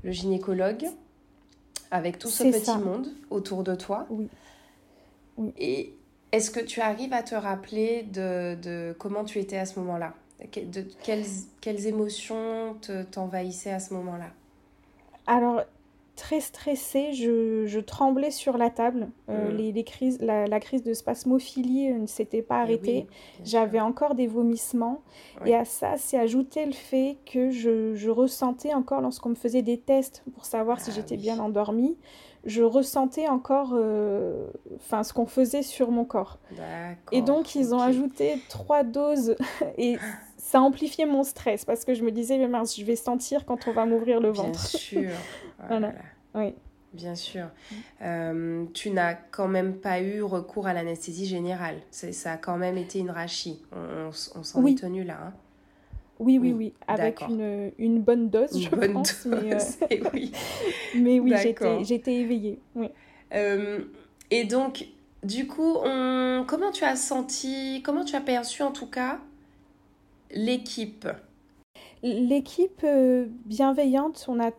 le 0.02 0.12
gynécologue, 0.12 0.84
avec 1.94 2.18
tout 2.18 2.28
ce 2.28 2.42
petit 2.42 2.76
monde 2.76 3.06
autour 3.30 3.62
de 3.62 3.76
toi. 3.76 4.04
Oui. 4.10 4.28
Et 5.56 5.94
est-ce 6.32 6.50
que 6.50 6.58
tu 6.58 6.80
arrives 6.80 7.12
à 7.12 7.22
te 7.22 7.36
rappeler 7.36 8.02
de, 8.02 8.56
de 8.60 8.96
comment 8.98 9.24
tu 9.24 9.38
étais 9.38 9.58
à 9.58 9.64
ce 9.64 9.78
moment-là? 9.78 10.12
De 10.40 10.84
quelles, 11.04 11.24
quelles 11.60 11.86
émotions 11.86 12.76
t'envahissaient 13.12 13.70
à 13.70 13.78
ce 13.78 13.94
moment-là? 13.94 14.30
Alors, 15.28 15.62
très 16.14 16.40
stressée, 16.40 17.12
je, 17.12 17.80
tremblais 17.80 18.30
sur 18.30 18.56
la 18.56 18.70
table. 18.70 19.08
Euh, 19.28 19.50
mm. 19.50 19.56
les, 19.56 19.84
crises, 19.84 20.18
la, 20.20 20.60
crise 20.60 20.82
de 20.82 20.94
spasmophilie 20.94 21.90
euh, 21.90 21.98
ne 21.98 22.06
s'était 22.06 22.42
pas 22.42 22.58
eh 22.58 22.62
arrêtée. 22.62 23.06
J'avais 23.44 23.80
encore 23.80 24.14
des 24.14 24.26
vomissements. 24.26 25.02
Et 25.44 25.54
à 25.54 25.64
ça, 25.64 25.94
c'est 25.96 26.18
ajouté 26.18 26.66
le 26.66 26.72
fait 26.72 27.18
que 27.30 27.50
je, 27.50 28.08
ressentais 28.08 28.74
encore, 28.74 29.00
lorsqu'on 29.00 29.30
me 29.30 29.34
faisait 29.34 29.62
des 29.62 29.78
tests 29.78 30.22
pour 30.34 30.44
savoir 30.44 30.80
si 30.80 30.90
ah 30.90 30.94
j'étais 30.94 31.16
bien 31.16 31.38
endormie, 31.38 31.96
je 32.44 32.62
ressentais 32.62 33.26
encore 33.26 33.70
euh, 33.72 34.46
ce 34.78 35.12
qu'on 35.12 35.26
faisait 35.26 35.62
sur 35.62 35.90
mon 35.90 36.04
corps. 36.04 36.38
Et 37.10 37.22
donc, 37.22 37.54
ils 37.54 37.74
ont 37.74 37.80
ajouté 37.80 38.38
trois 38.48 38.84
doses. 38.84 39.36
et 39.78 39.96
ça 40.44 40.60
amplifiait 40.60 41.06
mon 41.06 41.24
stress 41.24 41.64
parce 41.64 41.86
que 41.86 41.94
je 41.94 42.02
me 42.02 42.10
disais, 42.10 42.36
mais 42.36 42.48
mince, 42.48 42.78
je 42.78 42.84
vais 42.84 42.96
sentir 42.96 43.46
quand 43.46 43.66
on 43.66 43.72
va 43.72 43.86
m'ouvrir 43.86 44.20
le 44.20 44.28
ventre. 44.28 44.50
Bien 44.50 44.78
sûr. 44.78 45.10
voilà. 45.68 45.94
Oui. 46.34 46.54
Bien 46.92 47.14
sûr. 47.14 47.46
Euh, 48.02 48.66
tu 48.74 48.90
n'as 48.90 49.14
quand 49.14 49.48
même 49.48 49.76
pas 49.76 50.02
eu 50.02 50.22
recours 50.22 50.66
à 50.66 50.74
l'anesthésie 50.74 51.24
générale. 51.24 51.76
Ça 51.90 52.32
a 52.32 52.36
quand 52.36 52.58
même 52.58 52.76
été 52.76 52.98
une 52.98 53.10
rachie. 53.10 53.62
On, 53.72 54.12
s'en 54.12 54.66
est 54.66 54.78
tenu 54.78 55.02
là. 55.02 55.18
Hein. 55.28 55.32
Oui, 56.20 56.38
oui, 56.38 56.52
oui, 56.52 56.74
avec 56.86 57.22
une, 57.22 57.72
une, 57.78 58.00
bonne 58.00 58.28
dose, 58.28 58.62
je 58.62 58.68
bonne 58.68 58.92
pense. 58.92 59.26
Dose, 59.26 59.42
mais, 59.42 59.54
euh, 59.54 60.10
oui. 60.14 60.30
mais 60.94 61.20
oui, 61.20 61.32
j'étais 61.82 62.14
éveillée. 62.14 62.60
Oui. 62.76 62.90
Euh, 63.34 63.80
et 64.30 64.44
donc, 64.44 64.86
du 65.24 65.46
coup, 65.46 65.78
on... 65.82 66.44
comment 66.46 66.70
tu 66.70 66.84
as 66.84 66.96
senti, 66.96 67.82
comment 67.82 68.04
tu 68.04 68.14
as 68.14 68.20
perçu 68.20 68.62
en 68.62 68.70
tout 68.70 68.86
cas 68.86 69.18
l'équipe 70.34 71.08
L'équipe 72.02 72.82
euh, 72.84 73.26
bienveillante, 73.46 74.26
on, 74.28 74.38
a, 74.38 74.50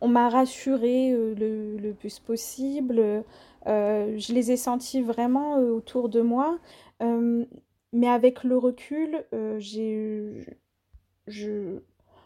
on, 0.00 0.08
m'a 0.08 0.28
rassurée 0.28 1.12
euh, 1.12 1.32
le, 1.36 1.76
le, 1.76 1.94
plus 1.94 2.18
possible. 2.18 3.00
Euh, 3.68 4.18
je 4.18 4.32
les 4.32 4.50
ai 4.50 4.56
sentis 4.56 5.00
vraiment 5.00 5.58
autour 5.58 6.08
de 6.08 6.20
moi. 6.20 6.58
mais 7.92 8.08
avec 8.08 8.42
le 8.42 8.58
recul, 8.58 9.24
j'ai 9.58 10.44
je, 11.28 11.78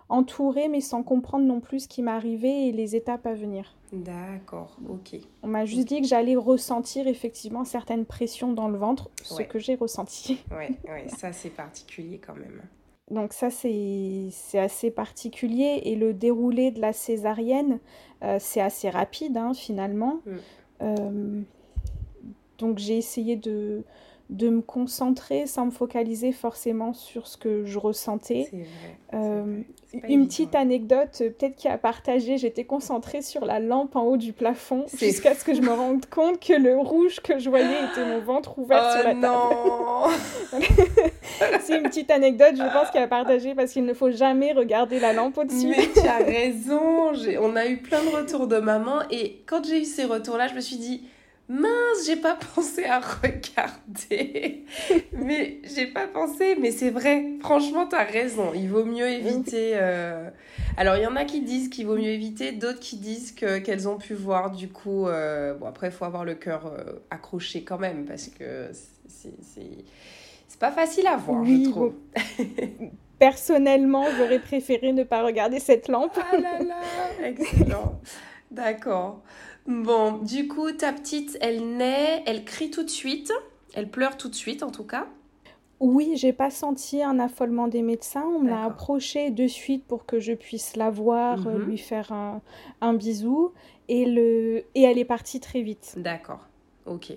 entouré, 0.08 0.68
mais 0.68 0.80
sans 0.80 1.02
comprendre 1.02 1.44
non 1.44 1.60
plus 1.60 1.80
ce 1.80 1.88
qui 1.88 2.02
m'arrivait 2.02 2.68
et 2.68 2.72
les 2.72 2.96
étapes 2.96 3.26
à 3.26 3.34
venir. 3.34 3.76
D'accord, 3.92 4.76
ok. 4.88 5.20
On 5.42 5.48
m'a 5.48 5.64
juste 5.64 5.88
dit 5.88 6.00
que 6.00 6.06
j'allais 6.06 6.36
ressentir 6.36 7.06
effectivement 7.06 7.64
certaines 7.64 8.04
pressions 8.04 8.52
dans 8.52 8.68
le 8.68 8.76
ventre, 8.76 9.10
ce 9.22 9.42
que 9.42 9.58
j'ai 9.58 9.74
ressenti. 9.74 10.38
Oui, 10.50 10.76
ouais, 10.88 11.08
ça 11.08 11.32
c'est 11.32 11.50
particulier 11.50 12.20
quand 12.24 12.34
même. 12.34 12.62
Donc 13.10 13.32
ça, 13.32 13.50
c'est 13.50 14.30
assez 14.54 14.90
particulier. 14.90 15.82
Et 15.84 15.94
le 15.94 16.14
déroulé 16.14 16.70
de 16.70 16.80
la 16.80 16.92
césarienne, 16.92 17.78
euh, 18.22 18.38
c'est 18.40 18.60
assez 18.60 18.88
rapide, 18.88 19.36
hein, 19.36 19.52
finalement. 19.52 20.20
Mm. 20.24 20.32
Euh, 20.82 21.40
donc 22.58 22.78
j'ai 22.78 22.96
essayé 22.96 23.36
de, 23.36 23.84
de 24.30 24.48
me 24.48 24.62
concentrer 24.62 25.46
sans 25.46 25.66
me 25.66 25.70
focaliser 25.70 26.32
forcément 26.32 26.94
sur 26.94 27.26
ce 27.26 27.36
que 27.36 27.66
je 27.66 27.78
ressentais. 27.78 28.50
Euh, 29.12 29.60
une 30.08 30.26
petite 30.26 30.54
anecdote, 30.54 31.18
euh, 31.20 31.30
peut-être 31.30 31.56
qui 31.56 31.68
a 31.68 31.78
partagé, 31.78 32.38
j'étais 32.38 32.64
concentrée 32.64 33.22
sur 33.22 33.44
la 33.44 33.60
lampe 33.60 33.94
en 33.94 34.02
haut 34.02 34.16
du 34.16 34.32
plafond 34.32 34.86
jusqu'à 34.98 35.34
ce 35.34 35.44
que 35.44 35.54
je 35.54 35.60
me 35.60 35.70
rende 35.70 36.06
compte 36.06 36.40
que 36.40 36.54
le 36.54 36.76
rouge 36.76 37.20
que 37.20 37.38
je 37.38 37.48
voyais 37.48 37.84
était 37.92 38.04
mon 38.06 38.20
ventre 38.20 38.58
ouvert 38.58 38.82
oh 38.82 38.96
sur 38.96 39.04
la 39.04 39.14
table. 39.14 40.64
C'est 41.60 41.76
une 41.76 41.84
petite 41.84 42.10
anecdote, 42.10 42.54
je 42.56 42.72
pense, 42.72 42.90
qu'elle 42.90 43.02
a 43.02 43.08
partagé 43.08 43.54
parce 43.54 43.72
qu'il 43.72 43.84
ne 43.84 43.94
faut 43.94 44.10
jamais 44.10 44.52
regarder 44.52 44.98
la 44.98 45.12
lampe 45.12 45.38
au-dessus. 45.38 45.68
Mais 45.68 45.88
tu 45.94 46.06
as 46.06 46.24
raison, 46.24 47.12
on 47.40 47.56
a 47.56 47.66
eu 47.66 47.76
plein 47.76 48.02
de 48.02 48.08
retours 48.08 48.46
de 48.46 48.58
maman 48.58 49.00
et 49.10 49.42
quand 49.46 49.64
j'ai 49.64 49.82
eu 49.82 49.84
ces 49.84 50.04
retours-là, 50.04 50.48
je 50.48 50.54
me 50.54 50.60
suis 50.60 50.76
dit 50.76 51.04
mince, 51.48 52.06
j'ai 52.06 52.16
pas 52.16 52.36
pensé 52.54 52.84
à 52.84 53.00
regarder. 53.00 54.64
mais 55.12 55.60
j'ai 55.64 55.86
pas 55.86 56.06
pensé, 56.06 56.56
mais 56.60 56.70
c'est 56.70 56.90
vrai. 56.90 57.24
Franchement, 57.40 57.86
t'as 57.86 58.04
raison. 58.04 58.52
Il 58.54 58.68
vaut 58.68 58.84
mieux 58.84 59.08
éviter. 59.08 59.72
Euh, 59.74 60.30
alors, 60.76 60.96
il 60.96 61.02
y 61.02 61.06
en 61.06 61.16
a 61.16 61.24
qui 61.24 61.40
disent 61.40 61.68
qu'il 61.68 61.86
vaut 61.86 61.96
mieux 61.96 62.10
éviter, 62.10 62.52
d'autres 62.52 62.80
qui 62.80 62.96
disent 62.96 63.32
que 63.32 63.58
qu'elles 63.58 63.88
ont 63.88 63.98
pu 63.98 64.14
voir. 64.14 64.50
Du 64.50 64.68
coup, 64.68 65.06
euh, 65.06 65.54
bon 65.54 65.66
après, 65.66 65.88
il 65.88 65.92
faut 65.92 66.04
avoir 66.04 66.24
le 66.24 66.34
cœur 66.34 66.66
euh, 66.66 66.94
accroché 67.10 67.62
quand 67.64 67.78
même 67.78 68.04
parce 68.06 68.28
que 68.28 68.70
c'est 68.72 69.34
c'est 70.46 70.60
pas 70.60 70.70
facile 70.70 71.06
à 71.06 71.16
voir, 71.16 71.44
je 71.44 71.68
trouve. 71.68 71.94
Personnellement, 73.18 74.04
j'aurais 74.16 74.38
préféré 74.38 74.92
ne 74.92 75.02
pas 75.02 75.24
regarder 75.24 75.58
cette 75.58 75.88
lampe. 75.88 76.16
ah 76.16 76.36
là 76.36 76.62
là, 76.62 76.76
excellent. 77.24 78.00
D'accord. 78.50 79.22
Bon, 79.66 80.18
du 80.18 80.46
coup, 80.46 80.70
ta 80.72 80.92
petite, 80.92 81.38
elle 81.40 81.76
naît, 81.76 82.22
elle 82.26 82.44
crie 82.44 82.70
tout 82.70 82.82
de 82.82 82.90
suite, 82.90 83.32
elle 83.74 83.90
pleure 83.90 84.16
tout 84.16 84.28
de 84.28 84.34
suite 84.34 84.62
en 84.62 84.70
tout 84.70 84.84
cas. 84.84 85.06
Oui, 85.80 86.12
j'ai 86.16 86.32
pas 86.32 86.50
senti 86.50 87.02
un 87.02 87.18
affolement 87.18 87.68
des 87.68 87.82
médecins. 87.82 88.24
On 88.24 88.40
me 88.40 88.48
l'a 88.48 88.64
approchée 88.64 89.30
de 89.30 89.46
suite 89.46 89.84
pour 89.84 90.06
que 90.06 90.20
je 90.20 90.32
puisse 90.32 90.76
la 90.76 90.88
voir, 90.90 91.46
euh, 91.46 91.58
mhm. 91.58 91.64
lui 91.66 91.78
faire 91.78 92.12
un, 92.12 92.40
un 92.80 92.94
bisou. 92.94 93.52
Et, 93.88 94.06
le... 94.06 94.64
et 94.74 94.82
elle 94.82 94.98
est 94.98 95.04
partie 95.04 95.40
très 95.40 95.62
vite. 95.62 95.94
D'accord. 95.96 96.46
Ok. 96.86 97.10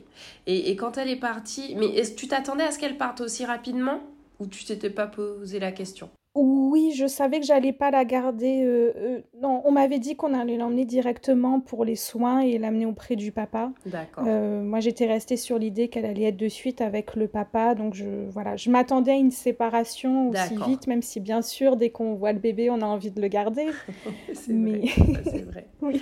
Et, 0.47 0.69
et, 0.69 0.75
quand 0.75 0.97
elle 0.97 1.09
est 1.09 1.19
partie, 1.19 1.75
mais 1.75 1.87
est-ce 1.87 2.15
tu 2.15 2.27
t'attendais 2.27 2.63
à 2.63 2.71
ce 2.71 2.79
qu'elle 2.79 2.97
parte 2.97 3.21
aussi 3.21 3.45
rapidement? 3.45 4.01
Ou 4.39 4.47
tu 4.47 4.65
t'étais 4.65 4.89
pas 4.89 5.07
posé 5.07 5.59
la 5.59 5.71
question? 5.71 6.09
Oui, 6.43 6.93
je 6.95 7.07
savais 7.07 7.39
que 7.39 7.45
j'allais 7.45 7.73
pas 7.73 7.91
la 7.91 8.05
garder. 8.05 8.63
Euh, 8.63 8.93
euh, 8.97 9.21
non, 9.41 9.61
on 9.65 9.71
m'avait 9.71 9.99
dit 9.99 10.15
qu'on 10.15 10.33
allait 10.33 10.57
l'emmener 10.57 10.85
directement 10.85 11.59
pour 11.59 11.85
les 11.85 11.95
soins 11.95 12.41
et 12.41 12.57
l'amener 12.57 12.85
auprès 12.85 13.15
du 13.15 13.31
papa. 13.31 13.71
D'accord. 13.85 14.23
Euh, 14.27 14.61
moi, 14.63 14.79
j'étais 14.79 15.05
restée 15.05 15.37
sur 15.37 15.57
l'idée 15.57 15.87
qu'elle 15.87 16.05
allait 16.05 16.25
être 16.25 16.37
de 16.37 16.47
suite 16.47 16.81
avec 16.81 17.15
le 17.15 17.27
papa, 17.27 17.75
donc 17.75 17.93
je 17.93 18.05
voilà, 18.29 18.55
je 18.55 18.69
m'attendais 18.69 19.11
à 19.11 19.15
une 19.15 19.31
séparation 19.31 20.29
aussi 20.29 20.55
vite, 20.67 20.87
même 20.87 21.01
si 21.01 21.19
bien 21.19 21.41
sûr, 21.41 21.75
dès 21.75 21.89
qu'on 21.89 22.13
voit 22.13 22.33
le 22.33 22.39
bébé, 22.39 22.69
on 22.69 22.81
a 22.81 22.85
envie 22.85 23.11
de 23.11 23.21
le 23.21 23.27
garder. 23.27 23.67
c'est 24.33 24.53
vrai. 24.53 24.81
c'est 25.23 25.45
vrai. 25.45 25.67
oui. 25.81 26.01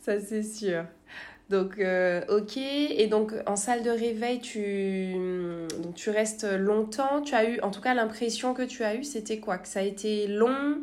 Ça 0.00 0.20
c'est 0.20 0.42
sûr. 0.42 0.84
Donc, 1.52 1.78
euh, 1.78 2.22
ok. 2.30 2.56
Et 2.56 3.06
donc, 3.08 3.34
en 3.46 3.56
salle 3.56 3.82
de 3.82 3.90
réveil, 3.90 4.40
tu, 4.40 5.12
donc, 5.82 5.94
tu 5.94 6.08
restes 6.08 6.44
longtemps. 6.44 7.20
Tu 7.20 7.34
as 7.34 7.48
eu, 7.48 7.60
en 7.60 7.70
tout 7.70 7.82
cas, 7.82 7.92
l'impression 7.92 8.54
que 8.54 8.62
tu 8.62 8.82
as 8.84 8.94
eue, 8.94 9.04
c'était 9.04 9.38
quoi? 9.38 9.58
Que 9.58 9.68
ça 9.68 9.80
a 9.80 9.82
été 9.82 10.26
long 10.26 10.80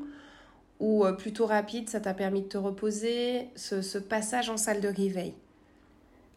ou 0.79 1.03
euh, 1.03 1.13
plutôt 1.13 1.47
rapide? 1.47 1.89
Ça 1.89 1.99
t'a 1.99 2.13
permis 2.13 2.43
de 2.43 2.47
te 2.47 2.57
reposer? 2.59 3.47
Ce, 3.55 3.97
passage 3.97 4.51
en 4.51 4.57
salle 4.57 4.79
de 4.79 4.89
réveil? 4.89 5.33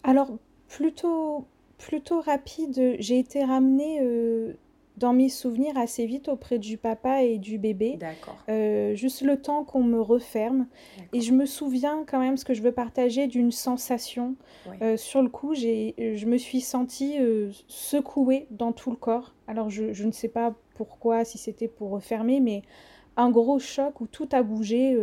Alors, 0.03 0.31
plutôt, 0.66 1.47
plutôt 1.77 2.23
rapide. 2.23 2.97
J'ai 3.01 3.18
été 3.18 3.45
ramenée 3.45 4.01
euh, 4.01 4.55
dans 4.97 5.13
mes 5.13 5.29
souvenirs 5.29 5.77
assez 5.77 6.07
vite 6.07 6.29
auprès 6.29 6.59
du 6.59 6.77
papa 6.77 7.23
et 7.23 7.39
du 7.39 7.59
bébé. 7.59 7.97
D'accord. 7.99 8.37
Euh, 8.49 8.95
juste 8.95 9.23
le 9.23 9.41
temps 9.41 9.65
qu'on 9.65 9.83
me 9.83 10.01
referme. 10.01 10.67
Et 11.13 11.21
je 11.21 11.33
me 11.33 11.47
souviens 11.47 12.05
quand 12.07 12.19
même, 12.19 12.37
ce 12.37 12.45
que 12.45 12.55
je 12.55 12.63
veux 12.63 12.73
partager, 12.73 13.27
d'une 13.27 13.53
sensation. 13.53 14.37
Euh, 14.81 14.97
sur 14.97 15.23
le 15.23 15.29
coup, 15.29 15.55
je 15.55 16.27
me 16.27 16.37
suis 16.37 16.61
sentie 16.61 17.17
euh, 17.21 17.51
secouée 17.67 18.47
dans 18.51 18.73
tout 18.73 18.91
le 18.91 18.97
corps. 18.97 19.35
Alors, 19.47 19.71
je, 19.71 19.93
je 19.93 20.05
ne 20.05 20.13
sais 20.13 20.29
pas 20.29 20.55
pourquoi, 20.75 21.25
si 21.25 21.39
c'était 21.39 21.69
pour 21.69 21.91
refermer, 21.91 22.41
mais 22.41 22.63
un 23.17 23.31
gros 23.31 23.59
choc 23.59 24.01
où 24.01 24.07
tout 24.07 24.29
a 24.33 24.43
bougé 24.43 24.97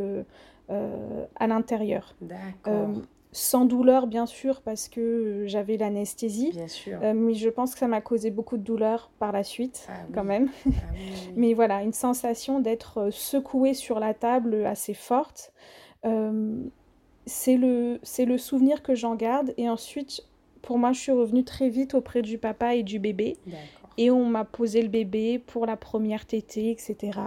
à 0.70 1.48
l'intérieur. 1.48 2.16
D'accord 2.22 2.90
sans 3.32 3.66
douleur 3.66 4.08
bien 4.08 4.26
sûr 4.26 4.62
parce 4.62 4.90
que 4.90 5.00
euh, 5.00 5.48
j'avais 5.48 5.78
l'anesthésie. 5.78 6.52
Bien 6.52 6.68
sûr. 6.68 7.00
Euh, 7.04 7.14
mais 7.14 7.36
je 7.36 7.50
pense 7.50 7.74
que 7.74 7.80
ça 7.80 7.88
m'a 7.88 8.02
causé 8.02 8.32
beaucoup 8.32 8.58
de 8.58 8.64
douleur 8.64 9.12
par 9.20 9.32
la 9.32 9.44
suite 9.44 9.88
ah 9.90 9.94
quand 10.14 10.24
même. 10.24 10.50
Ah 10.66 10.70
mais 11.36 11.54
voilà, 11.54 11.84
une 11.84 11.94
sensation 11.94 12.60
d'être 12.60 12.98
euh, 12.98 13.12
secouée 13.12 13.74
sur 13.74 14.00
la 14.00 14.14
table 14.14 14.66
assez 14.66 14.94
forte. 14.94 15.54
c'est 17.26 17.58
le, 17.58 18.00
le 18.18 18.38
souvenir 18.38 18.82
que 18.82 18.96
j'en 18.96 19.16
garde 19.16 19.54
et 19.58 19.70
ensuite 19.70 20.24
pour 20.64 20.80
moi 20.80 20.92
je 20.92 21.00
suis 21.00 21.12
revenue 21.12 21.44
très 21.44 21.70
vite 21.70 21.94
auprès 21.94 22.22
du 22.22 22.38
papa 22.38 22.76
et 22.76 22.84
du 22.84 23.00
bébé. 23.00 23.38
Et 23.98 24.10
on 24.12 24.26
m'a 24.26 24.46
posé 24.46 24.82
le 24.82 24.88
bébé 24.88 25.40
pour 25.40 25.66
la 25.66 25.76
première 25.76 26.26
tétée, 26.26 26.72
etc. 26.72 27.20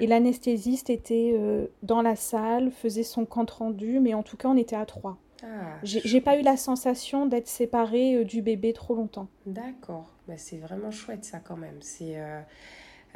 Et 0.00 0.08
l'anesthésiste 0.08 0.90
était 0.90 1.38
dans 1.84 2.02
la 2.02 2.16
salle, 2.16 2.72
faisait 2.72 3.04
son 3.04 3.24
compte 3.24 3.52
rendu, 3.52 4.00
mais 4.00 4.14
en 4.14 4.24
tout 4.24 4.36
cas 4.36 4.48
on 4.48 4.56
était 4.56 4.74
à 4.74 4.84
trois. 4.84 5.16
Ah, 5.42 5.78
j'ai 5.84 6.20
pas 6.20 6.36
eu 6.38 6.42
la 6.42 6.56
sensation 6.56 7.26
d'être 7.26 7.46
séparée 7.46 8.16
euh, 8.16 8.24
du 8.24 8.42
bébé 8.42 8.72
trop 8.72 8.94
longtemps. 8.94 9.28
D'accord, 9.46 10.12
bah, 10.26 10.34
c'est 10.36 10.56
vraiment 10.56 10.90
chouette 10.90 11.24
ça 11.24 11.38
quand 11.38 11.56
même. 11.56 11.80
C'est 11.80 12.20
euh, 12.20 12.40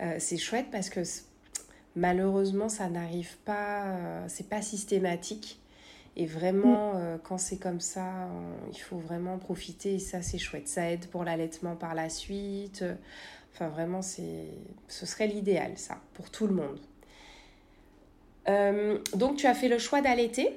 euh, 0.00 0.18
chouette 0.38 0.66
parce 0.70 0.88
que 0.88 1.00
malheureusement 1.96 2.68
ça 2.68 2.88
n'arrive 2.88 3.36
pas, 3.38 3.96
c'est 4.28 4.48
pas 4.48 4.62
systématique. 4.62 5.58
Et 6.14 6.26
vraiment, 6.26 6.92
mm. 6.92 7.20
quand 7.24 7.38
c'est 7.38 7.56
comme 7.56 7.80
ça, 7.80 8.28
il 8.70 8.78
faut 8.78 8.98
vraiment 8.98 9.38
profiter 9.38 9.94
et 9.94 9.98
ça 9.98 10.20
c'est 10.20 10.36
chouette. 10.36 10.68
Ça 10.68 10.90
aide 10.90 11.06
pour 11.06 11.24
l'allaitement 11.24 11.74
par 11.74 11.94
la 11.94 12.10
suite. 12.10 12.84
Enfin 13.52 13.68
vraiment, 13.68 14.02
ce 14.02 14.20
serait 14.88 15.26
l'idéal 15.26 15.72
ça 15.76 15.98
pour 16.12 16.30
tout 16.30 16.46
le 16.46 16.54
monde. 16.54 16.80
donc 19.14 19.36
tu 19.36 19.46
as 19.46 19.54
fait 19.54 19.68
le 19.68 19.78
choix 19.78 20.02
d'allaiter? 20.02 20.54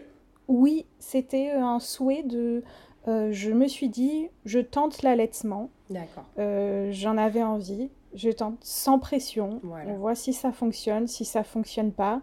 Oui, 0.47 0.86
c'était 0.99 1.51
euh, 1.51 1.63
un 1.63 1.79
souhait 1.79 2.23
de... 2.23 2.63
Euh, 3.08 3.31
je 3.31 3.51
me 3.51 3.67
suis 3.67 3.89
dit, 3.89 4.29
je 4.45 4.60
tente 4.60 5.03
l'allaitement. 5.03 5.69
D'accord. 5.89 6.25
Euh, 6.39 6.89
j'en 6.91 7.17
avais 7.17 7.43
envie. 7.43 7.89
Je 8.15 8.29
tente 8.29 8.58
sans 8.62 8.97
pression. 8.97 9.62
On 9.63 9.93
voit 9.95 10.15
si 10.15 10.34
ça 10.34 10.51
fonctionne, 10.51 11.08
si 11.08 11.25
ça 11.25 11.43
fonctionne 11.43 11.91
pas. 11.91 12.21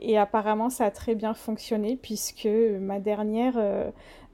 et 0.00 0.18
apparemment, 0.18 0.68
ça 0.68 0.84
a 0.86 0.90
très 0.90 1.14
bien 1.14 1.32
fonctionné 1.32 1.96
puisque 1.96 2.48
ma 2.80 2.98
dernière 2.98 3.54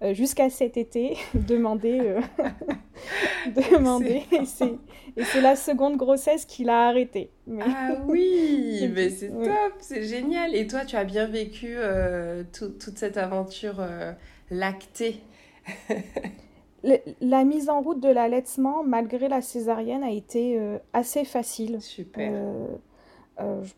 euh, 0.03 0.15
jusqu'à 0.15 0.49
cet 0.49 0.79
été, 0.79 1.19
demander. 1.35 2.01
Euh, 2.01 2.21
demander 3.71 4.23
et 4.33 4.45
c'est 5.25 5.41
la 5.41 5.57
seconde 5.57 5.97
grossesse 5.97 6.47
qu'il 6.47 6.71
a 6.71 6.89
arrêté. 6.89 7.31
Ah 7.61 7.97
oui, 8.07 8.91
mais 8.95 9.11
c'est 9.11 9.29
top, 9.29 9.75
c'est 9.81 10.05
génial. 10.05 10.55
Et 10.55 10.67
toi, 10.67 10.87
tu 10.87 10.97
as 10.97 11.05
bien 11.05 11.27
vécu 11.27 11.75
euh, 11.77 12.45
toute 12.53 12.97
cette 12.97 13.19
aventure 13.19 13.87
lactée 14.51 15.21
La 17.21 17.45
mise 17.45 17.69
en 17.69 17.83
route 17.83 18.01
de 18.01 18.09
l'allaitement, 18.09 18.83
malgré 18.83 19.29
la 19.29 19.43
césarienne, 19.43 20.03
a 20.03 20.11
été 20.11 20.59
assez 20.95 21.25
facile. 21.25 21.83
Super. 21.83 22.33
je 23.39 23.73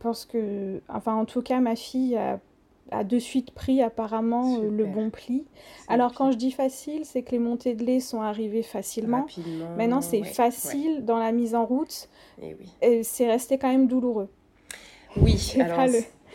pense 0.00 0.24
que, 0.24 0.80
enfin, 0.88 1.14
en 1.14 1.24
tout 1.26 1.42
cas, 1.42 1.60
ma 1.60 1.76
fille 1.76 2.16
a 2.16 2.40
a 2.90 3.04
de 3.04 3.18
suite 3.18 3.52
pris 3.52 3.82
apparemment 3.82 4.58
euh, 4.58 4.70
le 4.70 4.84
bon 4.84 5.10
pli. 5.10 5.44
Alors 5.88 6.12
quand 6.12 6.30
je 6.30 6.36
dis 6.36 6.50
facile, 6.50 7.04
c'est 7.04 7.22
que 7.22 7.32
les 7.32 7.38
montées 7.38 7.74
de 7.74 7.84
lait 7.84 8.00
sont 8.00 8.20
arrivées 8.20 8.62
facilement. 8.62 9.26
Maintenant, 9.76 10.00
c'est 10.00 10.24
facile 10.24 11.04
dans 11.04 11.18
la 11.18 11.32
mise 11.32 11.54
en 11.54 11.64
route. 11.64 12.08
Et 12.42 12.56
oui. 12.58 13.04
C'est 13.04 13.26
resté 13.26 13.58
quand 13.58 13.68
même 13.68 13.86
douloureux. 13.86 14.28
Oui, 15.16 15.54
alors 15.60 15.88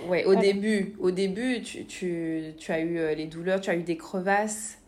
ouais, 0.10 0.26
au 0.26 0.36
début, 0.36 0.96
au 1.00 1.12
début 1.12 1.62
tu, 1.62 1.86
tu, 1.86 2.54
tu, 2.58 2.72
as 2.72 2.80
eu 2.80 2.98
euh, 2.98 3.16
les 3.16 3.28
douleurs, 3.28 3.62
tu 3.62 3.70
as 3.70 3.76
eu 3.76 3.84
des 3.84 3.96
crevasses, 3.98 4.80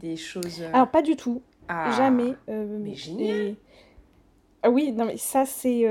des 0.00 0.16
choses. 0.16 0.62
Euh, 0.62 0.70
alors 0.72 0.88
pas 0.88 1.02
du 1.02 1.14
tout, 1.16 1.42
ah, 1.68 1.92
jamais. 1.96 2.34
mais 2.48 2.94
génial. 2.94 3.54
Ah 4.62 4.70
oui, 4.70 4.92
non 4.92 5.04
mais 5.04 5.18
ça 5.18 5.44
c'est 5.44 5.84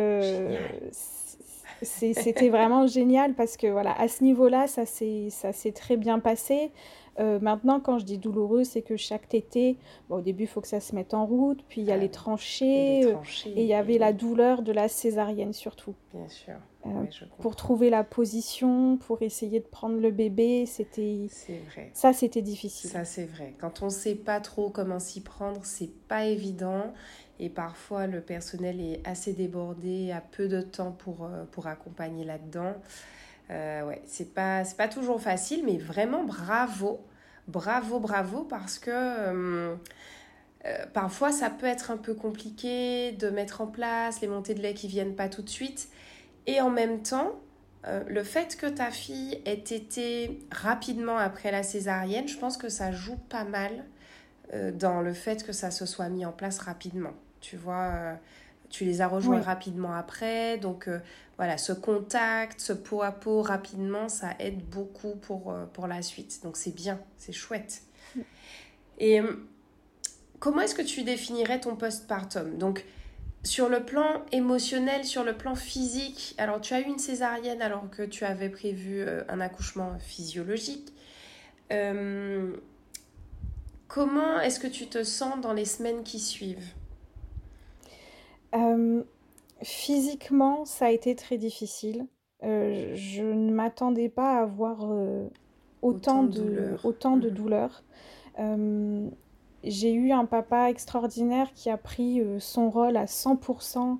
c'était 1.83 2.49
vraiment 2.49 2.87
génial 2.87 3.33
parce 3.33 3.57
que 3.57 3.67
voilà, 3.67 3.93
à 3.99 4.07
ce 4.07 4.23
niveau-là, 4.23 4.67
ça 4.67 4.85
s'est 4.85 5.71
très 5.73 5.97
bien 5.97 6.19
passé. 6.19 6.71
Euh, 7.19 7.39
maintenant, 7.39 7.79
quand 7.79 7.99
je 7.99 8.05
dis 8.05 8.17
douloureux, 8.17 8.63
c'est 8.63 8.81
que 8.81 8.97
chaque 8.97 9.29
tété, 9.29 9.77
au 10.09 10.21
début, 10.21 10.43
il 10.43 10.47
faut 10.47 10.61
que 10.61 10.67
ça 10.67 10.79
se 10.79 10.95
mette 10.95 11.13
en 11.13 11.25
route, 11.25 11.63
puis 11.69 11.81
il 11.81 11.87
y 11.87 11.91
a 11.91 11.97
les 11.97 12.09
tranchées, 12.09 13.05
euh, 13.05 13.15
et 13.45 13.61
il 13.61 13.67
y 13.67 13.75
avait 13.75 13.99
la 13.99 14.13
douleur 14.13 14.63
de 14.63 14.71
la 14.71 14.87
césarienne 14.87 15.53
surtout. 15.53 15.93
Bien 16.13 16.27
sûr. 16.27 16.55
Euh, 16.85 17.05
pour 17.39 17.55
trouver 17.55 17.89
la 17.89 18.03
position, 18.03 18.97
pour 18.97 19.21
essayer 19.21 19.61
de 19.61 19.65
prendre 19.65 19.99
le 20.01 20.11
bébé, 20.11 20.65
c'était. 20.65 21.27
Ça, 21.93 22.11
c'était 22.11 22.41
difficile. 22.41 22.89
Ça, 22.89 23.05
c'est 23.05 23.25
vrai. 23.25 23.53
Quand 23.59 23.81
on 23.81 23.85
ne 23.85 23.91
sait 23.91 24.15
pas 24.15 24.41
trop 24.41 24.69
comment 24.69 24.99
s'y 24.99 25.21
prendre, 25.21 25.61
c'est 25.63 25.91
pas 26.07 26.25
évident. 26.25 26.93
Et 27.39 27.49
parfois, 27.49 28.07
le 28.07 28.21
personnel 28.21 28.79
est 28.79 29.01
assez 29.05 29.33
débordé, 29.33 30.11
a 30.11 30.21
peu 30.21 30.47
de 30.47 30.61
temps 30.61 30.91
pour, 30.91 31.25
euh, 31.25 31.43
pour 31.51 31.67
accompagner 31.67 32.23
là-dedans. 32.25 32.75
Euh, 33.49 33.83
ouais, 33.85 34.01
c'est 34.05 34.33
pas, 34.33 34.63
pas 34.77 34.87
toujours 34.87 35.21
facile, 35.21 35.63
mais 35.65 35.77
vraiment 35.77 36.23
bravo. 36.23 37.01
Bravo, 37.47 37.99
bravo, 37.99 38.43
parce 38.43 38.79
que 38.79 38.89
euh, 38.91 39.75
parfois 40.93 41.33
ça 41.33 41.49
peut 41.49 41.65
être 41.65 41.91
un 41.91 41.97
peu 41.97 42.13
compliqué 42.13 43.11
de 43.13 43.29
mettre 43.29 43.59
en 43.59 43.67
place 43.67 44.21
les 44.21 44.29
montées 44.29 44.53
de 44.53 44.61
lait 44.61 44.73
qui 44.73 44.87
viennent 44.87 45.15
pas 45.15 45.27
tout 45.27 45.41
de 45.41 45.49
suite. 45.49 45.89
Et 46.47 46.61
en 46.61 46.69
même 46.69 47.01
temps, 47.03 47.33
le 48.07 48.23
fait 48.23 48.55
que 48.55 48.67
ta 48.67 48.91
fille 48.91 49.41
ait 49.45 49.55
été 49.55 50.39
rapidement 50.51 51.17
après 51.17 51.51
la 51.51 51.63
césarienne, 51.63 52.29
je 52.29 52.37
pense 52.37 52.55
que 52.55 52.69
ça 52.69 52.93
joue 52.93 53.17
pas 53.27 53.43
mal 53.43 53.83
dans 54.73 55.01
le 55.01 55.13
fait 55.13 55.43
que 55.45 55.51
ça 55.51 55.69
se 55.69 55.85
soit 55.85 56.07
mis 56.07 56.25
en 56.25 56.31
place 56.31 56.59
rapidement 56.59 57.13
tu 57.43 57.57
vois. 57.57 57.91
Euh, 57.93 58.15
tu 58.69 58.85
les 58.85 59.01
as 59.01 59.07
rejoints 59.07 59.41
rapidement 59.41 59.93
après. 59.93 60.57
Donc 60.57 60.87
euh, 60.87 60.97
voilà, 61.37 61.59
ce 61.59 61.73
contact, 61.73 62.59
ce 62.59 62.73
pot 62.73 63.03
à 63.03 63.11
pot 63.11 63.43
rapidement, 63.43 64.09
ça 64.09 64.29
aide 64.39 64.63
beaucoup 64.67 65.15
pour, 65.15 65.51
euh, 65.51 65.65
pour 65.65 65.85
la 65.85 66.01
suite. 66.01 66.39
Donc 66.43 66.57
c'est 66.57 66.73
bien, 66.73 66.99
c'est 67.17 67.33
chouette. 67.33 67.83
Mm. 68.15 68.21
Et 68.97 69.21
comment 70.39 70.61
est-ce 70.61 70.73
que 70.73 70.81
tu 70.81 71.03
définirais 71.03 71.59
ton 71.59 71.75
postpartum? 71.75 72.57
Donc 72.57 72.83
sur 73.43 73.69
le 73.69 73.83
plan 73.83 74.23
émotionnel, 74.31 75.03
sur 75.03 75.23
le 75.23 75.35
plan 75.35 75.53
physique, 75.53 76.33
alors 76.37 76.61
tu 76.61 76.73
as 76.73 76.79
eu 76.79 76.85
une 76.85 76.99
césarienne 76.99 77.61
alors 77.61 77.89
que 77.89 78.03
tu 78.03 78.23
avais 78.23 78.49
prévu 78.49 79.05
un 79.27 79.41
accouchement 79.41 79.97
physiologique. 79.99 80.93
comment 83.87 84.39
est-ce 84.39 84.59
que 84.59 84.67
tu 84.67 84.87
te 84.87 85.03
sens 85.03 85.41
dans 85.41 85.53
les 85.53 85.65
semaines 85.65 86.03
qui 86.03 86.19
suivent? 86.19 86.73
Physiquement, 89.61 90.65
ça 90.65 90.87
a 90.87 90.91
été 90.91 91.15
très 91.15 91.37
difficile. 91.37 92.05
je 92.41 93.23
ne 93.23 93.51
m'attendais 93.51 94.09
pas 94.09 94.37
à 94.37 94.41
avoir 94.41 94.85
autant, 95.81 96.23
de, 96.23 96.75
autant 96.83 97.17
de 97.17 97.29
douleurs. 97.29 97.83
j'ai 99.63 99.93
eu 99.93 100.11
un 100.11 100.25
papa 100.25 100.69
extraordinaire 100.69 101.53
qui 101.53 101.69
a 101.69 101.77
pris 101.77 102.21
son 102.39 102.69
rôle 102.69 102.97
à 102.97 103.05
100% 103.05 103.97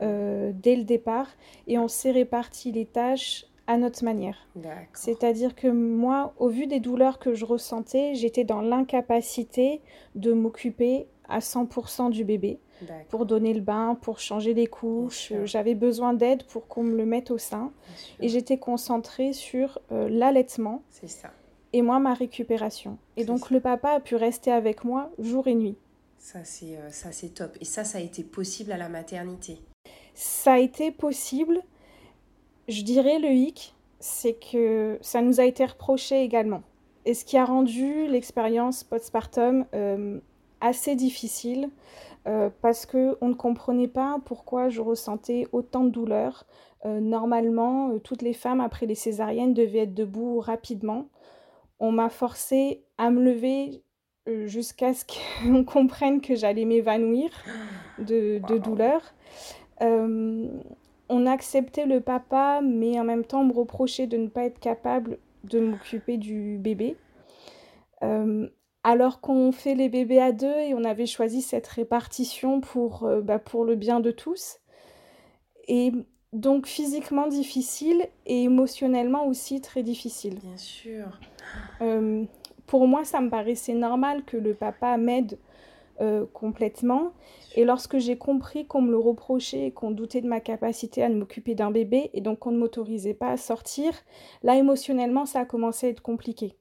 dès 0.00 0.76
le 0.76 0.84
départ 0.84 1.28
et 1.66 1.78
on 1.78 1.88
s'est 1.88 2.10
réparti 2.10 2.72
les 2.72 2.86
tâches 2.86 3.46
à 3.66 3.78
notre 3.78 4.04
manière. 4.04 4.36
C'est-à-dire 4.92 5.54
que 5.54 5.68
moi, 5.68 6.34
au 6.38 6.48
vu 6.48 6.66
des 6.66 6.80
douleurs 6.80 7.18
que 7.18 7.34
je 7.34 7.44
ressentais, 7.44 8.14
j'étais 8.14 8.44
dans 8.44 8.60
l'incapacité 8.60 9.80
de 10.14 10.32
m'occuper 10.32 11.06
à 11.28 11.38
100% 11.38 12.10
du 12.10 12.24
bébé 12.24 12.58
pour 13.08 13.26
donner 13.26 13.54
le 13.54 13.60
bain, 13.60 13.98
pour 14.00 14.20
changer 14.20 14.54
les 14.54 14.66
couches. 14.66 15.32
J'avais 15.44 15.74
besoin 15.74 16.14
d'aide 16.14 16.44
pour 16.44 16.66
qu'on 16.66 16.82
me 16.82 16.96
le 16.96 17.06
mette 17.06 17.30
au 17.30 17.38
sein. 17.38 17.72
Et 18.20 18.28
j'étais 18.28 18.58
concentrée 18.58 19.32
sur 19.32 19.78
euh, 19.92 20.08
l'allaitement. 20.08 20.82
C'est 20.90 21.08
ça. 21.08 21.30
Et 21.72 21.82
moi, 21.82 21.98
ma 21.98 22.14
récupération. 22.14 22.98
Et 23.16 23.24
donc, 23.24 23.50
le 23.50 23.60
papa 23.60 23.90
a 23.90 24.00
pu 24.00 24.16
rester 24.16 24.52
avec 24.52 24.84
moi 24.84 25.10
jour 25.18 25.48
et 25.48 25.54
nuit. 25.54 25.76
Ça, 26.18 26.38
c'est 26.44 26.76
euh, 26.76 26.90
ça 26.90 27.12
c'est 27.12 27.34
top. 27.34 27.56
Et 27.60 27.64
ça, 27.64 27.84
ça 27.84 27.98
a 27.98 28.00
été 28.00 28.22
possible 28.22 28.72
à 28.72 28.76
la 28.76 28.88
maternité? 28.88 29.58
Ça 30.14 30.54
a 30.54 30.58
été 30.58 30.90
possible 30.90 31.62
je 32.68 32.82
dirais 32.82 33.18
le 33.18 33.28
hic, 33.28 33.74
c'est 34.00 34.34
que 34.34 34.98
ça 35.00 35.22
nous 35.22 35.40
a 35.40 35.44
été 35.44 35.64
reproché 35.64 36.22
également. 36.22 36.62
Et 37.04 37.14
ce 37.14 37.24
qui 37.24 37.36
a 37.36 37.44
rendu 37.44 38.06
l'expérience 38.06 38.84
postpartum 38.84 39.66
euh, 39.74 40.18
assez 40.64 40.96
difficile 40.96 41.70
euh, 42.26 42.50
parce 42.62 42.86
qu'on 42.86 43.28
ne 43.28 43.34
comprenait 43.34 43.88
pas 43.88 44.18
pourquoi 44.24 44.68
je 44.68 44.80
ressentais 44.80 45.46
autant 45.52 45.84
de 45.84 45.90
douleur. 45.90 46.46
Euh, 46.84 47.00
normalement, 47.00 47.98
toutes 47.98 48.22
les 48.22 48.32
femmes 48.32 48.60
après 48.60 48.86
les 48.86 48.94
césariennes 48.94 49.54
devaient 49.54 49.80
être 49.80 49.94
debout 49.94 50.40
rapidement. 50.40 51.08
On 51.80 51.92
m'a 51.92 52.08
forcé 52.08 52.84
à 52.98 53.10
me 53.10 53.22
lever 53.22 53.82
jusqu'à 54.46 54.94
ce 54.94 55.04
qu'on 55.04 55.64
comprenne 55.64 56.20
que 56.20 56.34
j'allais 56.34 56.64
m'évanouir 56.64 57.30
de, 57.98 58.40
de 58.48 58.58
douleur 58.58 59.14
on 61.08 61.26
acceptait 61.26 61.86
le 61.86 62.00
papa, 62.00 62.60
mais 62.62 62.98
en 62.98 63.04
même 63.04 63.24
temps 63.24 63.44
me 63.44 63.52
reprochait 63.52 64.06
de 64.06 64.16
ne 64.16 64.28
pas 64.28 64.44
être 64.44 64.58
capable 64.58 65.18
de 65.44 65.60
m'occuper 65.60 66.16
du 66.16 66.58
bébé. 66.58 66.96
Euh, 68.02 68.48
alors 68.84 69.20
qu'on 69.20 69.50
fait 69.50 69.74
les 69.74 69.88
bébés 69.88 70.20
à 70.20 70.32
deux 70.32 70.54
et 70.54 70.74
on 70.74 70.84
avait 70.84 71.06
choisi 71.06 71.42
cette 71.42 71.66
répartition 71.66 72.60
pour, 72.60 73.04
euh, 73.04 73.20
bah, 73.22 73.38
pour 73.38 73.64
le 73.64 73.74
bien 73.74 74.00
de 74.00 74.10
tous. 74.10 74.60
Et 75.66 75.92
donc 76.32 76.66
physiquement 76.66 77.26
difficile 77.26 78.06
et 78.26 78.42
émotionnellement 78.42 79.26
aussi 79.26 79.60
très 79.60 79.82
difficile. 79.82 80.38
Bien 80.38 80.56
sûr. 80.56 81.06
Euh, 81.80 82.24
pour 82.66 82.86
moi, 82.86 83.04
ça 83.04 83.20
me 83.20 83.30
paraissait 83.30 83.74
normal 83.74 84.24
que 84.24 84.36
le 84.36 84.54
papa 84.54 84.96
m'aide 84.96 85.38
complètement. 86.32 87.12
Et 87.54 87.64
lorsque 87.64 87.98
j'ai 87.98 88.18
compris 88.18 88.66
qu'on 88.66 88.82
me 88.82 88.90
le 88.90 88.98
reprochait 88.98 89.66
et 89.66 89.70
qu'on 89.70 89.92
doutait 89.92 90.20
de 90.20 90.26
ma 90.26 90.40
capacité 90.40 91.04
à 91.04 91.08
m'occuper 91.08 91.54
d'un 91.54 91.70
bébé 91.70 92.10
et 92.14 92.20
donc 92.20 92.40
qu'on 92.40 92.50
ne 92.50 92.58
m'autorisait 92.58 93.14
pas 93.14 93.30
à 93.30 93.36
sortir, 93.36 93.92
là 94.42 94.56
émotionnellement 94.56 95.24
ça 95.24 95.40
a 95.40 95.44
commencé 95.44 95.86
à 95.86 95.90
être 95.90 96.02
compliqué. 96.02 96.56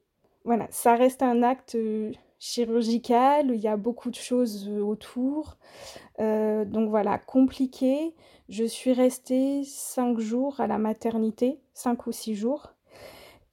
Voilà, 0.45 0.67
ça 0.71 0.95
reste 0.95 1.23
un 1.23 1.41
acte 1.41 1.75
euh, 1.75 2.11
chirurgical, 2.37 3.51
il 3.53 3.61
y 3.61 3.67
a 3.67 3.77
beaucoup 3.77 4.09
de 4.09 4.15
choses 4.15 4.67
euh, 4.69 4.81
autour. 4.81 5.57
Euh, 6.19 6.65
donc 6.65 6.89
voilà, 6.89 7.17
compliqué. 7.17 8.13
Je 8.49 8.65
suis 8.65 8.93
restée 8.93 9.63
cinq 9.63 10.19
jours 10.19 10.59
à 10.59 10.67
la 10.67 10.77
maternité, 10.77 11.61
cinq 11.73 12.07
ou 12.07 12.11
six 12.11 12.35
jours. 12.35 12.73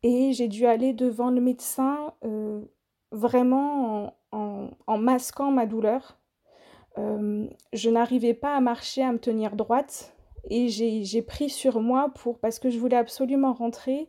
Et 0.03 0.33
j'ai 0.33 0.48
dû 0.48 0.66
aller 0.66 0.92
devant 0.92 1.31
le 1.31 1.40
médecin 1.40 2.14
vraiment 3.12 4.14
en 4.33 4.98
masquant 4.98 5.50
ma 5.50 5.66
douleur 5.66 6.20
je 7.72 7.90
n'arrivais 7.90 8.35
pas 8.35 8.57
à 8.57 8.61
marcher, 8.61 9.03
à 9.03 9.12
me 9.12 9.18
tenir 9.18 9.57
droite. 9.57 10.14
Et 10.48 10.68
j'ai 10.68 11.22
pris 11.22 11.50
sur 11.50 11.81
moi 11.81 12.11
pour 12.14 12.38
parce 12.38 12.59
que 12.59 12.70
je 12.70 12.79
voulais 12.79 12.96
absolument 12.96 13.53
rentrer 13.53 14.09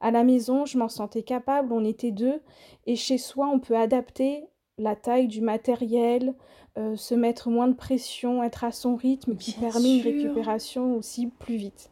à 0.00 0.10
la 0.10 0.24
maison, 0.24 0.64
je 0.64 0.78
m'en 0.78 0.88
sentais 0.88 1.22
capable, 1.22 1.72
on 1.72 1.84
était 1.84 2.10
deux. 2.10 2.40
Et 2.86 2.96
chez 2.96 3.18
soi, 3.18 3.48
on 3.52 3.58
peut 3.58 3.76
adapter 3.76 4.44
la 4.78 4.96
taille 4.96 5.28
du 5.28 5.42
matériel, 5.42 6.34
euh, 6.78 6.96
se 6.96 7.14
mettre 7.14 7.50
moins 7.50 7.68
de 7.68 7.74
pression, 7.74 8.42
être 8.42 8.64
à 8.64 8.72
son 8.72 8.96
rythme, 8.96 9.36
qui 9.36 9.52
permet 9.52 9.98
une 9.98 10.02
récupération 10.02 10.96
aussi 10.96 11.26
plus 11.26 11.56
vite. 11.56 11.90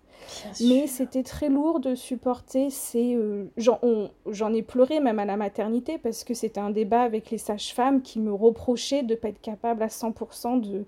Mais 0.60 0.86
c'était 0.86 1.22
très 1.22 1.48
lourd 1.48 1.80
de 1.80 1.94
supporter 1.94 2.70
ces... 2.70 3.14
Euh, 3.14 3.46
j'en 3.56 4.52
ai 4.52 4.62
pleuré 4.62 5.00
même 5.00 5.18
à 5.18 5.24
la 5.24 5.36
maternité 5.36 5.98
parce 5.98 6.24
que 6.24 6.34
c'était 6.34 6.60
un 6.60 6.70
débat 6.70 7.02
avec 7.02 7.30
les 7.30 7.38
sages-femmes 7.38 8.02
qui 8.02 8.18
me 8.18 8.32
reprochaient 8.32 9.02
de 9.02 9.14
ne 9.14 9.18
pas 9.18 9.28
être 9.28 9.40
capable 9.40 9.82
à 9.82 9.86
100% 9.86 10.60
de, 10.60 10.84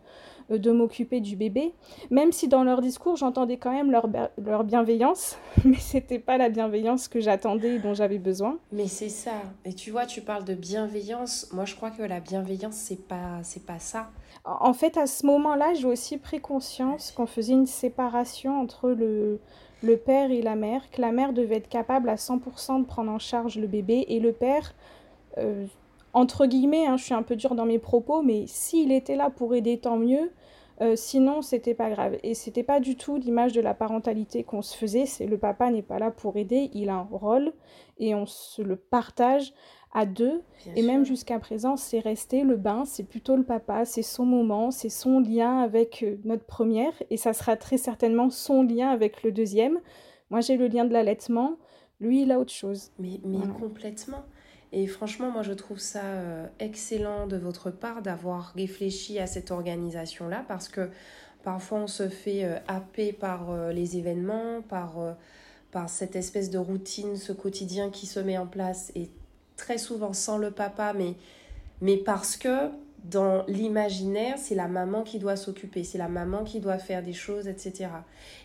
de 0.59 0.71
m'occuper 0.71 1.21
du 1.21 1.37
bébé. 1.37 1.73
Même 2.11 2.33
si 2.33 2.49
dans 2.49 2.65
leur 2.65 2.81
discours, 2.81 3.17
j'entendais 3.17 3.57
quand 3.57 3.73
même 3.73 3.91
leur, 3.91 4.09
leur 4.43 4.65
bienveillance, 4.65 5.39
mais 5.65 5.79
c'était 5.79 6.19
pas 6.19 6.39
la 6.39 6.49
bienveillance 6.49 7.09
que 7.09 7.21
j'attendais 7.21 7.77
et 7.77 7.79
dont 7.79 7.95
j'avais 7.95 8.19
besoin. 8.19 8.59
Mais 8.73 8.87
c'est 8.87 9.09
ça. 9.09 9.33
Et 9.65 9.73
tu 9.73 9.91
vois, 9.91 10.07
tu 10.07 10.21
parles 10.21 10.45
de 10.45 10.55
bienveillance. 10.55 11.49
Moi, 11.53 11.65
je 11.65 11.75
crois 11.75 11.91
que 11.91 12.03
la 12.03 12.21
bienveillance, 12.21 12.75
c'est 12.75 13.07
pas, 13.07 13.41
c'est 13.43 13.65
pas 13.65 13.79
ça. 13.79 14.11
En 14.45 14.73
fait, 14.73 14.97
à 14.97 15.07
ce 15.07 15.27
moment-là, 15.27 15.75
j'ai 15.75 15.87
aussi 15.87 16.17
pris 16.17 16.41
conscience 16.41 17.13
qu'on 17.13 17.27
faisait 17.27 17.53
une 17.53 17.67
séparation 17.67 18.61
entre 18.61 18.91
le, 18.91 19.39
le 19.83 19.97
père 19.97 20.31
et 20.31 20.43
la 20.43 20.57
mère, 20.57 20.91
que 20.91 21.01
la 21.01 21.13
mère 21.13 21.33
devait 21.33 21.57
être 21.57 21.69
capable 21.69 22.09
à 22.09 22.17
100% 22.17 22.81
de 22.81 22.87
prendre 22.87 23.11
en 23.11 23.19
charge 23.19 23.59
le 23.59 23.67
bébé 23.67 24.07
et 24.09 24.21
le 24.21 24.33
père, 24.33 24.75
euh, 25.39 25.67
entre 26.13 26.47
guillemets, 26.47 26.87
hein, 26.87 26.97
je 26.97 27.05
suis 27.05 27.15
un 27.15 27.23
peu 27.23 27.37
dure 27.37 27.55
dans 27.55 27.67
mes 27.67 27.79
propos, 27.79 28.23
mais 28.23 28.45
s'il 28.47 28.91
était 28.93 29.17
là 29.17 29.31
pour 29.31 29.55
aider, 29.55 29.79
tant 29.79 29.97
mieux. 29.97 30.33
Euh, 30.81 30.97
sinon, 30.97 31.43
c'était 31.43 31.75
pas 31.75 31.91
grave. 31.91 32.17
Et 32.23 32.35
c'était 32.35 32.63
pas 32.63 32.81
du 32.81 32.97
tout 32.97 33.17
l'image 33.17 33.53
de 33.53 33.61
la 33.61 33.75
parentalité 33.75 34.45
qu'on 34.45 34.63
se 34.63 34.77
faisait. 34.77 35.07
C'est 35.07 35.27
le 35.27 35.37
papa 35.37 35.71
n'est 35.71 35.83
pas 35.83 35.99
là 35.99 36.11
pour 36.11 36.37
aider, 36.37 36.71
il 36.73 36.89
a 36.89 36.95
un 36.95 37.09
rôle 37.11 37.53
et 37.99 38.15
on 38.15 38.27
se 38.27 38.63
le 38.63 38.77
partage 38.77 39.53
à 39.93 40.07
deux. 40.07 40.43
et 40.77 40.83
même 40.83 41.05
jusqu'à 41.05 41.39
présent, 41.39 41.77
c'est 41.77 41.99
resté 41.99 42.45
le 42.45 42.57
bain, 42.57 42.85
c'est 42.85 43.03
plutôt 43.03 43.37
le 43.37 43.43
papa, 43.43 43.85
c'est 43.85 44.03
son 44.03 44.25
moment, 44.25 44.71
c'est 44.71 44.89
son 44.89 45.19
lien 45.19 45.59
avec 45.59 46.05
euh, 46.05 46.17
notre 46.25 46.45
première, 46.45 46.93
et 47.11 47.17
ça 47.17 47.33
sera 47.33 47.57
très 47.57 47.77
certainement 47.77 48.31
son 48.31 48.63
lien 48.63 48.89
avec 48.89 49.25
le 49.25 49.33
deuxième. 49.33 49.81
Moi, 50.31 50.41
j'ai 50.43 50.57
le 50.57 50.69
lien 50.69 50.85
de 50.85 50.93
l'allaitement, 50.93 51.57
lui, 52.01 52.23
il 52.23 52.31
a 52.31 52.39
autre 52.39 52.53
chose. 52.53 52.93
Mais, 53.01 53.21
mais 53.25 53.39
complètement. 53.59 54.23
Et 54.73 54.87
franchement, 54.87 55.31
moi, 55.31 55.43
je 55.43 55.53
trouve 55.53 55.79
ça 55.79 56.03
euh, 56.05 56.47
excellent 56.61 57.27
de 57.27 57.37
votre 57.37 57.71
part 57.71 58.03
d'avoir 58.03 58.53
réfléchi 58.55 59.19
à 59.19 59.27
cette 59.27 59.51
organisation-là, 59.51 60.45
parce 60.47 60.69
que 60.69 60.91
parfois, 61.43 61.79
on 61.81 61.87
se 61.87 62.09
fait 62.09 62.45
euh, 62.45 62.57
happer 62.69 63.13
par 63.13 63.71
les 63.73 63.97
événements, 63.97 64.63
par 64.63 64.97
par 65.71 65.89
cette 65.89 66.17
espèce 66.17 66.51
de 66.51 66.59
routine, 66.59 67.17
ce 67.17 67.33
quotidien 67.33 67.91
qui 67.91 68.07
se 68.07 68.21
met 68.21 68.39
en 68.39 68.47
place 68.47 68.91
et 68.95 69.09
très 69.57 69.79
souvent 69.79 70.13
sans 70.13 70.39
le 70.39 70.51
papa, 70.51 70.93
mais, 70.97 71.15
mais 71.81 71.97
parce 71.97 72.37
que 72.37 72.71
dans 73.05 73.45
l'imaginaire, 73.47 74.37
c'est 74.39 74.55
la 74.55 74.69
maman 74.69 75.03
qui 75.03 75.19
doit 75.19 75.37
s'occuper, 75.37 75.85
c'est 75.85 75.99
la 75.99 76.09
maman 76.09 76.45
qui 76.45 76.61
doit 76.61 76.79
faire 76.79 77.03
des 77.03 77.13
choses, 77.13 77.49
etc. 77.49 77.89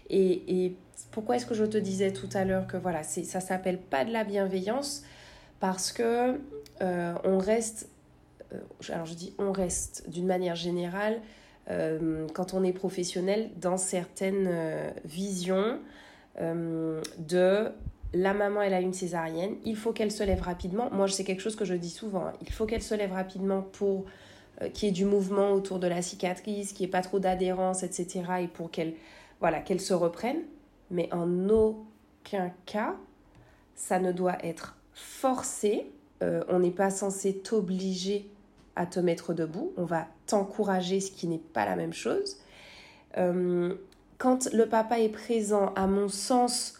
Et, 0.09 0.65
et 0.65 0.75
pourquoi 1.11 1.35
est-ce 1.35 1.45
que 1.45 1.55
je 1.55 1.65
te 1.65 1.77
disais 1.77 2.13
tout 2.13 2.29
à 2.33 2.45
l'heure 2.45 2.67
que 2.67 2.77
voilà, 2.77 3.03
ça 3.03 3.39
s'appelle 3.39 3.79
pas 3.79 4.05
de 4.05 4.11
la 4.11 4.23
bienveillance? 4.23 5.03
Parce 5.59 5.91
que 5.91 6.39
euh, 6.81 7.13
on 7.23 7.37
reste, 7.37 7.89
euh, 8.53 8.59
alors 8.89 9.05
je 9.05 9.13
dis 9.13 9.33
on 9.39 9.51
reste 9.51 10.09
d'une 10.09 10.27
manière 10.27 10.55
générale 10.55 11.21
euh, 11.69 12.27
quand 12.33 12.53
on 12.53 12.63
est 12.63 12.73
professionnel 12.73 13.49
dans 13.57 13.77
certaines 13.77 14.49
visions 15.03 15.79
de 16.37 17.71
la 18.13 18.33
maman, 18.33 18.61
elle 18.61 18.73
a 18.73 18.81
une 18.81 18.93
césarienne, 18.93 19.55
il 19.63 19.77
faut 19.77 19.93
qu'elle 19.93 20.11
se 20.11 20.21
lève 20.21 20.41
rapidement. 20.41 20.89
Moi, 20.91 21.07
c'est 21.07 21.23
quelque 21.23 21.41
chose 21.41 21.55
que 21.55 21.65
je 21.65 21.73
dis 21.73 21.89
souvent. 21.89 22.27
Hein. 22.27 22.33
Il 22.41 22.51
faut 22.51 22.65
qu'elle 22.65 22.83
se 22.83 22.93
lève 22.93 23.13
rapidement 23.13 23.61
pour 23.61 24.05
qu'il 24.73 24.87
y 24.87 24.89
ait 24.89 24.93
du 24.93 25.05
mouvement 25.05 25.51
autour 25.51 25.79
de 25.79 25.87
la 25.87 26.01
cicatrice, 26.01 26.73
qu'il 26.73 26.85
n'y 26.85 26.89
ait 26.89 26.91
pas 26.91 27.01
trop 27.01 27.19
d'adhérence, 27.19 27.83
etc. 27.83 28.23
Et 28.41 28.47
pour 28.47 28.69
qu'elle 28.69 28.93
voilà, 29.39 29.59
qu'elle 29.59 29.81
se 29.81 29.93
reprenne. 29.93 30.39
Mais 30.91 31.11
en 31.13 31.49
aucun 31.49 32.51
cas, 32.65 32.95
ça 33.75 33.99
ne 33.99 34.11
doit 34.11 34.37
être 34.43 34.74
forcé. 34.95 35.91
Euh, 36.23 36.43
on 36.47 36.59
n'est 36.59 36.71
pas 36.71 36.89
censé 36.89 37.37
t'obliger 37.37 38.27
à 38.75 38.87
te 38.87 38.99
mettre 38.99 39.33
debout. 39.33 39.73
On 39.77 39.83
va 39.83 40.07
t'encourager, 40.25 40.99
ce 41.01 41.11
qui 41.11 41.27
n'est 41.27 41.37
pas 41.37 41.65
la 41.65 41.75
même 41.75 41.93
chose. 41.93 42.37
Euh, 43.17 43.75
quand 44.17 44.51
le 44.53 44.65
papa 44.65 44.99
est 44.99 45.09
présent, 45.09 45.73
à 45.75 45.85
mon 45.85 46.07
sens, 46.07 46.79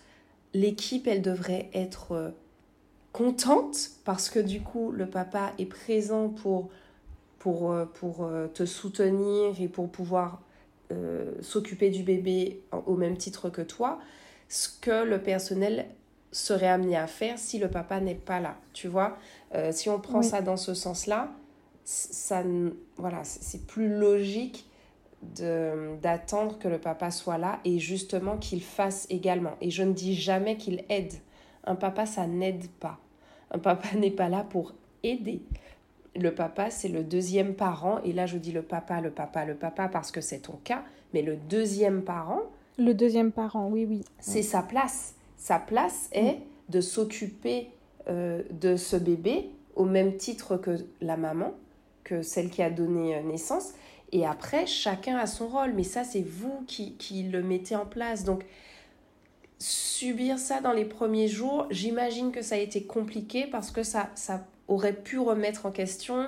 l'équipe, 0.53 1.05
elle 1.05 1.21
devrait 1.21 1.69
être 1.73 2.13
euh, 2.13 2.29
contente 3.11 3.91
parce 4.05 4.29
que 4.29 4.39
du 4.39 4.61
coup, 4.61 4.91
le 4.91 5.07
papa 5.07 5.51
est 5.59 5.65
présent 5.65 6.29
pour, 6.29 6.69
pour, 7.39 7.75
pour 7.93 8.29
te 8.53 8.65
soutenir 8.65 9.61
et 9.61 9.67
pour 9.67 9.89
pouvoir 9.89 10.41
s'occuper 11.41 11.89
du 11.89 12.03
bébé 12.03 12.61
au 12.85 12.95
même 12.95 13.17
titre 13.17 13.49
que 13.49 13.61
toi, 13.61 13.99
ce 14.49 14.67
que 14.67 15.05
le 15.05 15.21
personnel 15.21 15.87
serait 16.35 16.67
amené 16.67 16.97
à 16.97 17.07
faire 17.07 17.37
si 17.37 17.59
le 17.59 17.69
papa 17.69 17.99
n'est 17.99 18.15
pas 18.15 18.39
là. 18.39 18.55
Tu 18.73 18.87
vois, 18.87 19.17
si 19.71 19.89
on 19.89 19.99
prend 19.99 20.21
ça 20.21 20.41
dans 20.41 20.57
ce 20.57 20.73
sens-là, 20.73 21.29
ça, 21.85 22.43
voilà, 22.97 23.23
c'est 23.23 23.65
plus 23.67 23.87
logique 23.87 24.69
d'attendre 26.01 26.59
que 26.59 26.67
le 26.67 26.77
papa 26.77 27.11
soit 27.11 27.37
là 27.37 27.59
et 27.63 27.79
justement 27.79 28.37
qu'il 28.37 28.61
fasse 28.61 29.07
également. 29.09 29.53
Et 29.61 29.69
je 29.69 29.83
ne 29.83 29.93
dis 29.93 30.15
jamais 30.15 30.57
qu'il 30.57 30.83
aide. 30.89 31.13
Un 31.63 31.75
papa, 31.75 32.05
ça 32.05 32.27
n'aide 32.27 32.67
pas. 32.79 32.99
Un 33.51 33.59
papa 33.59 33.87
n'est 33.95 34.11
pas 34.11 34.29
là 34.29 34.45
pour 34.47 34.73
aider. 35.03 35.41
Le 36.15 36.33
papa, 36.33 36.69
c'est 36.69 36.87
le 36.87 37.03
deuxième 37.03 37.55
parent. 37.55 37.99
Et 38.03 38.13
là, 38.13 38.25
je 38.25 38.37
dis 38.37 38.51
le 38.51 38.61
papa, 38.61 39.01
le 39.01 39.11
papa, 39.11 39.45
le 39.45 39.55
papa 39.55 39.87
parce 39.89 40.11
que 40.11 40.21
c'est 40.21 40.39
ton 40.39 40.59
cas. 40.63 40.83
Mais 41.13 41.21
le 41.21 41.35
deuxième 41.35 42.03
parent. 42.03 42.41
Le 42.77 42.93
deuxième 42.93 43.31
parent, 43.31 43.67
oui, 43.69 43.85
oui. 43.87 44.03
C'est 44.19 44.41
sa 44.41 44.61
place. 44.61 45.14
Sa 45.45 45.59
place 45.59 46.09
est 46.11 46.39
de 46.69 46.81
s'occuper 46.81 47.69
euh, 48.07 48.41
de 48.49 48.77
ce 48.77 48.95
bébé 48.95 49.51
au 49.75 49.85
même 49.85 50.17
titre 50.17 50.57
que 50.57 50.71
la 51.01 51.17
maman, 51.17 51.53
que 52.03 52.23
celle 52.23 52.49
qui 52.49 52.63
a 52.63 52.71
donné 52.71 53.15
euh, 53.15 53.21
naissance. 53.21 53.73
Et 54.11 54.25
après, 54.25 54.65
chacun 54.65 55.17
a 55.19 55.27
son 55.27 55.47
rôle. 55.47 55.73
Mais 55.75 55.83
ça, 55.83 56.03
c'est 56.03 56.23
vous 56.23 56.63
qui, 56.65 56.93
qui 56.93 57.21
le 57.21 57.43
mettez 57.43 57.75
en 57.75 57.85
place. 57.85 58.23
Donc, 58.23 58.43
subir 59.59 60.39
ça 60.39 60.61
dans 60.61 60.73
les 60.73 60.83
premiers 60.83 61.27
jours, 61.27 61.67
j'imagine 61.69 62.31
que 62.31 62.41
ça 62.41 62.55
a 62.55 62.57
été 62.57 62.81
compliqué 62.81 63.45
parce 63.45 63.69
que 63.69 63.83
ça, 63.83 64.09
ça 64.15 64.47
aurait 64.67 64.95
pu 64.95 65.19
remettre 65.19 65.67
en 65.67 65.71
question 65.71 66.27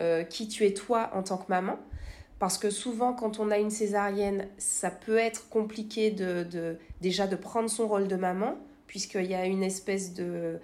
euh, 0.00 0.24
qui 0.24 0.48
tu 0.48 0.66
es 0.66 0.74
toi 0.74 1.12
en 1.14 1.22
tant 1.22 1.36
que 1.36 1.46
maman. 1.50 1.78
Parce 2.40 2.56
que 2.56 2.70
souvent, 2.70 3.12
quand 3.12 3.38
on 3.38 3.50
a 3.50 3.58
une 3.58 3.70
césarienne, 3.70 4.48
ça 4.56 4.90
peut 4.90 5.18
être 5.18 5.50
compliqué 5.50 6.10
de, 6.10 6.78
déjà 7.02 7.26
de 7.26 7.36
prendre 7.36 7.68
son 7.68 7.86
rôle 7.86 8.08
de 8.08 8.16
maman, 8.16 8.56
puisqu'il 8.86 9.26
y 9.26 9.34
a 9.34 9.44
une 9.44 9.62
espèce 9.62 10.14
de, 10.14 10.58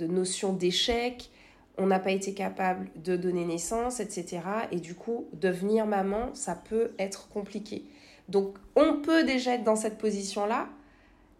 notion 0.00 0.52
d'échec. 0.52 1.30
On 1.78 1.86
n'a 1.86 1.98
pas 1.98 2.10
été 2.10 2.34
capable 2.34 2.90
de 3.02 3.16
donner 3.16 3.46
naissance, 3.46 4.00
etc. 4.00 4.42
Et 4.70 4.76
du 4.76 4.94
coup, 4.94 5.24
devenir 5.32 5.86
maman, 5.86 6.34
ça 6.34 6.54
peut 6.54 6.92
être 6.98 7.30
compliqué. 7.30 7.86
Donc, 8.28 8.58
on 8.76 9.00
peut 9.00 9.24
déjà 9.24 9.54
être 9.54 9.64
dans 9.64 9.76
cette 9.76 9.96
position-là, 9.96 10.68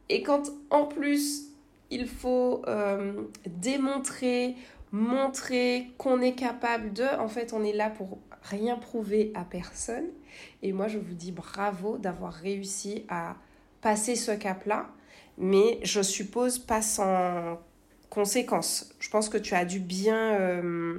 et 0.08 0.22
quand 0.22 0.50
en 0.70 0.86
plus 0.86 1.48
il 1.90 2.06
faut 2.06 2.62
euh, 2.68 3.24
démontrer, 3.46 4.54
montrer 4.92 5.88
qu'on 5.98 6.22
est 6.22 6.34
capable 6.34 6.92
de, 6.92 7.04
en 7.18 7.28
fait 7.28 7.52
on 7.52 7.64
est 7.64 7.72
là 7.72 7.90
pour 7.90 8.18
rien 8.50 8.76
prouver 8.76 9.32
à 9.34 9.44
personne. 9.44 10.06
Et 10.62 10.72
moi 10.72 10.88
je 10.88 10.98
vous 10.98 11.14
dis 11.14 11.32
bravo 11.32 11.98
d'avoir 11.98 12.32
réussi 12.32 13.04
à 13.08 13.36
passer 13.80 14.16
ce 14.16 14.32
cap-là, 14.32 14.88
mais 15.38 15.78
je 15.82 16.02
suppose 16.02 16.58
pas 16.58 16.82
sans 16.82 17.58
conséquence. 18.10 18.94
Je 18.98 19.10
pense 19.10 19.28
que 19.28 19.38
tu 19.38 19.54
as 19.54 19.64
dû 19.64 19.80
bien 19.80 20.34
euh, 20.34 20.98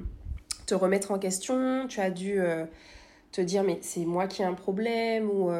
te 0.65 0.75
remettre 0.75 1.11
en 1.11 1.19
question, 1.19 1.87
tu 1.87 1.99
as 1.99 2.11
dû 2.11 2.39
euh, 2.39 2.65
te 3.31 3.41
dire 3.41 3.63
mais 3.63 3.79
c'est 3.81 4.05
moi 4.05 4.27
qui 4.27 4.41
ai 4.41 4.45
un 4.45 4.53
problème 4.53 5.29
ou 5.29 5.51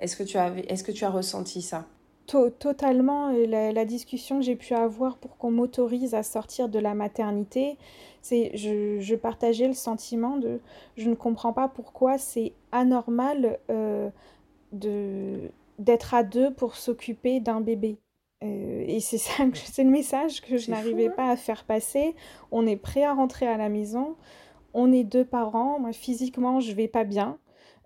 est-ce 0.00 0.16
que, 0.16 0.22
tu 0.22 0.36
as, 0.36 0.52
est 0.56 0.84
que 0.84 0.92
tu 0.92 1.04
as 1.04 1.10
ressenti 1.10 1.62
ça? 1.62 1.86
Totalement. 2.26 3.30
La, 3.46 3.84
discussion 3.84 4.38
que 4.38 4.44
j'ai 4.44 4.56
pu 4.56 4.74
avoir 4.74 5.18
pour 5.18 5.36
qu'on 5.36 5.50
m'autorise 5.50 6.14
à 6.14 6.22
sortir 6.22 6.68
de 6.68 6.78
la 6.78 6.94
maternité, 6.94 7.76
c'est 8.24 8.56
je, 8.56 9.00
je, 9.00 9.14
partageais 9.14 9.66
le 9.66 9.74
sentiment 9.74 10.38
de 10.38 10.58
je 10.96 11.10
ne 11.10 11.14
comprends 11.14 11.52
pas 11.52 11.68
pourquoi 11.68 12.16
c'est 12.16 12.54
anormal 12.72 13.58
euh, 13.70 14.08
de 14.72 15.50
d'être 15.78 16.14
à 16.14 16.22
deux 16.22 16.50
pour 16.54 16.76
s'occuper 16.76 17.40
d'un 17.40 17.60
bébé. 17.60 17.98
Euh, 18.42 18.84
et 18.86 19.00
c'est 19.00 19.18
ça, 19.18 19.44
c'est 19.54 19.84
le 19.84 19.90
message 19.90 20.40
que 20.40 20.56
je 20.56 20.70
n'arrivais 20.70 21.08
hein. 21.08 21.14
pas 21.14 21.30
à 21.30 21.36
faire 21.36 21.64
passer. 21.64 22.14
On 22.50 22.66
est 22.66 22.76
prêt 22.76 23.04
à 23.04 23.12
rentrer 23.12 23.46
à 23.46 23.58
la 23.58 23.68
maison. 23.68 24.16
On 24.72 24.90
est 24.90 25.04
deux 25.04 25.26
parents. 25.26 25.78
Moi, 25.78 25.92
physiquement, 25.92 26.60
je 26.60 26.72
vais 26.72 26.88
pas 26.88 27.04
bien. 27.04 27.38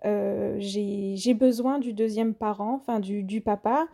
Euh, 0.05 0.55
j'ai 0.59 1.33
besoin 1.33 1.79
du 1.79 1.91
deuxième 1.91 2.33
parent, 2.33 2.75
enfin 2.75 3.01
du, 3.01 3.23
du 3.23 3.41
papa, 3.41 3.87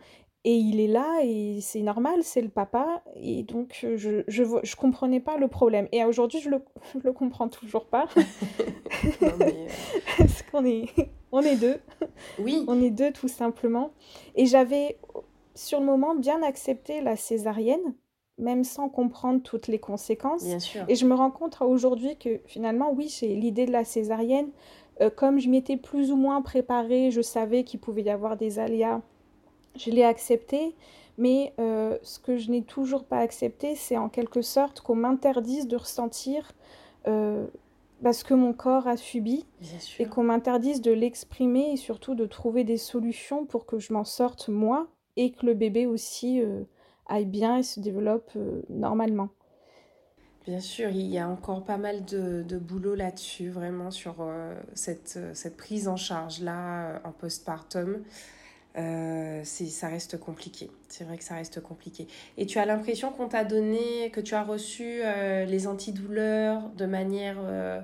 et 0.46 0.54
il 0.54 0.78
est 0.78 0.86
là 0.86 1.18
et 1.24 1.58
c'est 1.60 1.82
normal, 1.82 2.20
c'est 2.22 2.40
le 2.40 2.48
papa. 2.48 3.02
Et 3.16 3.42
donc, 3.42 3.84
je, 3.96 4.22
je, 4.28 4.44
je 4.62 4.76
comprenais 4.76 5.18
pas 5.18 5.38
le 5.38 5.48
problème. 5.48 5.88
Et 5.90 6.04
aujourd'hui, 6.04 6.38
je 6.38 6.50
le, 6.50 6.62
le 7.02 7.12
comprends 7.12 7.48
toujours 7.48 7.86
pas. 7.86 8.06
Euh, 9.22 9.28
Parce 10.18 10.42
qu'on 10.42 10.64
est, 10.64 10.88
on 11.30 11.42
est 11.42 11.56
deux. 11.56 11.78
Oui. 12.38 12.64
On 12.66 12.80
est 12.80 12.90
deux, 12.90 13.12
tout 13.12 13.28
simplement. 13.28 13.90
Et 14.34 14.46
j'avais, 14.46 14.98
sur 15.54 15.80
le 15.80 15.86
moment, 15.86 16.14
bien 16.14 16.42
accepté 16.42 17.02
la 17.02 17.14
césarienne, 17.14 17.94
même 18.38 18.64
sans 18.64 18.88
comprendre 18.88 19.42
toutes 19.42 19.68
les 19.68 19.78
conséquences. 19.78 20.44
Bien 20.44 20.58
sûr. 20.58 20.84
Et 20.88 20.94
je 20.94 21.04
me 21.04 21.14
rends 21.14 21.30
compte 21.30 21.58
aujourd'hui 21.60 22.16
que 22.16 22.40
finalement, 22.46 22.90
oui, 22.92 23.14
j'ai 23.20 23.34
l'idée 23.34 23.66
de 23.66 23.72
la 23.72 23.84
césarienne. 23.84 24.48
Euh, 25.02 25.10
comme 25.10 25.38
je 25.38 25.50
m'étais 25.50 25.76
plus 25.76 26.10
ou 26.10 26.16
moins 26.16 26.40
préparée, 26.40 27.10
je 27.10 27.20
savais 27.20 27.64
qu'il 27.64 27.80
pouvait 27.80 28.02
y 28.02 28.10
avoir 28.10 28.36
des 28.36 28.58
aléas 28.58 29.02
je 29.78 29.90
l'ai 29.90 30.04
accepté, 30.04 30.74
mais 31.18 31.54
euh, 31.58 31.96
ce 32.02 32.18
que 32.18 32.36
je 32.36 32.50
n'ai 32.50 32.62
toujours 32.62 33.04
pas 33.04 33.18
accepté, 33.18 33.74
c'est 33.74 33.96
en 33.96 34.08
quelque 34.08 34.42
sorte 34.42 34.80
qu'on 34.80 34.96
m'interdise 34.96 35.66
de 35.66 35.76
ressentir 35.76 36.52
euh, 37.06 37.46
ce 38.12 38.24
que 38.24 38.34
mon 38.34 38.52
corps 38.52 38.86
a 38.86 38.96
subi 38.96 39.46
et 39.98 40.06
qu'on 40.06 40.24
m'interdise 40.24 40.80
de 40.80 40.92
l'exprimer 40.92 41.72
et 41.72 41.76
surtout 41.76 42.14
de 42.14 42.26
trouver 42.26 42.64
des 42.64 42.76
solutions 42.76 43.46
pour 43.46 43.66
que 43.66 43.78
je 43.78 43.92
m'en 43.92 44.04
sorte 44.04 44.48
moi 44.48 44.88
et 45.16 45.32
que 45.32 45.46
le 45.46 45.54
bébé 45.54 45.86
aussi 45.86 46.42
euh, 46.42 46.64
aille 47.06 47.24
bien 47.24 47.58
et 47.58 47.62
se 47.62 47.80
développe 47.80 48.30
euh, 48.36 48.62
normalement. 48.68 49.30
Bien 50.44 50.60
sûr, 50.60 50.90
il 50.90 51.06
y 51.06 51.18
a 51.18 51.28
encore 51.28 51.64
pas 51.64 51.78
mal 51.78 52.04
de, 52.04 52.44
de 52.46 52.58
boulot 52.58 52.94
là-dessus, 52.94 53.48
vraiment 53.48 53.90
sur 53.90 54.24
cette, 54.74 55.18
cette, 55.34 55.56
prise 55.56 55.88
en 55.88 55.96
charge-là 55.96 57.00
en 57.02 57.10
postpartum. 57.10 58.04
Euh, 58.76 59.42
ça 59.44 59.88
reste 59.88 60.18
compliqué. 60.18 60.70
C'est 60.88 61.04
vrai 61.04 61.16
que 61.16 61.24
ça 61.24 61.34
reste 61.34 61.60
compliqué. 61.62 62.06
Et 62.36 62.46
tu 62.46 62.58
as 62.58 62.66
l'impression 62.66 63.10
qu'on 63.10 63.28
t'a 63.28 63.44
donné, 63.44 64.10
que 64.10 64.20
tu 64.20 64.34
as 64.34 64.42
reçu 64.42 65.00
euh, 65.02 65.44
les 65.46 65.66
antidouleurs 65.66 66.68
de 66.76 66.84
manière 66.84 67.38
euh, 67.40 67.80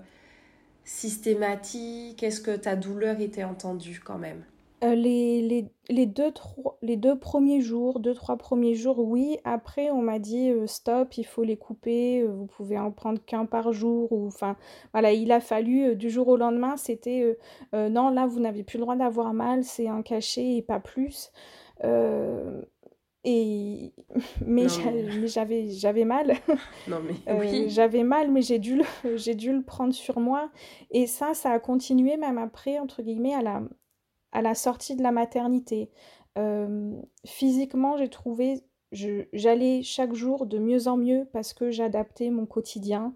systématique? 0.84 2.22
Est-ce 2.22 2.40
que 2.40 2.54
ta 2.56 2.76
douleur 2.76 3.20
était 3.20 3.44
entendue 3.44 4.00
quand 4.04 4.18
même? 4.18 4.44
Euh, 4.82 4.94
les, 4.96 5.40
les, 5.42 5.68
les, 5.90 6.06
deux, 6.06 6.32
trois, 6.32 6.76
les 6.82 6.96
deux 6.96 7.16
premiers 7.16 7.60
jours, 7.60 8.00
deux, 8.00 8.14
trois 8.14 8.36
premiers 8.36 8.74
jours, 8.74 8.98
oui. 8.98 9.38
Après, 9.44 9.90
on 9.90 10.02
m'a 10.02 10.18
dit 10.18 10.50
euh, 10.50 10.66
stop, 10.66 11.16
il 11.16 11.24
faut 11.24 11.44
les 11.44 11.56
couper, 11.56 12.20
euh, 12.20 12.32
vous 12.32 12.46
pouvez 12.46 12.78
en 12.78 12.90
prendre 12.90 13.24
qu'un 13.24 13.46
par 13.46 13.72
jour. 13.72 14.10
Ou, 14.12 14.26
enfin, 14.26 14.56
voilà, 14.92 15.12
il 15.12 15.30
a 15.30 15.40
fallu 15.40 15.94
du 15.94 16.10
jour 16.10 16.26
au 16.28 16.36
lendemain, 16.36 16.76
c'était 16.76 17.38
non, 17.72 18.10
là, 18.10 18.26
vous 18.26 18.40
n'avez 18.40 18.64
plus 18.64 18.78
le 18.78 18.82
droit 18.82 18.96
d'avoir 18.96 19.32
mal, 19.34 19.62
c'est 19.64 19.88
un 19.88 20.02
cachet 20.02 20.56
et 20.56 20.62
pas 20.62 20.80
plus. 20.80 21.30
et 23.24 23.92
mais 24.44 24.66
j'avais 25.28 25.70
j'avais 25.70 26.04
mal 26.04 26.34
non 26.88 26.98
mais 27.00 27.14
oui. 27.38 27.68
j'avais 27.68 28.02
mal 28.02 28.32
mais 28.32 28.42
j'ai 28.42 28.58
dû 28.58 28.76
le 28.76 28.84
j'ai 29.16 29.36
dû 29.36 29.52
le 29.52 29.62
prendre 29.62 29.94
sur 29.94 30.18
moi 30.18 30.50
et 30.90 31.06
ça 31.06 31.32
ça 31.34 31.52
a 31.52 31.60
continué 31.60 32.16
même 32.16 32.36
après 32.38 32.80
entre 32.80 33.00
guillemets 33.02 33.34
à 33.34 33.42
la 33.42 33.62
à 34.32 34.42
la 34.42 34.54
sortie 34.54 34.96
de 34.96 35.02
la 35.02 35.12
maternité. 35.12 35.90
Euh, 36.38 36.94
physiquement, 37.26 37.96
j'ai 37.96 38.08
trouvé, 38.08 38.62
j'allais 38.90 39.82
chaque 39.82 40.14
jour 40.14 40.46
de 40.46 40.58
mieux 40.58 40.88
en 40.88 40.96
mieux 40.96 41.28
parce 41.32 41.52
que 41.52 41.70
j'adaptais 41.70 42.30
mon 42.30 42.46
quotidien, 42.46 43.14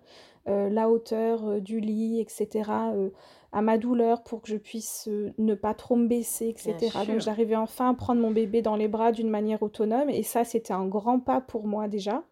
euh, 0.49 0.69
la 0.69 0.89
hauteur 0.89 1.45
euh, 1.49 1.61
du 1.61 1.81
lit, 1.81 2.21
etc., 2.21 2.71
euh, 2.95 3.11
à 3.51 3.63
ma 3.63 3.79
douleur 3.79 4.23
pour 4.23 4.43
que 4.43 4.49
je 4.49 4.57
puisse 4.57 5.09
ne 5.39 5.55
pas 5.55 5.75
trop 5.75 5.97
me 5.97 6.07
baisser, 6.07 6.49
etc. 6.49 6.77
Donc 7.09 7.21
j'arrivais 7.21 7.57
enfin 7.57 7.91
à 7.91 7.95
prendre 7.95 8.21
mon 8.21 8.31
bébé 8.31 8.61
dans 8.61 8.77
les 8.77 8.87
bras 8.87 9.13
d'une 9.13 9.31
manière 9.31 9.63
autonome 9.63 10.11
et 10.11 10.23
ça, 10.23 10.45
c'était 10.45 10.75
un 10.75 10.87
grand 10.87 11.21
pas 11.21 11.41
pour 11.41 11.67
moi 11.67 11.89
déjà. 11.89 12.23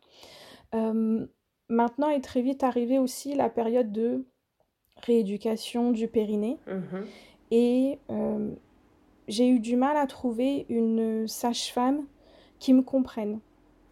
Maintenant 0.73 2.11
est 2.11 2.21
très 2.21 2.43
vite 2.43 2.63
arrivée 2.63 2.99
aussi 2.99 3.35
la 3.35 3.49
période 3.49 3.91
de 3.91 4.27
rééducation 4.99 5.93
du 5.93 6.09
périnée. 6.09 6.59
Mmh 6.67 7.05
et 7.51 7.99
j'ai 9.29 9.49
eu 9.49 9.61
du 9.61 9.77
mal 9.77 9.97
à 9.97 10.07
trouver 10.07 10.67
une 10.69 11.27
sage-femme 11.27 12.05
qui 12.59 12.73
me 12.73 12.83
comprenne. 12.83 13.41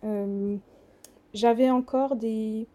Euh, 0.04 0.56
j'avais 1.32 1.70
encore 1.70 2.16
des, 2.16 2.66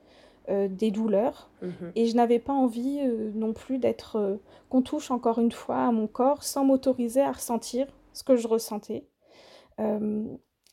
euh, 0.50 0.68
des 0.68 0.92
douleurs 0.92 1.50
mmh 1.62 1.68
et 1.96 2.06
je 2.08 2.16
n'avais 2.16 2.40
pas 2.40 2.54
envie 2.54 3.00
euh, 3.02 3.32
non 3.36 3.54
plus 3.54 3.78
d'être 3.78 4.40
qu'on 4.70 4.82
touche 4.82 5.12
encore 5.12 5.40
une 5.40 5.52
fois 5.52 5.88
à 5.88 5.92
mon 5.92 6.08
corps 6.08 6.44
sans 6.44 6.64
m'autoriser 6.64 7.22
à 7.22 7.32
ressentir 7.32 7.88
ce 8.14 8.24
que 8.24 8.36
je 8.36 8.48
ressentais. 8.48 9.06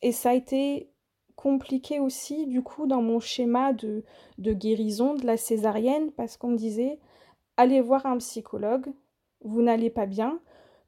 Et 0.02 0.12
ça 0.12 0.30
a 0.30 0.34
été 0.34 0.90
compliqué 1.34 1.98
aussi, 1.98 2.46
du 2.46 2.62
coup, 2.62 2.86
dans 2.86 3.02
mon 3.02 3.20
schéma 3.20 3.72
de, 3.72 4.04
de 4.38 4.52
guérison 4.52 5.14
de 5.14 5.26
la 5.26 5.36
césarienne, 5.36 6.10
parce 6.12 6.36
qu'on 6.36 6.48
me 6.48 6.56
disait, 6.56 6.98
allez 7.56 7.80
voir 7.80 8.06
un 8.06 8.18
psychologue, 8.18 8.92
vous 9.42 9.62
n'allez 9.62 9.90
pas 9.90 10.06
bien. 10.06 10.40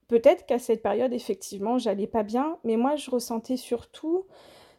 Peut-être 0.09 0.47
qu'à 0.47 0.59
cette 0.59 0.83
période, 0.83 1.13
effectivement, 1.13 1.79
j'allais 1.79 2.07
pas 2.07 2.23
bien, 2.23 2.59
mais 2.65 2.77
moi, 2.77 2.97
je 2.97 3.11
ressentais 3.11 3.57
surtout 3.57 4.25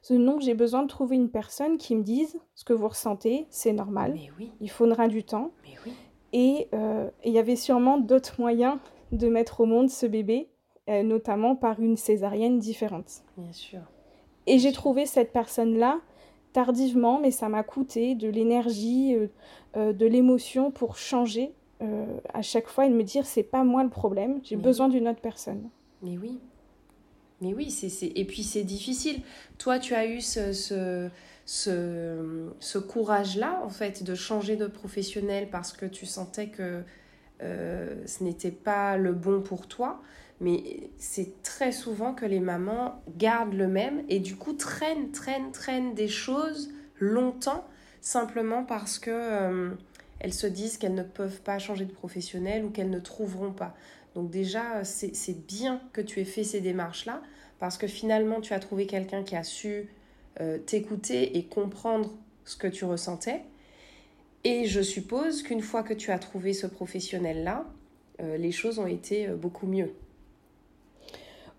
ce 0.02 0.14
non, 0.14 0.40
j'ai 0.40 0.54
besoin 0.54 0.84
de 0.84 0.88
trouver 0.88 1.18
une 1.18 1.30
personne 1.30 1.78
qui 1.78 1.94
me 1.94 2.02
dise 2.02 2.40
ce 2.56 2.64
que 2.64 2.72
vous 2.72 2.88
ressentez, 2.88 3.46
c'est 3.50 3.74
normal. 3.74 4.14
Mais 4.16 4.30
oui. 4.40 4.52
Il 4.62 4.70
faudra 4.70 5.10
du 5.10 5.26
temps. 5.26 5.52
Mais 5.64 5.76
oui. 5.86 5.92
Et 6.32 6.70
euh, 6.74 7.10
il 7.26 7.34
y 7.34 7.40
avait 7.40 7.58
sûrement 7.58 7.98
d'autres 7.98 8.40
moyens 8.40 8.78
de 9.12 9.28
mettre 9.28 9.60
au 9.60 9.66
monde 9.66 9.90
ce 9.90 10.06
bébé, 10.06 10.50
euh, 10.90 11.04
notamment 11.04 11.58
par 11.58 11.82
une 11.82 11.98
césarienne 11.98 12.58
différente. 12.60 13.24
Bien 13.38 13.52
sûr. 13.52 13.80
Et 14.46 14.60
j'ai 14.60 14.72
trouvé 14.72 15.06
cette 15.06 15.34
personne-là 15.34 16.00
tardivement, 16.54 17.20
mais 17.20 17.32
ça 17.32 17.50
m'a 17.50 17.64
coûté 17.64 18.16
de 18.16 18.30
l'énergie, 18.30 19.14
euh, 19.76 19.94
de 19.94 20.06
l'émotion 20.06 20.72
pour 20.72 20.98
changer 20.98 21.54
à 22.34 22.42
chaque 22.42 22.68
fois 22.68 22.86
et 22.86 22.90
de 22.90 22.96
me 22.96 23.04
dire 23.04 23.26
c'est 23.26 23.44
pas 23.44 23.64
moi 23.64 23.84
le 23.84 23.90
problème, 23.90 24.40
j'ai 24.44 24.56
besoin 24.56 24.90
d'une 24.90 25.08
autre 25.08 25.22
personne. 25.22 25.70
Mais 26.02 26.18
oui. 26.18 26.40
Mais 27.42 27.54
oui, 27.54 27.70
c'est, 27.70 28.12
et 28.16 28.26
puis 28.26 28.44
c'est 28.44 28.64
difficile. 28.64 29.22
Toi, 29.60 29.78
tu 29.78 29.94
as 29.94 30.08
eu 30.08 30.22
ce, 30.22 30.54
ce, 30.54 31.10
ce, 31.46 32.50
ce 32.60 32.78
courage-là, 32.80 33.62
en 33.64 33.70
fait, 33.70 34.04
de 34.04 34.16
changer 34.16 34.56
de 34.56 34.66
professionnel 34.66 35.48
parce 35.52 35.72
que 35.72 35.86
tu 35.86 36.08
sentais 36.08 36.48
que 36.48 36.82
euh, 37.44 37.96
ce 38.08 38.24
n'était 38.24 38.52
pas 38.52 38.98
le 38.98 39.14
bon 39.14 39.42
pour 39.42 39.68
toi. 39.68 40.02
Mais 40.40 40.90
c'est 40.98 41.42
très 41.42 41.72
souvent 41.72 42.14
que 42.14 42.26
les 42.26 42.40
mamans 42.40 43.02
gardent 43.18 43.56
le 43.56 43.68
même 43.68 44.04
et 44.08 44.20
du 44.20 44.36
coup 44.36 44.54
traînent, 44.54 45.12
traînent, 45.12 45.52
traînent 45.52 45.96
des 45.96 46.08
choses 46.08 46.72
longtemps 47.00 47.66
simplement 48.02 48.64
parce 48.64 49.00
que 49.00 49.12
euh, 49.12 49.72
elles 50.20 50.34
se 50.34 50.48
disent 50.48 50.78
qu'elles 50.78 50.96
ne 50.96 51.04
peuvent 51.04 51.42
pas 51.42 51.60
changer 51.60 51.86
de 51.86 51.92
professionnel 51.92 52.66
ou 52.66 52.70
qu'elles 52.70 52.90
ne 52.90 53.00
trouveront 53.00 53.52
pas. 53.52 53.76
Donc 54.16 54.32
déjà, 54.32 54.84
c'est 54.84 55.46
bien 55.48 55.80
que 55.94 56.02
tu 56.02 56.20
aies 56.20 56.26
fait 56.26 56.44
ces 56.44 56.60
démarches-là, 56.60 57.22
parce 57.60 57.78
que 57.78 57.88
finalement, 57.88 58.42
tu 58.42 58.54
as 58.54 58.60
trouvé 58.60 58.88
quelqu'un 58.88 59.24
qui 59.24 59.36
a 59.36 59.44
su 59.44 59.90
euh, 60.40 60.58
t'écouter 60.58 61.38
et 61.38 61.44
comprendre 61.46 62.12
ce 62.46 62.56
que 62.56 62.68
tu 62.68 62.86
ressentais. 62.86 63.42
Et 64.44 64.66
je 64.66 64.82
suppose 64.82 65.44
qu'une 65.44 65.62
fois 65.62 65.84
que 65.84 65.94
tu 65.94 66.12
as 66.12 66.20
trouvé 66.20 66.54
ce 66.54 66.68
professionnel-là, 66.68 67.66
euh, 68.22 68.38
les 68.38 68.52
choses 68.52 68.80
ont 68.80 68.88
été 68.88 69.28
euh, 69.28 69.36
beaucoup 69.36 69.68
mieux. 69.68 69.94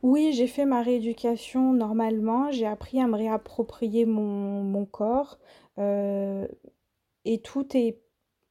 Oui, 0.02 0.32
j'ai 0.32 0.46
fait 0.46 0.64
ma 0.64 0.82
rééducation 0.82 1.72
normalement. 1.72 2.50
J'ai 2.50 2.66
appris 2.66 3.00
à 3.00 3.06
me 3.06 3.16
réapproprier 3.16 4.04
mon, 4.04 4.62
mon 4.62 4.84
corps. 4.84 5.38
et 5.76 7.38
tout 7.42 7.76
est 7.76 7.98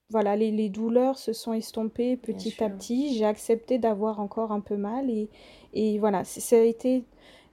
voilà, 0.09 0.35
les, 0.35 0.69
douleurs 0.69 1.17
se 1.17 1.33
sont 1.33 1.53
estompées 1.53 2.15
petit 2.15 2.63
à 2.63 2.69
petit. 2.69 3.17
J'ai 3.17 3.25
accepté 3.25 3.77
d'avoir 3.77 4.19
encore 4.19 4.51
un 4.51 4.61
peu 4.61 4.77
mal 4.77 5.09
et, 5.09 5.29
et 5.73 5.99
voilà, 5.99 6.23
ça 6.23 6.55
a 6.55 6.59
été 6.59 7.03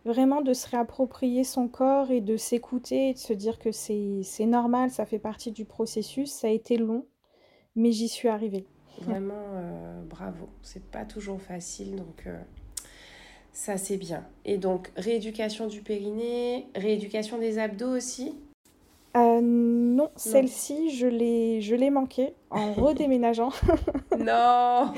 vraiment 0.05 0.43
de 0.43 0.53
se 0.53 0.69
réapproprier 0.69 1.45
son 1.45 1.69
corps 1.69 2.11
et 2.11 2.21
de 2.21 2.37
s'écouter 2.37 3.11
et 3.11 3.15
de 3.15 3.19
se 3.19 3.33
dire 3.33 3.59
que 3.59 3.73
c'est 3.73 4.47
normal, 4.47 4.91
ça 4.91 5.07
fait 5.07 5.19
partie 5.19 5.51
du 5.51 5.65
processus. 5.65 6.31
Ça 6.31 6.47
a 6.47 6.51
été 6.51 6.77
long, 6.77 7.07
mais 7.75 7.91
j'y 7.91 8.09
suis 8.09 8.29
arrivée. 8.29 8.67
Vraiment, 9.01 9.35
euh, 9.55 10.03
bravo. 10.05 10.49
C'est 10.63 10.85
pas 10.85 11.05
toujours 11.05 11.41
facile, 11.41 11.97
donc 11.97 12.25
euh, 12.27 12.39
ça 13.53 13.77
c'est 13.77 13.97
bien. 13.97 14.25
Et 14.45 14.59
donc, 14.59 14.93
rééducation 14.97 15.67
du 15.67 15.83
périnée, 15.83 16.69
rééducation 16.77 17.39
des 17.39 17.59
abdos 17.59 17.97
aussi? 17.97 18.37
Euh, 19.17 19.41
non, 19.41 20.11
celle-ci, 20.17 20.91
je 20.91 21.07
l'ai, 21.07 21.61
je 21.61 21.77
l'ai 21.77 21.91
manquée 21.91 22.35
en 22.51 22.73
redéménageant. 22.75 23.51
non 24.19 24.93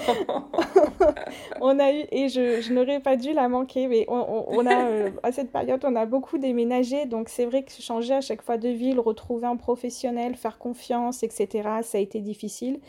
On 1.60 1.78
a 1.78 1.92
eu, 1.92 2.04
et 2.10 2.30
je, 2.30 2.62
je 2.62 2.72
n'aurais 2.72 3.00
pas 3.00 3.16
dû 3.16 3.34
la 3.34 3.48
manquer, 3.50 3.88
mais 3.88 4.06
on, 4.08 4.46
on, 4.48 4.66
a, 4.66 4.86
euh, 4.86 5.10
à 5.22 5.32
cette 5.32 5.52
période, 5.52 5.84
on 5.84 5.94
a 5.96 6.06
beaucoup 6.06 6.38
déménagé, 6.38 7.04
donc 7.04 7.28
c'est 7.28 7.44
vrai 7.44 7.62
que 7.64 7.72
changer 7.72 8.14
à 8.14 8.22
chaque 8.22 8.40
fois 8.40 8.56
de 8.56 8.70
ville, 8.70 9.00
retrouver 9.00 9.46
un 9.46 9.56
professionnel, 9.56 10.34
faire 10.34 10.58
confiance, 10.58 11.22
etc., 11.22 11.68
ça 11.82 11.98
a 11.98 12.00
été 12.00 12.20
difficile. 12.20 12.80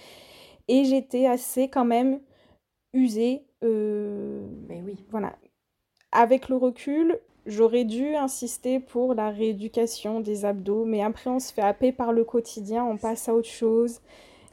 Et 0.69 0.85
j'étais 0.85 1.27
assez 1.27 1.69
quand 1.69 1.85
même 1.85 2.21
usée. 2.93 3.43
Euh, 3.63 4.45
mais 4.67 4.81
oui. 4.81 5.05
Voilà. 5.09 5.35
Avec 6.11 6.47
le 6.47 6.55
recul, 6.55 7.19
J'aurais 7.47 7.85
dû 7.85 8.15
insister 8.15 8.79
pour 8.79 9.13
la 9.13 9.29
rééducation 9.29 10.19
des 10.19 10.43
abdos, 10.43 10.85
mais 10.85 11.01
après 11.01 11.29
on 11.29 11.39
se 11.39 11.53
fait 11.53 11.61
happer 11.61 11.91
par 11.91 12.11
le 12.11 12.23
quotidien, 12.23 12.83
on 12.83 12.97
passe 12.97 13.29
à 13.29 13.33
autre 13.33 13.47
chose. 13.47 14.01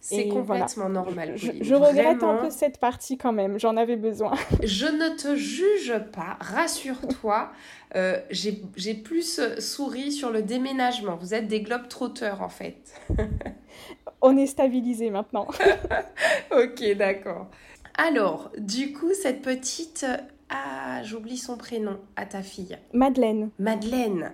C'est 0.00 0.28
complètement 0.28 0.90
normal. 0.90 1.32
Je, 1.36 1.74
regrette 1.74 2.22
un 2.22 2.36
peu 2.36 2.50
cette 2.50 2.78
partie 2.78 3.16
quand 3.16 3.32
même, 3.32 3.58
j'en 3.58 3.76
avais 3.76 3.96
besoin. 3.96 4.34
je 4.62 4.84
ne 4.84 5.16
te 5.16 5.34
juge 5.34 5.94
pas, 6.12 6.36
rassure-toi. 6.40 7.50
Euh, 7.96 8.20
J'ai 8.30 8.94
plus 8.94 9.40
souri 9.58 10.12
sur 10.12 10.30
le 10.30 10.42
déménagement. 10.42 11.16
Vous 11.16 11.32
êtes 11.32 11.48
des 11.48 11.62
globes 11.62 11.88
trotteurs 11.88 12.42
en 12.42 12.50
fait. 12.50 13.00
on 14.20 14.36
est 14.36 14.46
stabilisé 14.46 15.08
maintenant. 15.08 15.48
ok, 16.50 16.96
d'accord. 16.96 17.48
Alors, 17.96 18.50
du 18.58 18.92
coup, 18.92 19.14
cette 19.14 19.40
petite 19.40 20.04
ah, 20.54 21.02
j'oublie 21.02 21.36
son 21.36 21.56
prénom 21.56 21.98
à 22.16 22.26
ta 22.26 22.42
fille. 22.42 22.78
Madeleine. 22.92 23.50
Madeleine. 23.58 24.32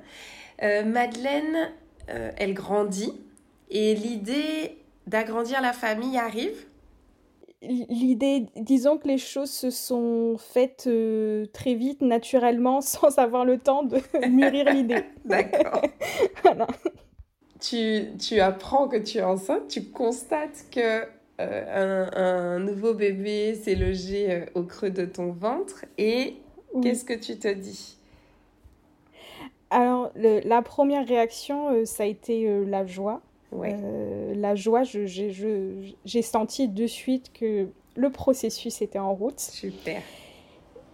Euh, 0.62 0.84
Madeleine, 0.84 1.70
euh, 2.10 2.30
elle 2.36 2.52
grandit 2.52 3.14
et 3.70 3.94
l'idée 3.94 4.76
d'agrandir 5.06 5.62
la 5.62 5.72
famille 5.72 6.18
arrive. 6.18 6.66
L'idée, 7.62 8.46
disons 8.56 8.98
que 8.98 9.08
les 9.08 9.18
choses 9.18 9.50
se 9.50 9.70
sont 9.70 10.36
faites 10.38 10.84
euh, 10.86 11.46
très 11.52 11.74
vite, 11.74 12.00
naturellement, 12.02 12.80
sans 12.82 13.18
avoir 13.18 13.44
le 13.44 13.58
temps 13.58 13.82
de 13.82 14.00
mûrir 14.28 14.70
l'idée. 14.72 15.04
D'accord. 15.24 15.82
voilà. 16.42 16.66
Tu, 17.60 18.16
tu 18.18 18.40
apprends 18.40 18.88
que 18.88 18.96
tu 18.96 19.18
es 19.18 19.22
enceinte, 19.22 19.68
tu 19.68 19.84
constates 19.84 20.66
que 20.70 21.06
euh, 21.40 22.06
un, 22.56 22.58
nouveau 22.58 22.94
bébé 22.94 23.54
s'est 23.54 23.74
logé 23.74 24.30
euh, 24.30 24.44
au 24.54 24.62
creux 24.62 24.90
de 24.90 25.04
ton 25.04 25.32
ventre 25.32 25.86
et 25.96 26.36
qu'est-ce 26.82 27.04
que 27.04 27.14
tu 27.14 27.38
te 27.38 27.48
dis? 27.48 27.96
Alors, 29.70 30.10
la 30.16 30.62
première 30.62 31.06
réaction, 31.06 31.70
euh, 31.70 31.84
ça 31.84 32.02
a 32.02 32.06
été 32.06 32.48
la 32.66 32.84
joie. 32.84 33.22
la 33.52 34.54
joie, 34.54 34.82
j'ai 34.84 36.22
senti 36.22 36.68
de 36.68 36.86
suite 36.86 37.32
que 37.32 37.68
le 37.96 38.10
processus 38.10 38.82
était 38.82 38.98
en 38.98 39.14
route. 39.14 39.40
Super. 39.40 40.02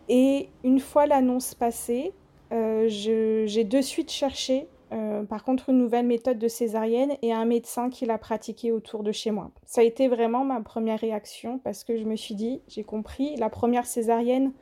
Et 0.08 0.48
une 0.62 0.78
fois 0.78 1.06
l'annonce 1.06 1.54
passée, 1.54 2.12
j'ai 2.50 3.64
de 3.64 3.80
suite 3.80 4.12
cherché 4.12 4.68
euh, 4.92 5.24
par 5.24 5.44
contre, 5.44 5.70
une 5.70 5.78
nouvelle 5.78 6.06
méthode 6.06 6.38
de 6.38 6.48
césarienne 6.48 7.12
et 7.22 7.32
un 7.32 7.44
médecin 7.44 7.90
qui 7.90 8.06
l'a 8.06 8.18
pratiquée 8.18 8.72
autour 8.72 9.02
de 9.02 9.12
chez 9.12 9.30
moi. 9.30 9.50
Ça 9.64 9.80
a 9.80 9.84
été 9.84 10.08
vraiment 10.08 10.44
ma 10.44 10.60
première 10.60 11.00
réaction 11.00 11.58
parce 11.58 11.84
que 11.84 11.96
je 11.96 12.04
me 12.04 12.16
suis 12.16 12.34
dit, 12.34 12.60
j'ai 12.68 12.84
compris, 12.84 13.36
la 13.36 13.50
première 13.50 13.86
césarienne, 13.86 14.52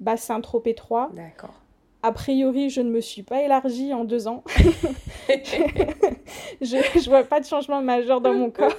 bassin 0.00 0.40
trop 0.40 0.62
étroit. 0.66 1.10
D'accord. 1.14 1.54
A 2.04 2.10
priori, 2.12 2.68
je 2.68 2.80
ne 2.80 2.90
me 2.90 3.00
suis 3.00 3.22
pas 3.22 3.42
élargie 3.42 3.94
en 3.94 4.04
deux 4.04 4.26
ans. 4.26 4.42
je 6.60 6.76
ne 6.76 7.08
vois 7.08 7.22
pas 7.24 7.40
de 7.40 7.46
changement 7.46 7.80
majeur 7.80 8.20
dans 8.20 8.34
mon 8.34 8.50
corps. 8.52 8.74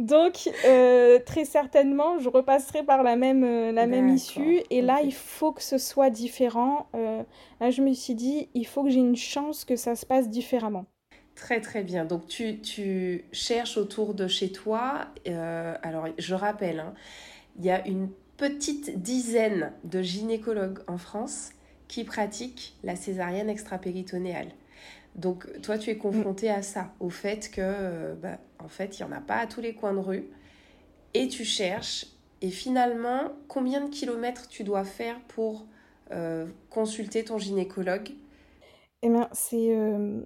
Donc, 0.00 0.48
euh, 0.64 1.18
très 1.18 1.44
certainement, 1.44 2.18
je 2.18 2.30
repasserai 2.30 2.82
par 2.82 3.02
la 3.02 3.16
même, 3.16 3.44
euh, 3.44 3.70
la 3.70 3.86
même 3.86 4.08
issue. 4.08 4.62
Et 4.70 4.80
là, 4.80 5.02
il 5.04 5.12
faut 5.12 5.52
que 5.52 5.62
ce 5.62 5.76
soit 5.76 6.08
différent. 6.08 6.88
Euh, 6.94 7.22
là, 7.60 7.70
je 7.70 7.82
me 7.82 7.92
suis 7.92 8.14
dit, 8.14 8.48
il 8.54 8.66
faut 8.66 8.82
que 8.82 8.88
j'ai 8.88 9.00
une 9.00 9.14
chance 9.14 9.66
que 9.66 9.76
ça 9.76 9.96
se 9.96 10.06
passe 10.06 10.30
différemment. 10.30 10.86
Très 11.34 11.60
très 11.60 11.82
bien. 11.82 12.06
Donc 12.06 12.26
tu, 12.28 12.60
tu 12.60 13.26
cherches 13.30 13.76
autour 13.76 14.14
de 14.14 14.26
chez 14.26 14.52
toi. 14.52 15.06
alors 15.82 16.06
je 16.18 16.34
rappelle, 16.34 16.80
hein, 16.80 16.94
il 17.58 17.64
y 17.66 17.70
a 17.70 17.86
une 17.86 18.08
petite 18.36 19.00
dizaine 19.02 19.72
de 19.84 20.00
gynécologues 20.00 20.80
en 20.86 20.96
France 20.98 21.50
qui 21.88 22.04
pratiquent 22.04 22.74
la 22.82 22.96
césarienne 22.96 23.50
extra-péritonéale. 23.50 24.48
Donc 25.14 25.46
toi, 25.62 25.76
tu 25.76 25.90
es 25.90 25.96
confronté 25.96 26.48
à 26.50 26.62
ça, 26.62 26.92
au 27.00 27.10
fait 27.10 27.50
que, 27.50 27.60
euh, 27.60 28.14
bah, 28.14 28.38
en 28.58 28.68
fait, 28.68 28.98
il 28.98 29.04
n'y 29.04 29.12
en 29.12 29.12
a 29.12 29.20
pas 29.20 29.36
à 29.36 29.46
tous 29.46 29.60
les 29.60 29.74
coins 29.74 29.92
de 29.92 29.98
rue. 29.98 30.28
Et 31.14 31.28
tu 31.28 31.44
cherches. 31.44 32.06
Et 32.42 32.50
finalement, 32.50 33.32
combien 33.48 33.84
de 33.84 33.90
kilomètres 33.90 34.48
tu 34.48 34.64
dois 34.64 34.84
faire 34.84 35.20
pour 35.28 35.66
euh, 36.12 36.46
consulter 36.70 37.24
ton 37.24 37.38
gynécologue? 37.38 38.10
Eh 39.02 39.08
bien, 39.08 39.28
c'est 39.32 39.74
euh, 39.74 40.22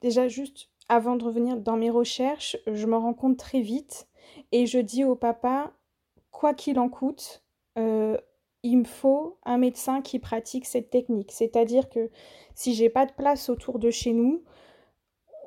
déjà 0.00 0.28
juste 0.28 0.70
avant 0.88 1.16
de 1.16 1.24
revenir 1.24 1.56
dans 1.56 1.76
mes 1.76 1.90
recherches, 1.90 2.56
je 2.66 2.86
me 2.86 2.96
rends 2.96 3.14
compte 3.14 3.38
très 3.38 3.60
vite 3.60 4.06
et 4.52 4.66
je 4.66 4.78
dis 4.78 5.04
au 5.04 5.14
papa, 5.14 5.72
quoi 6.30 6.52
qu'il 6.52 6.78
en 6.78 6.88
coûte, 6.88 7.42
il 8.64 8.78
me 8.78 8.84
faut 8.84 9.38
un 9.44 9.58
médecin 9.58 10.00
qui 10.00 10.18
pratique 10.18 10.64
cette 10.64 10.90
technique. 10.90 11.30
C'est-à-dire 11.30 11.88
que 11.88 12.10
si 12.54 12.74
j'ai 12.74 12.88
pas 12.88 13.06
de 13.06 13.12
place 13.12 13.50
autour 13.50 13.78
de 13.78 13.90
chez 13.90 14.12
nous, 14.12 14.42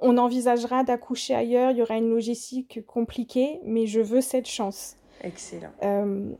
on 0.01 0.18
envisagera 0.18 0.84
d'accoucher 0.84 1.34
ailleurs, 1.34 1.72
il 1.72 1.78
y 1.78 1.82
aura 1.82 1.97
une 1.97 2.09
logistique 2.09 2.86
compliquée, 2.86 3.59
mais 3.63 3.88
je 3.88 3.99
veux 3.99 4.22
cette 4.22 4.47
chance. 4.47 4.95
Excellent. 5.24 5.72
Euh, 5.84 6.32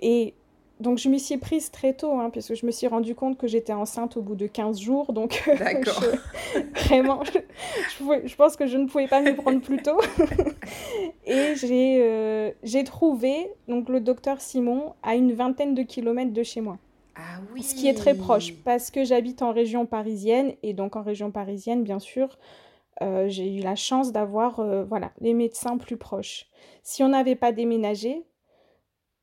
et 0.00 0.34
donc 0.80 0.98
je 0.98 1.08
m'y 1.08 1.18
suis 1.18 1.38
prise 1.38 1.70
très 1.70 1.92
tôt, 1.92 2.12
hein, 2.12 2.30
parce 2.30 2.48
que 2.48 2.54
je 2.54 2.64
me 2.66 2.70
suis 2.70 2.86
rendu 2.86 3.14
compte 3.14 3.36
que 3.36 3.46
j'étais 3.46 3.72
enceinte 3.72 4.16
au 4.16 4.22
bout 4.22 4.34
de 4.34 4.46
15 4.46 4.80
jours. 4.80 5.12
Donc 5.12 5.42
D'accord. 5.58 6.02
vraiment, 6.86 7.22
je, 7.24 8.34
pense 8.36 8.56
que 8.56 8.66
je 8.66 8.76
ne 8.76 8.86
pouvais 8.86 9.08
pas 9.08 9.20
m'y 9.20 9.34
prendre 9.34 9.60
plus 9.60 9.82
tôt. 9.82 10.00
et 11.26 11.54
j'ai 11.56 11.98
euh, 12.02 12.50
j'ai 12.62 12.84
trouvé 12.84 13.50
donc, 13.66 13.88
le 13.88 14.00
docteur 14.00 14.40
Simon 14.40 14.94
à 15.02 15.14
une 15.14 15.32
vingtaine 15.32 15.74
de 15.74 15.82
kilomètres 15.82 16.32
de 16.32 16.42
chez 16.42 16.60
moi. 16.60 16.78
Ah 17.16 17.40
oui. 17.52 17.62
Ce 17.62 17.74
qui 17.74 17.88
est 17.88 17.94
très 17.94 18.14
proche, 18.14 18.54
parce 18.64 18.90
que 18.92 19.04
j'habite 19.04 19.42
en 19.42 19.52
région 19.52 19.86
parisienne, 19.86 20.52
et 20.62 20.72
donc 20.72 20.94
en 20.94 21.02
région 21.02 21.32
parisienne, 21.32 21.82
bien 21.82 21.98
sûr, 21.98 22.38
euh, 23.02 23.28
j'ai 23.28 23.56
eu 23.56 23.60
la 23.60 23.74
chance 23.74 24.12
d'avoir 24.12 24.60
euh, 24.60 24.84
voilà, 24.84 25.10
les 25.20 25.34
médecins 25.34 25.78
plus 25.78 25.96
proches. 25.96 26.46
Si 26.82 27.02
on 27.02 27.08
n'avait 27.08 27.36
pas 27.36 27.50
déménagé, 27.50 28.22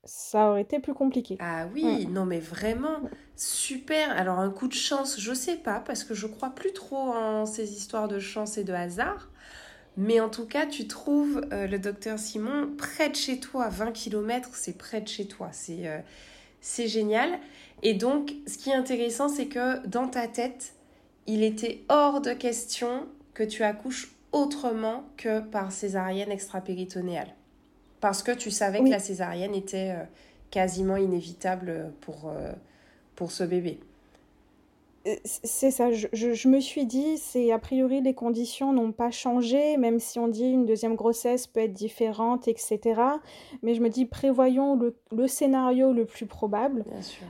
ça 0.06 0.50
aurait 0.50 0.62
été 0.62 0.78
plus 0.78 0.94
compliqué. 0.94 1.36
Ah 1.40 1.66
oui, 1.74 2.06
non 2.06 2.24
mais 2.24 2.40
vraiment 2.40 3.00
super. 3.36 4.10
Alors 4.10 4.38
un 4.38 4.50
coup 4.50 4.68
de 4.68 4.74
chance, 4.74 5.20
je 5.20 5.34
sais 5.34 5.56
pas 5.56 5.80
parce 5.80 6.04
que 6.04 6.14
je 6.14 6.26
crois 6.26 6.50
plus 6.50 6.72
trop 6.72 7.12
en 7.12 7.46
ces 7.46 7.72
histoires 7.72 8.08
de 8.08 8.18
chance 8.18 8.58
et 8.58 8.64
de 8.64 8.72
hasard. 8.72 9.28
Mais 9.98 10.20
en 10.20 10.28
tout 10.28 10.46
cas, 10.46 10.66
tu 10.66 10.86
trouves 10.86 11.40
euh, 11.52 11.66
le 11.66 11.78
docteur 11.78 12.18
Simon 12.18 12.68
près 12.76 13.08
de 13.08 13.16
chez 13.16 13.40
toi, 13.40 13.68
20 13.70 13.92
km, 13.92 14.50
c'est 14.52 14.76
près 14.76 15.00
de 15.00 15.08
chez 15.08 15.26
toi. 15.26 15.48
C'est 15.52 16.04
c'est 16.60 16.88
génial. 16.88 17.38
Et 17.82 17.94
donc, 17.94 18.34
ce 18.46 18.58
qui 18.58 18.70
est 18.70 18.74
intéressant, 18.74 19.28
c'est 19.28 19.46
que 19.46 19.86
dans 19.86 20.08
ta 20.08 20.26
tête, 20.26 20.74
il 21.26 21.42
était 21.42 21.84
hors 21.88 22.20
de 22.20 22.32
question 22.32 23.06
que 23.34 23.42
tu 23.42 23.62
accouches 23.62 24.12
autrement 24.32 25.04
que 25.16 25.40
par 25.40 25.72
césarienne 25.72 26.30
extra-péritonéale. 26.32 27.34
Parce 28.00 28.22
que 28.22 28.32
tu 28.32 28.50
savais 28.50 28.80
que 28.80 28.88
la 28.88 28.98
césarienne 28.98 29.54
était 29.54 29.92
euh, 29.92 30.04
quasiment 30.50 30.96
inévitable 30.96 31.92
pour, 32.00 32.28
euh, 32.28 32.52
pour 33.14 33.32
ce 33.32 33.44
bébé. 33.44 33.80
Euh, 35.06 35.14
c'est 35.24 35.70
ça, 35.70 35.92
je, 35.92 36.08
je, 36.12 36.48
me 36.48 36.60
suis 36.60 36.84
dit, 36.84 37.16
c'est 37.18 37.52
a 37.52 37.58
priori 37.58 38.00
les 38.00 38.14
conditions 38.14 38.72
n'ont 38.72 38.92
pas 38.92 39.10
changé, 39.10 39.76
même 39.76 39.98
si 40.00 40.18
on 40.18 40.28
dit 40.28 40.46
une 40.46 40.66
deuxième 40.66 40.94
grossesse 40.94 41.46
peut 41.46 41.60
être 41.60 41.72
différente, 41.72 42.48
etc. 42.48 42.80
Mais 43.62 43.74
je 43.74 43.80
me 43.80 43.88
dis, 43.88 44.04
prévoyons 44.04 44.76
le, 44.76 44.96
le 45.12 45.26
scénario 45.26 45.92
le 45.92 46.04
plus 46.04 46.26
probable. 46.26 46.84
Bien 46.90 47.02
sûr. 47.02 47.26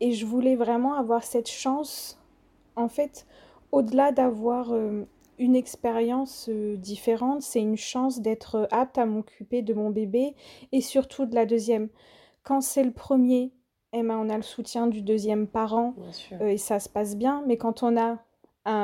et 0.00 0.12
je 0.12 0.26
voulais 0.26 0.56
vraiment 0.56 0.94
avoir 0.94 1.24
cette 1.24 1.48
chance, 1.48 2.20
en 2.76 2.88
fait, 2.88 3.26
au-delà 3.72 4.12
d'avoir 4.12 4.72
euh, 4.72 5.04
une 5.38 5.56
expérience 5.56 6.48
euh, 6.48 6.76
différente, 6.76 7.42
c'est 7.42 7.60
une 7.60 7.76
chance 7.76 8.20
d'être 8.20 8.68
apte 8.70 8.98
à 8.98 9.06
m'occuper 9.06 9.62
de 9.62 9.74
mon 9.74 9.90
bébé 9.90 10.34
et 10.72 10.80
surtout 10.80 11.26
de 11.26 11.34
la 11.34 11.46
deuxième. 11.46 11.88
Quand 12.42 12.60
c'est 12.60 12.84
le 12.84 12.92
premier, 12.92 13.52
eh 13.92 14.02
ben, 14.02 14.18
on 14.18 14.28
a 14.28 14.36
le 14.36 14.42
soutien 14.42 14.86
du 14.86 15.02
deuxième 15.02 15.46
parent 15.46 15.94
euh, 16.40 16.48
et 16.48 16.58
ça 16.58 16.78
se 16.80 16.88
passe 16.88 17.16
bien. 17.16 17.42
Mais 17.46 17.56
quand 17.56 17.82
on 17.82 17.96
a 17.96 18.18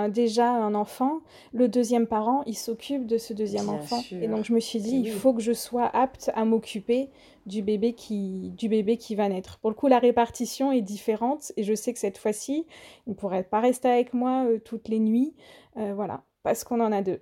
déjà 0.09 0.51
un 0.51 0.75
enfant, 0.75 1.21
le 1.53 1.69
deuxième 1.69 2.07
parent, 2.07 2.43
il 2.47 2.57
s'occupe 2.57 3.07
de 3.07 3.19
ce 3.19 3.35
deuxième 3.35 3.69
enfant. 3.69 4.01
Et 4.13 4.29
donc 4.29 4.47
je 4.47 4.55
me 4.55 4.61
suis 4.61 4.81
dit, 4.81 4.97
il 4.97 5.13
faut 5.13 5.35
que 5.35 5.43
je 5.43 5.53
sois 5.53 5.85
apte 5.85 6.31
à 6.35 6.47
m'occuper 6.47 7.11
du 7.47 7.63
bébé 7.63 7.93
qui 7.93 8.53
du 8.57 8.69
bébé 8.69 8.97
qui 8.97 9.15
va 9.15 9.29
naître. 9.29 9.59
Pour 9.59 9.71
le 9.71 9.75
coup, 9.75 9.87
la 9.87 9.99
répartition 9.99 10.73
est 10.73 10.81
différente 10.81 11.53
et 11.57 11.63
je 11.63 11.75
sais 11.75 11.93
que 11.93 11.99
cette 11.99 12.19
fois-ci, 12.19 12.67
il 13.07 13.11
ne 13.11 13.15
pourrait 13.15 13.45
pas 13.45 13.61
rester 13.61 13.89
avec 13.89 14.15
moi 14.15 14.45
euh, 14.47 14.59
toutes 14.59 14.89
les 14.89 14.99
nuits, 14.99 15.35
euh, 15.77 15.93
voilà, 15.95 16.23
parce 16.45 16.63
qu'on 16.63 16.81
en 16.81 16.93
a 16.93 17.03
deux. 17.03 17.21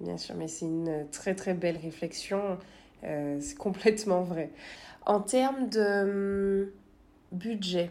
Bien 0.00 0.16
sûr, 0.18 0.34
mais 0.36 0.48
c'est 0.48 0.66
une 0.66 1.06
très 1.10 1.34
très 1.34 1.54
belle 1.54 1.76
réflexion, 1.76 2.58
euh, 3.04 3.38
c'est 3.40 3.56
complètement 3.56 4.22
vrai. 4.22 4.50
En 5.06 5.20
termes 5.20 5.68
de 5.68 6.64
hum, 6.64 6.70
budget, 7.32 7.90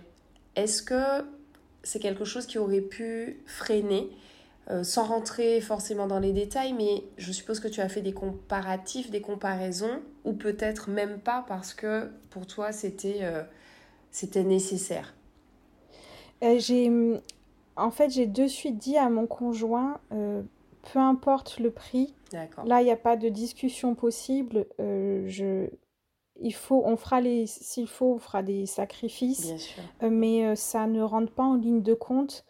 est-ce 0.55 0.83
que 0.83 1.25
c'est 1.83 1.99
quelque 1.99 2.25
chose 2.25 2.45
qui 2.47 2.57
aurait 2.57 2.81
pu 2.81 3.41
freiner, 3.45 4.09
euh, 4.71 4.83
sans 4.83 5.05
rentrer 5.05 5.61
forcément 5.61 6.07
dans 6.07 6.19
les 6.19 6.33
détails, 6.33 6.73
mais 6.73 7.03
je 7.17 7.31
suppose 7.31 7.59
que 7.59 7.69
tu 7.69 7.81
as 7.81 7.89
fait 7.89 8.01
des 8.01 8.13
comparatifs, 8.13 9.11
des 9.11 9.21
comparaisons, 9.21 10.01
ou 10.25 10.33
peut-être 10.33 10.89
même 10.89 11.19
pas 11.19 11.45
parce 11.47 11.73
que 11.73 12.09
pour 12.31 12.47
toi 12.47 12.71
c'était 12.71 13.19
euh, 13.21 13.43
c'était 14.11 14.43
nécessaire? 14.43 15.13
J'ai, 16.57 16.91
en 17.77 17.91
fait, 17.91 18.09
j'ai 18.09 18.27
de 18.27 18.47
suite 18.47 18.77
dit 18.77 18.97
à 18.97 19.09
mon 19.09 19.27
conjoint, 19.27 19.99
peu 20.91 20.99
importe 20.99 21.59
le 21.59 21.71
prix, 21.71 22.13
là 22.65 22.81
il 22.81 22.85
n'y 22.85 22.91
a 22.91 22.97
pas 22.97 23.15
de 23.15 23.29
discussion 23.29 23.95
possible. 23.95 24.65
je, 24.79 25.69
il 26.39 26.53
faut, 26.53 26.83
on 26.85 26.97
fera 26.97 27.21
les, 27.21 27.45
s'il 27.47 27.87
faut, 27.87 28.13
on 28.13 28.19
fera 28.19 28.43
des 28.43 28.65
sacrifices, 28.65 29.53
euh, 30.01 30.09
mais 30.09 30.45
euh, 30.45 30.55
ça 30.55 30.87
ne 30.87 31.01
rentre 31.01 31.31
pas 31.31 31.43
en 31.43 31.55
ligne 31.55 31.81
de 31.81 31.93
compte. 31.93 32.45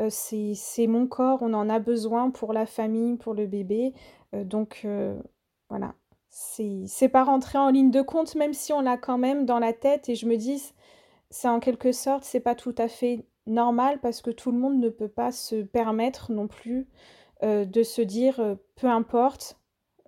Euh, 0.00 0.08
c'est 0.10 0.86
mon 0.86 1.06
corps, 1.06 1.40
on 1.42 1.54
en 1.54 1.68
a 1.68 1.78
besoin 1.78 2.30
pour 2.30 2.52
la 2.52 2.66
famille, 2.66 3.16
pour 3.16 3.34
le 3.34 3.46
bébé. 3.46 3.92
donc 4.32 4.86
voilà, 5.68 5.94
c'est 6.28 7.08
pas 7.08 7.24
rentré 7.24 7.58
en 7.58 7.70
ligne 7.70 7.90
de 7.90 8.02
compte, 8.02 8.34
même 8.34 8.54
si 8.54 8.72
on 8.72 8.80
l'a 8.80 8.96
quand 8.96 9.18
même 9.18 9.46
dans 9.46 9.58
la 9.58 9.72
tête. 9.72 10.08
Et 10.08 10.14
je 10.14 10.26
me 10.26 10.36
dis, 10.36 10.72
c'est 11.30 11.48
en 11.48 11.60
quelque 11.60 11.92
sorte, 11.92 12.24
c'est 12.24 12.40
pas 12.40 12.54
tout 12.54 12.74
à 12.78 12.88
fait 12.88 13.24
normal 13.46 14.00
parce 14.00 14.22
que 14.22 14.30
tout 14.30 14.50
le 14.50 14.58
monde 14.58 14.78
ne 14.78 14.88
peut 14.88 15.08
pas 15.08 15.30
se 15.30 15.56
permettre 15.62 16.32
non 16.32 16.48
plus 16.48 16.88
de 17.42 17.82
se 17.82 18.00
dire, 18.02 18.56
peu 18.76 18.86
importe, 18.86 19.58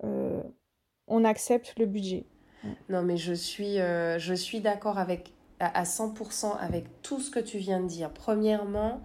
on 0.02 1.24
accepte 1.24 1.74
le 1.78 1.86
budget. 1.86 2.26
Non, 2.88 3.02
mais 3.02 3.16
je 3.16 3.32
suis, 3.32 3.78
euh, 3.80 4.18
suis 4.18 4.60
d'accord 4.60 4.98
avec 4.98 5.32
à, 5.60 5.84
100% 5.84 6.58
avec 6.58 7.02
tout 7.02 7.20
ce 7.20 7.30
que 7.30 7.40
tu 7.40 7.58
viens 7.58 7.80
de 7.80 7.86
dire. 7.86 8.10
Premièrement, 8.10 9.02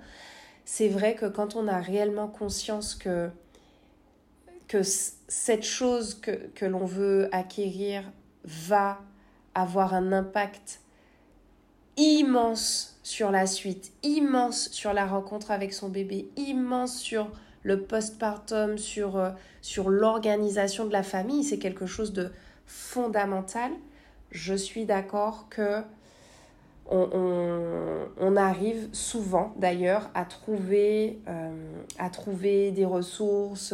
c'est 0.66 0.90
vrai 0.90 1.16
que 1.16 1.26
quand 1.26 1.56
on 1.56 1.68
a 1.68 1.80
réellement 1.80 2.28
conscience 2.28 2.96
que, 2.96 3.30
que 4.68 4.82
cette 4.84 5.64
chose 5.64 6.16
que, 6.16 6.32
que 6.32 6.66
l'on 6.66 6.86
veut 6.86 7.30
acquérir 7.32 8.04
va 8.44 9.00
avoir 9.54 9.94
un 9.94 10.12
impact 10.12 10.82
immense 11.98 13.00
sur 13.04 13.32
la 13.32 13.46
suite, 13.46 13.94
immense 14.04 14.70
sur 14.72 14.94
la 14.94 15.06
rencontre 15.06 15.52
avec 15.52 15.74
son 15.74 15.90
bébé, 15.90 16.30
immense 16.36 16.98
sur 16.98 17.32
le 17.64 17.82
postpartum, 17.82 18.78
sur, 18.78 19.18
euh, 19.18 19.32
sur 19.62 19.90
l'organisation 19.90 20.86
de 20.86 20.92
la 20.92 21.04
famille, 21.04 21.44
c'est 21.44 21.60
quelque 21.60 21.86
chose 21.86 22.14
de, 22.14 22.32
fondamentale, 22.72 23.72
je 24.32 24.54
suis 24.54 24.86
d'accord 24.86 25.48
que 25.50 25.82
on, 26.90 28.36
arrive 28.36 28.90
souvent 28.92 29.54
d'ailleurs 29.58 30.10
à 30.14 30.26
trouver, 30.26 31.20
euh, 31.28 31.52
à 32.00 32.10
trouver 32.10 32.72
des 32.72 32.86
ressources. 32.86 33.74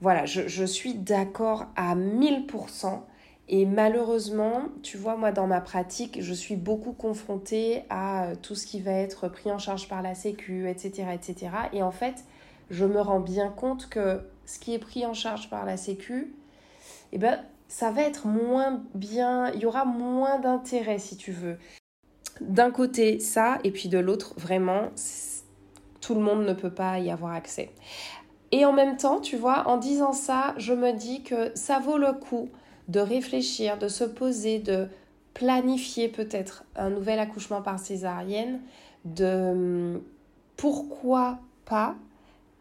Voilà, 0.00 0.24
je, 0.26 0.64
suis 0.64 0.94
d'accord 0.94 1.66
à 1.74 1.96
1000%. 1.96 3.00
Et 3.48 3.66
malheureusement, 3.66 4.62
tu 4.82 4.96
vois, 4.96 5.16
moi 5.16 5.32
dans 5.32 5.46
ma 5.46 5.60
pratique, 5.60 6.18
je 6.20 6.32
suis 6.32 6.56
beaucoup 6.56 6.92
confrontée 6.92 7.82
à 7.90 8.28
tout 8.40 8.54
ce 8.54 8.66
qui 8.66 8.80
va 8.80 8.92
être 8.92 9.28
pris 9.28 9.50
en 9.50 9.58
charge 9.58 9.88
par 9.88 10.02
la 10.02 10.14
Sécu, 10.14 10.68
etc. 10.68 11.08
etc. 11.14 11.50
Et 11.72 11.82
en 11.82 11.90
fait, 11.90 12.24
je 12.72 12.86
me 12.86 13.00
rends 13.00 13.20
bien 13.20 13.50
compte 13.50 13.88
que 13.88 14.20
ce 14.46 14.58
qui 14.58 14.74
est 14.74 14.78
pris 14.78 15.06
en 15.06 15.14
charge 15.14 15.50
par 15.50 15.64
la 15.66 15.76
Sécu, 15.76 16.34
eh 17.12 17.18
ben, 17.18 17.38
ça 17.68 17.90
va 17.90 18.02
être 18.02 18.26
moins 18.26 18.82
bien, 18.94 19.52
il 19.52 19.60
y 19.60 19.66
aura 19.66 19.84
moins 19.84 20.38
d'intérêt 20.40 20.98
si 20.98 21.16
tu 21.16 21.32
veux. 21.32 21.58
D'un 22.40 22.70
côté 22.70 23.20
ça, 23.20 23.58
et 23.62 23.70
puis 23.70 23.88
de 23.88 23.98
l'autre, 23.98 24.34
vraiment, 24.38 24.88
tout 26.00 26.14
le 26.14 26.20
monde 26.20 26.44
ne 26.44 26.54
peut 26.54 26.72
pas 26.72 26.98
y 26.98 27.10
avoir 27.10 27.34
accès. 27.34 27.70
Et 28.52 28.64
en 28.64 28.72
même 28.72 28.96
temps, 28.96 29.20
tu 29.20 29.36
vois, 29.36 29.68
en 29.68 29.76
disant 29.76 30.12
ça, 30.12 30.54
je 30.56 30.72
me 30.72 30.92
dis 30.92 31.22
que 31.22 31.52
ça 31.54 31.78
vaut 31.78 31.98
le 31.98 32.12
coup 32.12 32.48
de 32.88 33.00
réfléchir, 33.00 33.78
de 33.78 33.88
se 33.88 34.04
poser, 34.04 34.58
de 34.58 34.88
planifier 35.34 36.08
peut-être 36.08 36.64
un 36.74 36.90
nouvel 36.90 37.18
accouchement 37.18 37.60
par 37.60 37.78
césarienne, 37.78 38.60
de 39.04 40.02
pourquoi 40.56 41.38
pas 41.64 41.96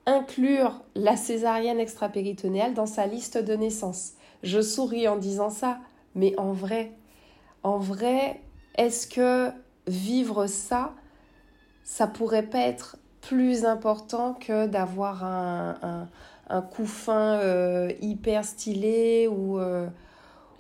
inclure 0.06 0.82
la 0.96 1.16
césarienne 1.16 1.80
extra-péritonéale 1.80 2.74
dans 2.74 2.86
sa 2.86 3.06
liste 3.08 3.38
de 3.38 3.54
naissance. 3.54 4.14
Je 4.44 4.62
souris 4.62 5.08
en 5.08 5.18
disant 5.18 5.50
ça, 5.50 5.80
mais 6.16 6.34
en 6.40 6.52
vrai, 6.54 6.92
en 7.64 7.78
vrai, 7.78 8.42
est-ce 8.76 9.08
que 9.08 9.52
vivre 9.88 10.48
ça, 10.48 10.94
ça 11.84 12.08
pourrait 12.08 12.48
pas 12.48 12.60
être 12.60 12.98
plus 13.22 13.66
important 13.66 14.34
que 14.34 14.66
d'avoir 14.66 15.24
un, 15.24 15.76
un, 15.82 16.10
un 16.50 16.62
couffin 16.62 17.40
euh, 17.40 17.92
hyper 18.02 18.44
stylé 18.46 19.28
ou, 19.28 19.60
euh, 19.60 19.88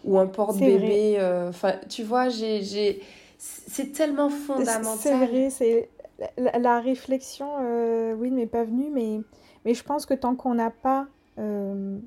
ou 0.03 0.19
un 0.19 0.27
porte-bébé. 0.27 1.15
Euh, 1.19 1.49
enfin, 1.49 1.73
tu 1.89 2.03
vois, 2.03 2.29
j'ai, 2.29 3.01
c'est 3.37 3.91
tellement 3.91 4.29
fondamental. 4.29 4.97
C'est 4.99 5.25
vrai, 5.25 5.49
c'est 5.49 5.89
la, 6.37 6.79
réflexion, 6.79 7.49
euh, 7.61 8.13
oui, 8.13 8.31
ne 8.31 8.37
m'est 8.37 8.47
pas 8.47 8.63
venue, 8.63 8.89
mais, 8.91 9.21
mais 9.65 9.73
je 9.73 9.83
pense 9.83 10.05
que 10.05 10.13
tant 10.13 10.35
qu'on 10.35 10.55
n'a 10.55 10.69
pas... 10.69 11.07
Euh, 11.39 11.97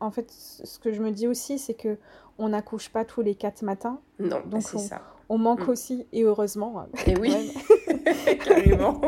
en 0.00 0.10
fait, 0.10 0.30
ce 0.30 0.78
que 0.78 0.92
je 0.92 1.02
me 1.02 1.10
dis 1.10 1.26
aussi, 1.26 1.58
c'est 1.58 1.74
que 1.74 1.96
on 2.38 2.50
n'accouche 2.50 2.90
pas 2.90 3.04
tous 3.04 3.22
les 3.22 3.34
quatre 3.34 3.62
matins. 3.62 3.98
Non, 4.18 4.40
donc 4.46 4.62
c'est 4.62 4.78
ça. 4.78 5.00
On 5.28 5.38
manque 5.38 5.66
mm. 5.66 5.70
aussi, 5.70 6.06
et 6.12 6.22
heureusement. 6.22 6.80
Hein, 6.80 6.88
et 7.06 7.16
oui, 7.18 7.32
carrément. 8.44 9.00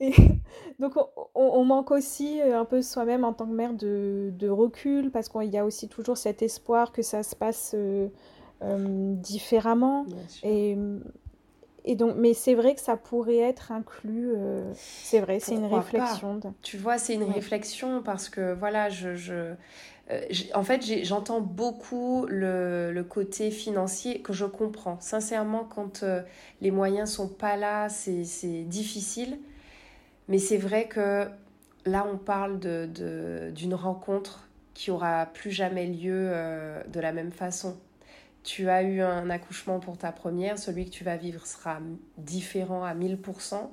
donc 0.78 0.94
on, 1.34 1.64
manque 1.64 1.90
aussi 1.90 2.40
euh, 2.40 2.60
un 2.60 2.64
peu 2.64 2.80
soi-même 2.80 3.24
en 3.24 3.32
tant 3.32 3.46
que 3.46 3.52
mère 3.52 3.74
de, 3.74 4.30
de 4.32 4.48
recul, 4.48 5.10
parce 5.10 5.28
qu'il 5.28 5.52
y 5.52 5.58
a 5.58 5.64
aussi 5.64 5.88
toujours 5.88 6.16
cet 6.16 6.42
espoir 6.42 6.92
que 6.92 7.02
ça 7.02 7.22
se 7.22 7.34
passe 7.34 7.74
euh, 7.74 8.08
différemment. 9.16 10.06
Et, 10.42 10.78
et 11.84 11.96
donc, 11.96 12.14
mais 12.16 12.32
c'est 12.32 12.54
vrai 12.54 12.74
que 12.74 12.80
ça 12.80 12.96
pourrait 12.96 13.38
être 13.38 13.70
inclus. 13.70 14.32
Euh, 14.34 14.72
c'est 14.74 15.20
vrai, 15.20 15.38
c'est 15.38 15.54
une 15.54 15.66
réflexion. 15.66 16.40
Tu 16.62 16.78
vois, 16.78 16.96
c'est 16.96 17.14
une 17.14 17.30
réflexion 17.30 18.02
parce 18.02 18.30
que 18.30 18.54
voilà, 18.54 18.88
je, 18.88 19.14
je 19.14 19.52
euh, 20.10 20.20
en 20.54 20.62
fait, 20.62 20.82
j'entends 21.04 21.42
beaucoup 21.42 22.24
le, 22.26 22.90
le, 22.90 23.04
côté 23.04 23.50
financier 23.50 24.22
que 24.22 24.32
je 24.32 24.46
comprends. 24.46 24.98
Sincèrement, 25.00 25.64
quand 25.64 26.04
les 26.62 26.70
moyens 26.70 27.10
sont 27.10 27.28
pas 27.28 27.56
là, 27.56 27.90
c'est 27.90 28.64
difficile. 28.64 29.38
Mais 30.28 30.38
c'est 30.38 30.56
vrai 30.56 30.88
que 30.88 31.26
là, 31.84 32.06
on 32.10 32.16
parle 32.16 32.58
d'une 32.60 32.92
de, 32.92 33.50
d'une 33.54 33.74
rencontre 33.74 34.48
qui 34.72 34.90
aura 34.90 35.26
plus 35.26 35.50
jamais 35.50 35.86
lieu 35.86 36.32
de 36.88 37.00
la 37.00 37.12
même 37.12 37.30
façon 37.30 37.76
tu 38.44 38.68
as 38.68 38.82
eu 38.82 39.00
un 39.00 39.30
accouchement 39.30 39.80
pour 39.80 39.96
ta 39.98 40.12
première, 40.12 40.58
celui 40.58 40.84
que 40.84 40.90
tu 40.90 41.02
vas 41.02 41.16
vivre 41.16 41.46
sera 41.46 41.80
différent 42.18 42.84
à 42.84 42.94
1000%. 42.94 43.70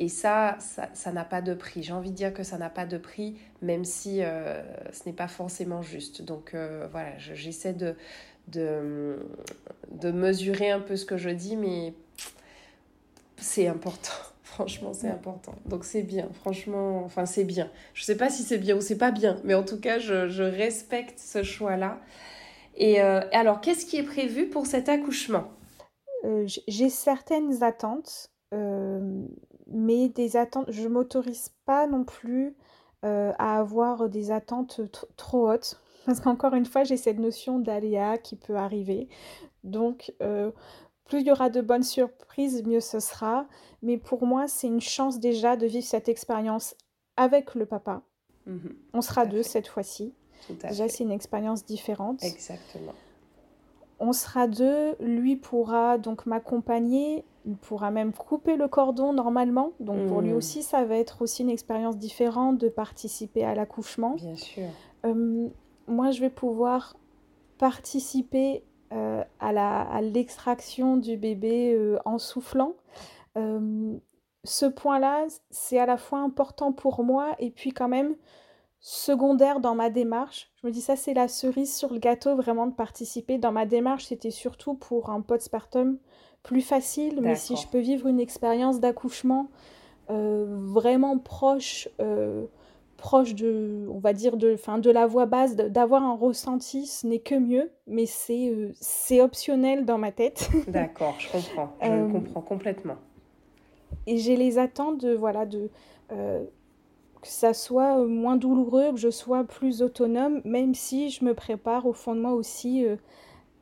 Et 0.00 0.08
ça, 0.08 0.58
ça 0.60 1.12
n'a 1.12 1.24
pas 1.24 1.40
de 1.42 1.54
prix. 1.54 1.82
J'ai 1.82 1.92
envie 1.92 2.10
de 2.10 2.16
dire 2.16 2.32
que 2.32 2.44
ça 2.44 2.56
n'a 2.56 2.70
pas 2.70 2.86
de 2.86 2.98
prix, 2.98 3.36
même 3.62 3.84
si 3.84 4.22
euh, 4.22 4.62
ce 4.92 5.06
n'est 5.06 5.12
pas 5.12 5.26
forcément 5.26 5.82
juste. 5.82 6.22
Donc 6.22 6.54
euh, 6.54 6.86
voilà, 6.92 7.18
j'essaie 7.18 7.72
de, 7.72 7.96
de, 8.46 9.18
de, 9.90 10.12
mesurer 10.12 10.70
un 10.70 10.78
peu 10.78 10.94
ce 10.94 11.04
que 11.04 11.16
je 11.16 11.30
dis, 11.30 11.56
mais 11.56 11.94
c'est 13.38 13.66
important. 13.66 14.12
Franchement, 14.44 14.92
c'est 14.94 15.10
important. 15.10 15.56
Donc 15.66 15.84
c'est 15.84 16.02
bien. 16.02 16.28
Franchement, 16.32 17.02
enfin 17.04 17.26
c'est 17.26 17.44
bien. 17.44 17.68
Je 17.94 18.02
ne 18.02 18.06
sais 18.06 18.16
pas 18.16 18.30
si 18.30 18.44
c'est 18.44 18.58
bien 18.58 18.76
ou 18.76 18.80
c'est 18.80 18.98
pas 18.98 19.10
bien, 19.10 19.40
mais 19.42 19.54
en 19.54 19.64
tout 19.64 19.80
cas, 19.80 19.98
je, 19.98 20.28
je 20.28 20.44
respecte 20.44 21.18
ce 21.18 21.42
choix-là. 21.42 21.98
Et 22.78 23.02
euh, 23.02 23.20
alors, 23.32 23.60
qu'est-ce 23.60 23.84
qui 23.84 23.96
est 23.96 24.04
prévu 24.04 24.48
pour 24.48 24.66
cet 24.66 24.88
accouchement? 24.88 25.50
Euh, 26.24 26.46
J'ai 26.46 26.88
certaines 26.88 27.62
attentes, 27.64 28.30
euh, 28.54 29.26
mais 29.66 30.08
des 30.08 30.36
attentes, 30.36 30.70
je 30.70 30.84
ne 30.84 30.88
m'autorise 30.88 31.50
pas 31.66 31.86
non 31.86 32.04
plus 32.04 32.56
à 33.02 33.58
avoir 33.60 34.08
des 34.08 34.32
attentes 34.32 34.80
trop 35.16 35.48
hautes. 35.48 35.80
Parce 36.06 36.18
qu'encore 36.18 36.54
une 36.54 36.66
fois, 36.66 36.82
j'ai 36.82 36.96
cette 36.96 37.20
notion 37.20 37.60
d'aléa 37.60 38.18
qui 38.18 38.34
peut 38.34 38.56
arriver. 38.56 39.08
Donc, 39.62 40.12
plus 41.04 41.20
il 41.20 41.26
y 41.26 41.30
aura 41.30 41.48
de 41.48 41.60
bonnes 41.60 41.84
surprises, 41.84 42.64
mieux 42.64 42.80
ce 42.80 42.98
sera. 42.98 43.46
Mais 43.82 43.98
pour 43.98 44.26
moi, 44.26 44.48
c'est 44.48 44.66
une 44.66 44.80
chance 44.80 45.20
déjà 45.20 45.56
de 45.56 45.66
vivre 45.66 45.86
cette 45.86 46.08
expérience 46.08 46.74
avec 47.16 47.54
le 47.54 47.66
papa. 47.66 48.02
Mmh 48.46 48.68
On 48.94 49.00
sera 49.00 49.26
deux 49.26 49.44
cette 49.44 49.68
fois-ci. 49.68 50.12
Déjà, 50.50 50.88
c'est 50.88 51.04
une 51.04 51.10
expérience 51.10 51.64
différente. 51.64 52.22
Exactement. 52.22 52.92
On 54.00 54.12
sera 54.12 54.46
deux. 54.46 54.94
Lui 55.00 55.36
pourra 55.36 55.98
donc 55.98 56.26
m'accompagner. 56.26 57.24
Il 57.44 57.56
pourra 57.56 57.90
même 57.90 58.12
couper 58.12 58.56
le 58.56 58.68
cordon 58.68 59.12
normalement. 59.12 59.72
Donc 59.80 60.06
pour 60.06 60.20
lui 60.20 60.32
hmm. 60.32 60.36
aussi, 60.36 60.62
ça 60.62 60.84
va 60.84 60.96
être 60.96 61.22
aussi 61.22 61.42
une 61.42 61.50
expérience 61.50 61.96
différente 61.96 62.58
de 62.58 62.68
participer 62.68 63.44
à 63.44 63.54
l'accouchement. 63.54 64.14
Bien 64.16 64.36
sûr. 64.36 64.68
Euh, 65.04 65.48
moi, 65.86 66.10
je 66.10 66.20
vais 66.20 66.30
pouvoir 66.30 66.96
participer 67.58 68.64
euh, 68.92 69.24
à 69.40 70.00
l'extraction 70.02 70.96
du 70.96 71.16
bébé 71.16 71.74
euh, 71.74 71.98
en 72.04 72.18
soufflant. 72.18 72.74
ce 74.44 74.66
point-là, 74.66 75.26
c'est 75.50 75.78
à 75.78 75.86
la 75.86 75.96
fois 75.96 76.20
important 76.20 76.72
pour 76.72 77.02
moi 77.02 77.34
et 77.38 77.50
puis 77.50 77.72
quand 77.72 77.88
même 77.88 78.14
secondaire 78.80 79.60
dans 79.60 79.74
ma 79.74 79.90
démarche. 79.90 80.50
Je 80.60 80.66
me 80.66 80.72
dis 80.72 80.80
ça 80.80 80.96
c'est 80.96 81.14
la 81.14 81.28
cerise 81.28 81.74
sur 81.74 81.92
le 81.92 81.98
gâteau 81.98 82.36
vraiment 82.36 82.66
de 82.66 82.74
participer. 82.74 83.38
Dans 83.38 83.52
ma 83.52 83.66
démarche 83.66 84.06
c'était 84.06 84.30
surtout 84.30 84.74
pour 84.74 85.10
un 85.10 85.20
postpartum 85.20 85.98
plus 86.42 86.62
facile, 86.62 87.20
mais 87.20 87.34
si 87.34 87.56
je 87.56 87.66
peux 87.66 87.80
vivre 87.80 88.06
une 88.06 88.20
expérience 88.20 88.80
d'accouchement 88.80 89.48
euh, 90.10 90.46
vraiment 90.48 91.18
proche, 91.18 91.88
euh, 92.00 92.46
proche 92.96 93.34
de, 93.34 93.86
on 93.90 93.98
va 93.98 94.14
dire 94.14 94.38
de, 94.38 94.56
fin, 94.56 94.78
de 94.78 94.90
la 94.90 95.06
voix 95.06 95.26
basse, 95.26 95.56
d'avoir 95.56 96.02
un 96.02 96.16
ressenti, 96.16 96.86
ce 96.86 97.06
n'est 97.06 97.18
que 97.18 97.34
mieux, 97.34 97.70
mais 97.86 98.06
c'est 98.06 98.48
euh, 98.48 98.72
c'est 98.80 99.20
optionnel 99.20 99.84
dans 99.84 99.98
ma 99.98 100.12
tête. 100.12 100.48
D'accord, 100.68 101.16
je 101.18 101.30
comprends, 101.30 101.72
je 101.82 102.12
comprends 102.12 102.40
complètement. 102.40 102.96
Et 104.06 104.16
j'ai 104.16 104.36
les 104.36 104.58
attentes 104.58 104.98
de 104.98 105.14
voilà 105.14 105.44
de 105.44 105.70
que 107.20 107.28
ça 107.28 107.54
soit 107.54 107.98
euh, 107.98 108.06
moins 108.06 108.36
douloureux, 108.36 108.92
que 108.92 108.98
je 108.98 109.10
sois 109.10 109.44
plus 109.44 109.82
autonome, 109.82 110.40
même 110.44 110.74
si 110.74 111.10
je 111.10 111.24
me 111.24 111.34
prépare 111.34 111.86
au 111.86 111.92
fond 111.92 112.14
de 112.14 112.20
moi 112.20 112.32
aussi 112.32 112.84
euh, 112.84 112.96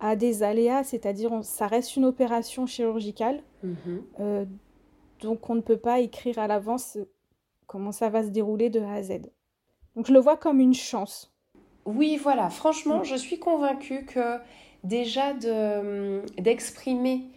à 0.00 0.16
des 0.16 0.42
aléas, 0.42 0.84
c'est-à-dire 0.84 1.32
ça 1.42 1.66
reste 1.66 1.96
une 1.96 2.04
opération 2.04 2.66
chirurgicale, 2.66 3.42
mhm. 3.62 4.02
euh, 4.20 4.44
donc 5.20 5.48
on 5.48 5.54
ne 5.54 5.60
peut 5.60 5.78
pas 5.78 6.00
écrire 6.00 6.38
à 6.38 6.46
l'avance 6.46 6.98
comment 7.66 7.92
ça 7.92 8.10
va 8.10 8.22
se 8.22 8.28
dérouler 8.28 8.68
de 8.70 8.80
A 8.80 8.94
à 8.94 9.02
Z. 9.02 9.22
Donc 9.94 10.06
je 10.06 10.12
le 10.12 10.20
vois 10.20 10.36
comme 10.36 10.60
une 10.60 10.74
chance. 10.74 11.32
Oui, 11.86 12.18
voilà, 12.22 12.50
franchement, 12.50 13.04
je 13.04 13.14
suis 13.14 13.38
convaincue 13.38 14.04
que 14.04 14.38
déjà 14.84 15.32
d'exprimer 16.38 17.30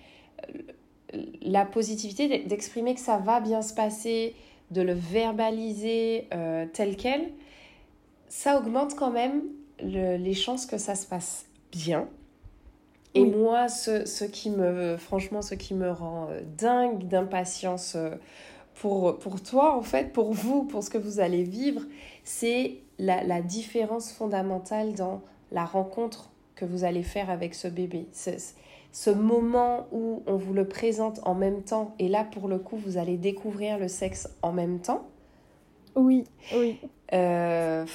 la 1.41 1.65
positivité, 1.65 2.39
d'exprimer 2.39 2.95
que 2.95 2.99
ça 2.99 3.17
va 3.17 3.39
bien 3.39 3.61
se 3.61 3.73
passer, 3.73 4.35
de 4.71 4.81
le 4.81 4.93
verbaliser 4.93 6.27
euh, 6.33 6.65
tel 6.71 6.95
quel, 6.95 7.31
ça 8.27 8.57
augmente 8.57 8.95
quand 8.95 9.11
même 9.11 9.43
les 9.81 10.33
chances 10.33 10.65
que 10.65 10.77
ça 10.77 10.95
se 10.95 11.07
passe 11.07 11.45
bien. 11.71 12.07
Et 13.15 13.25
moi, 13.25 13.67
ce, 13.69 14.23
qui 14.25 14.51
me, 14.51 14.95
franchement, 14.97 15.41
ce 15.41 15.55
qui 15.55 15.73
me 15.73 15.91
rend 15.91 16.27
euh, 16.29 16.41
dingue 16.57 17.07
d'impatience 17.07 17.95
euh, 17.95 18.11
pour, 18.75 19.17
pour 19.17 19.41
toi, 19.41 19.75
en 19.75 19.81
fait, 19.81 20.13
pour 20.13 20.31
vous, 20.31 20.63
pour 20.63 20.83
ce 20.83 20.91
que 20.91 20.99
vous 20.99 21.19
allez 21.19 21.43
vivre, 21.43 21.81
c'est 22.23 22.77
la, 22.99 23.23
la, 23.23 23.41
différence 23.41 24.11
fondamentale 24.11 24.93
dans 24.93 25.21
la 25.51 25.65
rencontre 25.65 26.29
que 26.55 26.65
vous 26.65 26.83
allez 26.83 27.01
faire 27.01 27.31
avec 27.31 27.55
ce 27.55 27.67
bébé 27.67 28.07
ce 28.91 29.09
moment 29.09 29.87
où 29.91 30.23
on 30.25 30.35
vous 30.35 30.53
le 30.53 30.67
présente 30.67 31.19
en 31.23 31.35
même 31.35 31.61
temps, 31.61 31.93
et 31.99 32.07
là 32.07 32.23
pour 32.23 32.47
le 32.47 32.57
coup 32.57 32.77
vous 32.77 32.97
allez 32.97 33.17
découvrir 33.17 33.77
le 33.77 33.87
sexe 33.87 34.29
en 34.41 34.51
même 34.51 34.79
temps. 34.79 35.07
Oui, 35.95 36.23
oui. 36.53 36.79
Euh, 37.13 37.85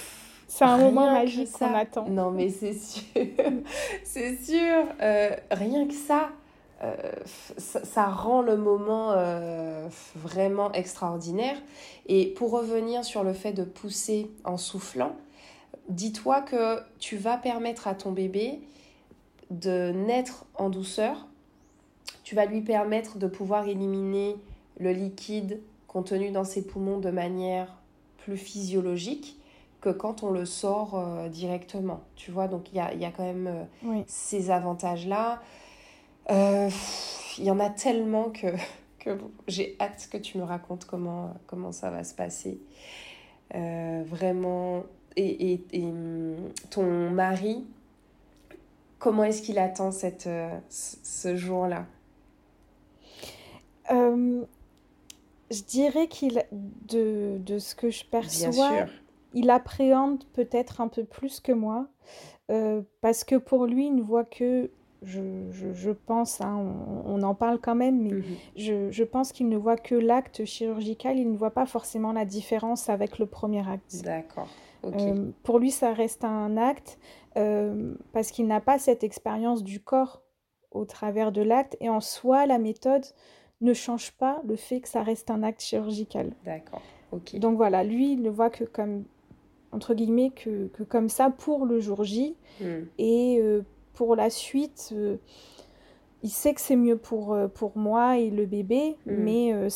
c'est 0.47 0.65
un 0.65 0.79
moment 0.79 1.11
magique 1.11 1.51
qu'on 1.53 1.75
attend. 1.75 2.09
Non 2.09 2.31
mais 2.31 2.49
c'est 2.49 2.75
sûr, 2.75 3.03
c'est 4.05 4.37
sûr. 4.37 4.85
Euh, 5.01 5.31
rien 5.51 5.87
que 5.89 5.95
ça, 5.95 6.31
euh, 6.83 6.95
ça, 7.57 8.07
rend 8.07 8.43
le 8.43 8.57
moment 8.57 9.15
vraiment 10.15 10.71
extraordinaire. 10.73 11.57
Et 12.07 12.27
pour 12.27 12.53
revenir 12.53 13.05
sur 13.05 13.25
le 13.25 13.33
fait 13.33 13.53
de 13.53 13.65
pousser 13.65 14.31
en 14.45 14.59
soufflant, 14.59 15.17
dis-toi 15.89 16.43
que 16.43 16.79
tu 16.99 17.17
vas 17.17 17.37
permettre 17.37 17.89
à 17.89 17.95
ton 17.95 18.13
bébé 18.13 18.61
de 19.51 19.93
naître 19.93 20.47
en 20.55 20.71
douceur. 20.71 21.27
Tu 22.23 22.35
vas 22.35 22.47
lui 22.47 22.61
permettre 22.61 23.19
de 23.19 23.27
pouvoir 23.27 23.69
éliminer 23.69 24.37
le 24.79 24.93
liquide 24.93 25.61
contenu 25.87 26.31
dans 26.31 26.45
ses 26.45 26.67
poumons 26.67 26.99
de 26.99 27.11
manière 27.11 27.69
plus 28.19 28.37
physiologique 28.37 29.39
que 29.81 29.91
quand 29.91 30.23
on 30.23 30.31
le 30.31 30.47
sort 30.47 30.95
euh, 30.95 31.29
directement. 31.29 32.01
Tu 32.17 32.31
vois, 32.31 32.49
donc 32.49 32.73
il 32.73 32.77
y 32.77 32.81
a, 32.81 33.11
quand 33.11 33.23
même 33.23 33.67
euh, 33.85 34.03
ces 34.07 34.51
avantages-là. 34.51 35.43
Euh, 36.31 36.71
il 37.39 37.45
y 37.45 37.51
en 37.51 37.61
a 37.61 37.69
tellement 37.69 38.31
que, 38.31 38.47
que 38.99 39.11
j'ai 39.47 39.77
hâte 39.79 40.09
que 40.11 40.17
tu 40.17 40.39
me 40.39 40.45
racontes 40.45 40.87
comment, 40.87 41.35
comment 41.47 41.71
ça 41.71 41.91
va 41.91 42.03
se 42.03 42.15
passer. 42.15 42.59
vraiment. 43.53 44.85
et, 45.17 45.61
hum, 45.75 46.51
ton 46.71 47.11
mari, 47.11 47.65
Comment 49.05 49.25
est-ce 49.25 49.43
qu'il 49.43 49.59
attend 49.59 49.91
cette, 49.91 50.27
euh, 50.27 50.49
ce 50.71 51.37
jour-là? 51.37 51.85
Euh, 53.91 54.43
Je 55.51 55.63
dirais 55.63 56.09
qu'il, 56.09 56.43
de, 56.53 57.37
de, 57.37 57.59
ce 57.59 57.75
que 57.75 57.91
je 57.91 58.07
perçois, 58.07 58.87
il 59.35 59.51
appréhende 59.51 60.25
peut-être 60.33 60.81
un 60.81 60.89
peu 60.89 61.05
plus 61.05 61.41
que 61.41 61.53
moi, 61.53 61.87
euh, 62.51 62.81
parce 63.03 63.25
que 63.25 63.37
pour 63.37 63.67
lui, 63.67 63.89
il 63.89 63.95
ne 63.95 64.01
voit 64.01 64.25
que 64.25 64.71
je, 65.03 65.91
pense, 65.91 66.41
hein, 66.41 66.75
on, 67.05 67.23
en 67.23 67.35
parle 67.35 67.59
quand 67.61 67.75
même, 67.75 68.01
mais 68.01 68.13
mhm. 68.15 68.91
je, 68.91 69.05
pense 69.05 69.33
qu'il 69.33 69.51
ne 69.51 69.59
voit 69.59 69.77
que 69.77 69.95
l'acte 69.95 70.47
chirurgical, 70.47 71.19
il 71.19 71.31
ne 71.31 71.37
voit 71.37 71.51
pas 71.51 71.67
forcément 71.67 72.15
la 72.15 72.25
différence 72.25 72.89
avec 72.89 73.19
le 73.19 73.27
premier 73.27 73.69
acte. 73.69 74.03
D'accord. 74.03 74.49
Euh, 74.87 75.31
pour 75.43 75.59
lui, 75.59 75.71
ça 75.71 75.93
reste 75.93 76.25
un 76.25 76.57
acte 76.57 76.99
euh, 77.37 77.95
parce 78.13 78.31
qu'il 78.31 78.47
n'a 78.47 78.61
pas 78.61 78.79
cette 78.79 79.05
expérience 79.05 79.63
du 79.63 79.81
corps 79.81 80.23
au 80.71 80.85
travers 80.85 81.33
de 81.33 81.43
l'acte. 81.43 81.77
Et 81.81 81.89
en 81.89 82.01
soi, 82.01 82.47
la 82.47 82.59
méthode 82.59 83.05
ne 83.61 83.73
change 83.73 84.13
pas 84.13 84.41
le 84.47 84.57
fait 84.57 84.81
que 84.81 84.89
ça 84.89 85.03
reste 85.03 85.31
un 85.31 85.43
acte 85.43 85.63
chirurgical. 85.63 86.33
D'accord. 86.45 86.83
ok. 87.13 87.37
Donc 87.37 87.57
voilà, 87.57 87.85
lui, 87.85 88.13
il 88.13 88.23
ne 88.23 88.31
voit 88.31 88.51
que 88.51 88.65
comme, 88.65 89.05
entre 89.73 89.95
guillemets, 89.95 90.31
que, 90.31 90.71
comme 90.89 91.09
ça 91.09 91.31
pour 91.31 91.67
le 91.67 91.81
jour 91.81 92.05
J. 92.05 92.37
Hmm. 92.61 92.85
Et 92.99 93.39
euh, 93.41 93.63
pour 93.95 94.17
la 94.17 94.31
suite, 94.31 94.93
il 96.23 96.31
sait 96.31 96.55
que 96.55 96.61
c'est 96.61 96.77
mieux 96.77 96.97
pour, 96.97 97.37
pour 97.55 97.79
moi 97.79 98.19
et 98.19 98.31
le 98.31 98.45
bébé, 98.47 98.97
hmm. 99.07 99.15
mais 99.15 99.71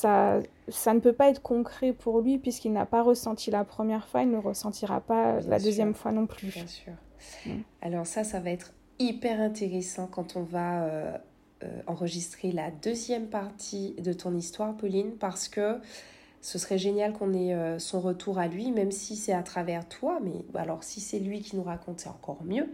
ça 0.00 0.40
ça 0.68 0.94
ne 0.94 1.00
peut 1.00 1.12
pas 1.12 1.28
être 1.28 1.42
concret 1.42 1.92
pour 1.92 2.20
lui 2.20 2.38
puisqu'il 2.38 2.72
n'a 2.72 2.86
pas 2.86 3.02
ressenti 3.02 3.50
la 3.50 3.64
première 3.64 4.06
fois, 4.06 4.22
il 4.22 4.30
ne 4.30 4.38
ressentira 4.38 5.00
pas 5.00 5.40
la 5.40 5.58
deuxième 5.58 5.94
fois 5.94 6.12
non 6.12 6.26
plus. 6.26 6.48
Bien 6.48 6.66
sûr. 6.66 6.92
Mm. 7.46 7.50
Alors 7.82 8.06
ça, 8.06 8.24
ça 8.24 8.40
va 8.40 8.50
être 8.50 8.72
hyper 8.98 9.40
intéressant 9.40 10.06
quand 10.06 10.36
on 10.36 10.42
va 10.42 10.84
euh, 10.84 11.18
euh, 11.64 11.80
enregistrer 11.86 12.52
la 12.52 12.70
deuxième 12.70 13.26
partie 13.26 13.94
de 13.98 14.12
ton 14.12 14.34
histoire, 14.36 14.76
Pauline, 14.76 15.12
parce 15.18 15.48
que 15.48 15.78
ce 16.40 16.58
serait 16.58 16.78
génial 16.78 17.12
qu'on 17.12 17.34
ait 17.34 17.54
euh, 17.54 17.78
son 17.78 18.00
retour 18.00 18.38
à 18.38 18.46
lui, 18.46 18.70
même 18.70 18.92
si 18.92 19.16
c'est 19.16 19.32
à 19.32 19.42
travers 19.42 19.86
toi, 19.88 20.20
mais 20.22 20.44
alors 20.54 20.84
si 20.84 21.00
c'est 21.00 21.18
lui 21.18 21.40
qui 21.40 21.56
nous 21.56 21.62
raconte, 21.62 22.00
c'est 22.00 22.08
encore 22.08 22.42
mieux. 22.44 22.68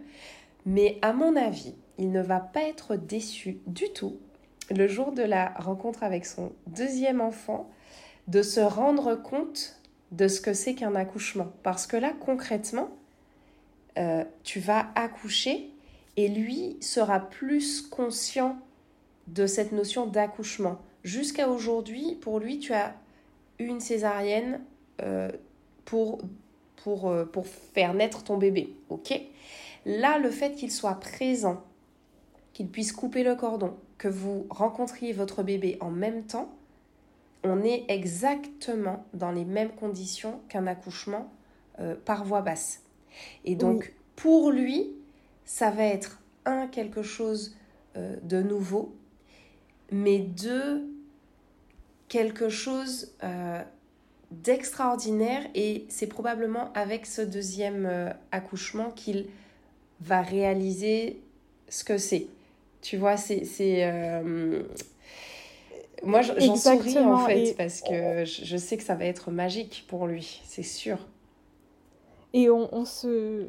Mais 0.66 0.98
à 1.02 1.12
mon 1.12 1.36
avis, 1.36 1.74
il 1.98 2.10
ne 2.10 2.20
va 2.20 2.40
pas 2.40 2.62
être 2.62 2.96
déçu 2.96 3.60
du 3.66 3.88
tout 3.92 4.18
le 4.70 4.88
jour 4.88 5.12
de 5.12 5.22
la 5.22 5.48
rencontre 5.56 6.02
avec 6.02 6.26
son 6.26 6.52
deuxième 6.66 7.20
enfant 7.20 7.70
de 8.28 8.42
se 8.42 8.60
rendre 8.60 9.14
compte 9.14 9.80
de 10.12 10.28
ce 10.28 10.40
que 10.40 10.52
c'est 10.52 10.74
qu'un 10.74 10.94
accouchement. 10.94 11.52
Parce 11.62 11.86
que 11.86 11.96
là, 11.96 12.12
concrètement, 12.18 12.88
euh, 13.98 14.24
tu 14.42 14.60
vas 14.60 14.88
accoucher 14.94 15.70
et 16.16 16.28
lui 16.28 16.76
sera 16.80 17.20
plus 17.20 17.82
conscient 17.82 18.58
de 19.26 19.46
cette 19.46 19.72
notion 19.72 20.06
d'accouchement. 20.06 20.78
Jusqu'à 21.04 21.48
aujourd'hui, 21.48 22.16
pour 22.20 22.40
lui, 22.40 22.58
tu 22.58 22.72
as 22.72 22.94
une 23.58 23.80
césarienne 23.80 24.60
euh, 25.02 25.30
pour, 25.84 26.20
pour, 26.76 27.08
euh, 27.08 27.24
pour 27.24 27.46
faire 27.46 27.94
naître 27.94 28.24
ton 28.24 28.36
bébé. 28.36 28.74
Ok? 28.88 29.20
Là, 29.84 30.18
le 30.18 30.30
fait 30.30 30.52
qu'il 30.52 30.70
soit 30.70 30.98
présent, 30.98 31.62
qu'il 32.52 32.68
puisse 32.68 32.92
couper 32.92 33.22
le 33.22 33.34
cordon, 33.34 33.76
que 33.98 34.08
vous 34.08 34.46
rencontriez 34.50 35.12
votre 35.12 35.42
bébé 35.42 35.78
en 35.80 35.90
même 35.90 36.24
temps, 36.24 36.54
on 37.44 37.62
est 37.62 37.84
exactement 37.88 39.04
dans 39.14 39.30
les 39.30 39.44
mêmes 39.44 39.70
conditions 39.70 40.40
qu'un 40.48 40.66
accouchement 40.66 41.30
euh, 41.80 41.94
par 42.04 42.24
voie 42.24 42.42
basse. 42.42 42.82
Et 43.44 43.54
donc, 43.54 43.94
pour 44.16 44.50
lui, 44.50 44.92
ça 45.44 45.70
va 45.70 45.84
être 45.84 46.20
un, 46.44 46.66
quelque 46.66 47.02
chose 47.02 47.56
euh, 47.96 48.16
de 48.22 48.42
nouveau, 48.42 48.94
mais 49.90 50.18
deux, 50.18 50.84
quelque 52.08 52.48
chose 52.48 53.12
euh, 53.22 53.62
d'extraordinaire. 54.30 55.46
Et 55.54 55.86
c'est 55.88 56.08
probablement 56.08 56.72
avec 56.72 57.06
ce 57.06 57.22
deuxième 57.22 58.14
accouchement 58.32 58.90
qu'il 58.90 59.28
va 60.00 60.20
réaliser 60.20 61.20
ce 61.68 61.84
que 61.84 61.96
c'est. 61.96 62.26
Tu 62.86 62.96
vois, 62.96 63.16
c'est 63.16 63.42
moi, 66.04 66.22
j'en 66.22 66.56
souris 66.56 66.98
en 66.98 67.18
fait, 67.18 67.54
parce 67.56 67.80
que 67.80 68.24
je 68.24 68.56
sais 68.56 68.76
que 68.76 68.84
ça 68.84 68.94
va 68.94 69.06
être 69.06 69.30
magique 69.30 69.84
pour 69.88 70.06
lui, 70.06 70.40
c'est 70.44 70.62
sûr. 70.62 70.98
Et 72.32 72.48
on, 72.48 72.84
se, 72.84 73.48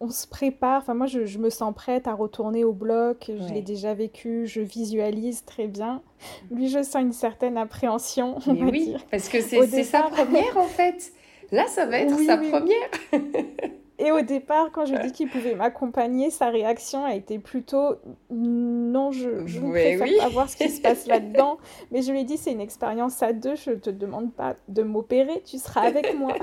on 0.00 0.10
se 0.10 0.26
prépare, 0.26 0.80
enfin 0.80 0.94
moi 0.94 1.06
je, 1.06 1.26
je, 1.26 1.38
me 1.38 1.50
sens 1.50 1.74
prête 1.74 2.08
à 2.08 2.14
retourner 2.14 2.64
au 2.64 2.72
bloc, 2.72 3.26
je 3.28 3.52
l'ai 3.52 3.62
déjà 3.62 3.94
vécu, 3.94 4.46
je 4.46 4.60
visualise 4.60 5.44
très 5.44 5.66
bien. 5.66 6.02
Lui, 6.50 6.68
je 6.68 6.82
sens 6.82 7.02
une 7.02 7.12
certaine 7.12 7.58
appréhension. 7.58 8.38
Mais 8.46 8.62
oui, 8.62 8.96
parce 9.10 9.28
que 9.28 9.40
c'est 9.40 9.84
sa 9.84 10.02
première 10.02 10.56
en 10.56 10.66
fait. 10.66 11.12
Là, 11.52 11.66
ça 11.68 11.86
va 11.86 12.00
être 12.00 12.18
sa 12.26 12.38
première. 12.38 12.90
Et 14.00 14.12
au 14.12 14.20
départ, 14.20 14.70
quand 14.72 14.86
je 14.86 14.94
dis 14.94 15.10
qu'il 15.10 15.28
pouvait 15.28 15.56
m'accompagner, 15.56 16.30
sa 16.30 16.50
réaction 16.50 17.04
a 17.04 17.14
été 17.14 17.40
plutôt 17.40 17.96
non, 18.30 19.10
je, 19.10 19.44
je 19.46 19.58
ne 19.58 19.70
préfère 19.70 20.18
pas 20.18 20.28
voir 20.28 20.48
ce 20.48 20.56
qui 20.56 20.68
se 20.68 20.80
passe 20.80 21.06
là-dedans. 21.06 21.58
Mais 21.90 22.02
je 22.02 22.12
lui 22.12 22.20
ai 22.20 22.24
dit, 22.24 22.36
c'est 22.36 22.52
une 22.52 22.60
expérience 22.60 23.22
à 23.24 23.32
deux, 23.32 23.56
je 23.56 23.70
ne 23.70 23.76
te 23.76 23.90
demande 23.90 24.32
pas 24.32 24.54
de 24.68 24.82
m'opérer, 24.82 25.42
tu 25.44 25.58
seras 25.58 25.82
avec 25.82 26.16
moi 26.16 26.34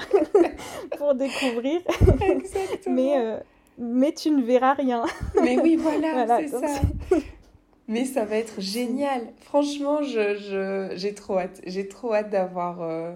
pour 0.97 1.15
découvrir. 1.15 1.79
Exactement. 2.21 2.95
mais, 2.95 3.17
euh, 3.17 3.37
mais 3.77 4.11
tu 4.11 4.31
ne 4.31 4.43
verras 4.43 4.73
rien. 4.73 5.05
mais 5.41 5.57
oui, 5.57 5.77
voilà, 5.77 6.39
c'est 6.41 6.49
ça. 6.49 6.81
Mais 7.87 8.03
ça 8.03 8.25
va 8.25 8.35
être 8.35 8.59
génial. 8.59 9.21
Franchement, 9.37 10.01
j'ai 10.01 10.35
je, 10.35 11.13
trop 11.13 11.37
hâte. 11.37 11.61
J'ai 11.65 11.87
trop 11.87 12.13
hâte 12.13 12.31
d'avoir... 12.31 12.81
Euh, 12.81 13.15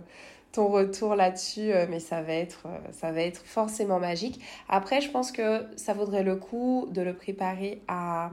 ton 0.59 0.67
retour 0.67 1.15
là-dessus, 1.15 1.71
euh, 1.71 1.85
mais 1.89 2.01
ça 2.01 2.21
va, 2.21 2.33
être, 2.33 2.63
euh, 2.65 2.77
ça 2.91 3.13
va 3.13 3.21
être 3.21 3.41
forcément 3.45 3.97
magique. 3.97 4.41
Après, 4.67 4.99
je 4.99 5.09
pense 5.09 5.31
que 5.31 5.65
ça 5.77 5.93
vaudrait 5.93 6.23
le 6.23 6.35
coup 6.35 6.89
de 6.91 7.01
le 7.01 7.13
préparer 7.15 7.81
à, 7.87 8.31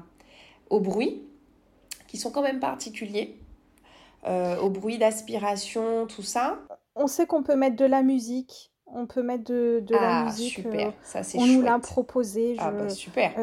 au 0.68 0.80
bruit, 0.80 1.22
qui 2.08 2.16
sont 2.16 2.32
quand 2.32 2.42
même 2.42 2.58
particuliers, 2.58 3.38
euh, 4.26 4.58
au 4.58 4.70
bruit 4.70 4.98
d'aspiration, 4.98 6.08
tout 6.08 6.24
ça. 6.24 6.58
On 6.96 7.06
sait 7.06 7.26
qu'on 7.26 7.44
peut 7.44 7.54
mettre 7.54 7.76
de 7.76 7.84
la 7.84 8.02
musique. 8.02 8.72
On 8.86 9.06
peut 9.06 9.22
mettre 9.22 9.44
de, 9.44 9.84
de 9.86 9.94
la 9.94 10.20
ah, 10.20 10.24
musique. 10.24 10.54
super, 10.54 10.92
ça 11.04 11.22
c'est 11.22 11.38
On 11.38 11.46
nous 11.46 11.62
l'a 11.62 11.78
proposé. 11.78 12.56
Ah 12.58 12.72
bah 12.72 12.88
super. 12.88 13.34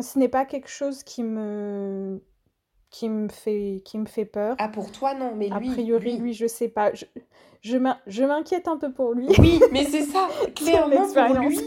ce 0.00 0.18
n'est 0.18 0.28
pas 0.28 0.44
quelque 0.44 0.68
chose 0.68 1.04
qui 1.04 1.22
me 1.22 2.20
qui 2.94 3.08
me 3.08 3.28
fait 3.28 3.82
qui 3.84 3.98
me 3.98 4.06
fait 4.06 4.24
peur. 4.24 4.54
Ah 4.60 4.68
pour 4.68 4.92
toi 4.92 5.14
non, 5.14 5.32
mais 5.34 5.48
lui. 5.48 5.68
A 5.68 5.72
priori 5.72 6.12
lui, 6.12 6.26
lui 6.26 6.32
je 6.32 6.46
sais 6.46 6.68
pas. 6.68 6.92
Je, 6.94 7.06
je 8.06 8.24
m'inquiète 8.24 8.68
un 8.68 8.76
peu 8.76 8.92
pour 8.92 9.14
lui. 9.14 9.26
Oui, 9.40 9.60
mais 9.72 9.84
c'est 9.84 10.04
ça, 10.04 10.28
clairement 10.54 11.08
pour 11.12 11.40
lui. 11.40 11.58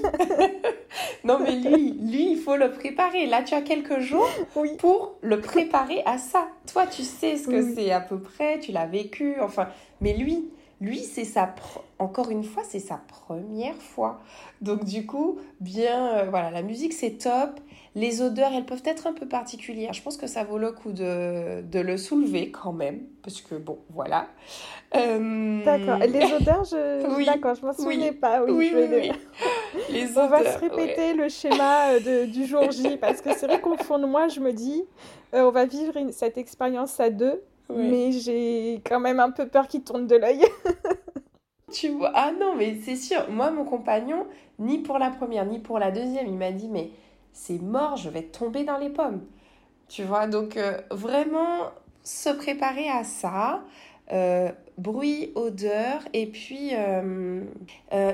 non, 1.25 1.39
mais 1.39 1.57
lui, 1.57 1.91
lui, 1.99 2.31
il 2.31 2.37
faut 2.37 2.55
le 2.55 2.71
préparer. 2.71 3.25
Là, 3.25 3.43
tu 3.43 3.55
as 3.55 3.61
quelques 3.61 3.99
jours 3.99 4.29
pour 4.77 5.17
le 5.21 5.41
préparer 5.41 6.01
à 6.05 6.17
ça. 6.17 6.47
Toi, 6.71 6.87
tu 6.87 7.01
sais 7.01 7.35
ce 7.35 7.47
que 7.49 7.73
c'est 7.73 7.91
à 7.91 7.99
peu 7.99 8.19
près, 8.19 8.59
tu 8.59 8.71
l'as 8.71 8.85
vécu, 8.85 9.35
enfin. 9.41 9.67
Mais 9.99 10.15
lui, 10.15 10.49
lui, 10.79 10.99
c'est 10.99 11.25
sa 11.25 11.53
encore 11.99 12.29
une 12.29 12.43
fois, 12.43 12.63
c'est 12.63 12.79
sa 12.79 13.01
première 13.07 13.75
fois. 13.75 14.21
Donc 14.61 14.85
du 14.85 15.05
coup, 15.05 15.39
bien, 15.59 16.19
euh, 16.19 16.29
voilà, 16.29 16.51
la 16.51 16.61
musique 16.61 16.93
c'est 16.93 17.17
top. 17.17 17.59
Les 17.97 18.21
odeurs, 18.21 18.51
elles 18.53 18.65
peuvent 18.65 18.83
être 18.85 19.07
un 19.07 19.13
peu 19.13 19.25
particulières. 19.25 19.91
Je 19.93 20.03
pense 20.03 20.17
que 20.17 20.27
ça 20.27 20.43
vaut 20.43 20.59
le 20.59 20.71
coup 20.71 20.91
de, 20.91 21.61
de 21.63 21.79
le 21.79 21.97
soulever 21.97 22.51
quand 22.51 22.71
même, 22.71 22.99
parce 23.23 23.41
que 23.41 23.55
bon, 23.55 23.79
voilà. 23.89 24.27
Euh, 24.95 25.63
D'accord. 25.65 25.97
Les 25.97 26.31
odeurs, 26.39 26.63
je... 26.63 27.25
D'accord, 27.25 27.55
je 27.55 27.65
m'en 27.65 27.73
souvenais 27.73 28.11
pas. 28.11 28.43
Oui, 28.43 28.71
oui, 28.73 28.85
oui, 28.91 29.11
Les 29.89 30.11
odeurs, 30.11 30.25
On 30.25 30.27
va 30.29 30.53
se 30.53 30.59
répéter 30.59 31.15
le 31.15 31.27
schéma 31.27 31.93
euh, 31.93 31.99
de, 31.99 32.31
du 32.31 32.45
jour 32.45 32.69
J, 32.69 32.97
parce 32.97 33.21
que 33.21 33.33
c'est 33.33 33.47
vrai 33.47 33.59
qu'au 33.59 33.75
fond 33.77 33.97
de 33.97 34.05
moi, 34.05 34.27
je 34.27 34.41
me 34.41 34.53
dis, 34.53 34.83
on 35.33 35.49
va 35.49 35.65
vivre 35.65 35.93
cette 36.11 36.37
expérience 36.37 36.99
à 36.99 37.09
deux 37.09 37.41
mais 37.75 38.11
j'ai 38.11 38.81
quand 38.85 38.99
même 38.99 39.19
un 39.19 39.31
peu 39.31 39.47
peur 39.47 39.67
qu'il 39.67 39.83
tourne 39.83 40.07
de 40.07 40.15
l'œil. 40.15 40.41
tu 41.71 41.89
vois, 41.89 42.11
ah 42.13 42.31
non, 42.31 42.55
mais 42.55 42.77
c'est 42.83 42.95
sûr, 42.95 43.29
moi, 43.29 43.51
mon 43.51 43.65
compagnon, 43.65 44.25
ni 44.59 44.79
pour 44.79 44.97
la 44.99 45.09
première, 45.09 45.45
ni 45.45 45.59
pour 45.59 45.79
la 45.79 45.91
deuxième, 45.91 46.27
il 46.27 46.37
m'a 46.37 46.51
dit, 46.51 46.69
mais 46.69 46.91
c'est 47.37 47.61
mort, 47.61 47.97
je 47.97 48.09
vais 48.09 48.23
tomber 48.23 48.63
dans 48.63 48.79
les 48.79 48.89
pommes. 48.89 49.21
Tu 49.87 50.03
vois, 50.03 50.25
donc 50.27 50.57
euh, 50.57 50.81
vraiment 50.89 51.69
se 52.03 52.29
préparer 52.29 52.89
à 52.89 53.03
ça. 53.03 53.63
Euh, 54.11 54.51
bruit, 54.77 55.31
odeur, 55.35 55.99
et 56.13 56.27
puis 56.27 56.69
euh, 56.73 57.43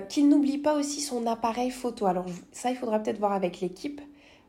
qu'il 0.09 0.27
n'oublie 0.27 0.57
pas 0.57 0.75
aussi 0.75 1.01
son 1.01 1.25
appareil 1.27 1.69
photo. 1.69 2.05
Alors 2.05 2.25
ça, 2.51 2.71
il 2.71 2.75
faudra 2.75 2.99
peut-être 2.99 3.19
voir 3.19 3.31
avec 3.31 3.61
l'équipe, 3.61 4.01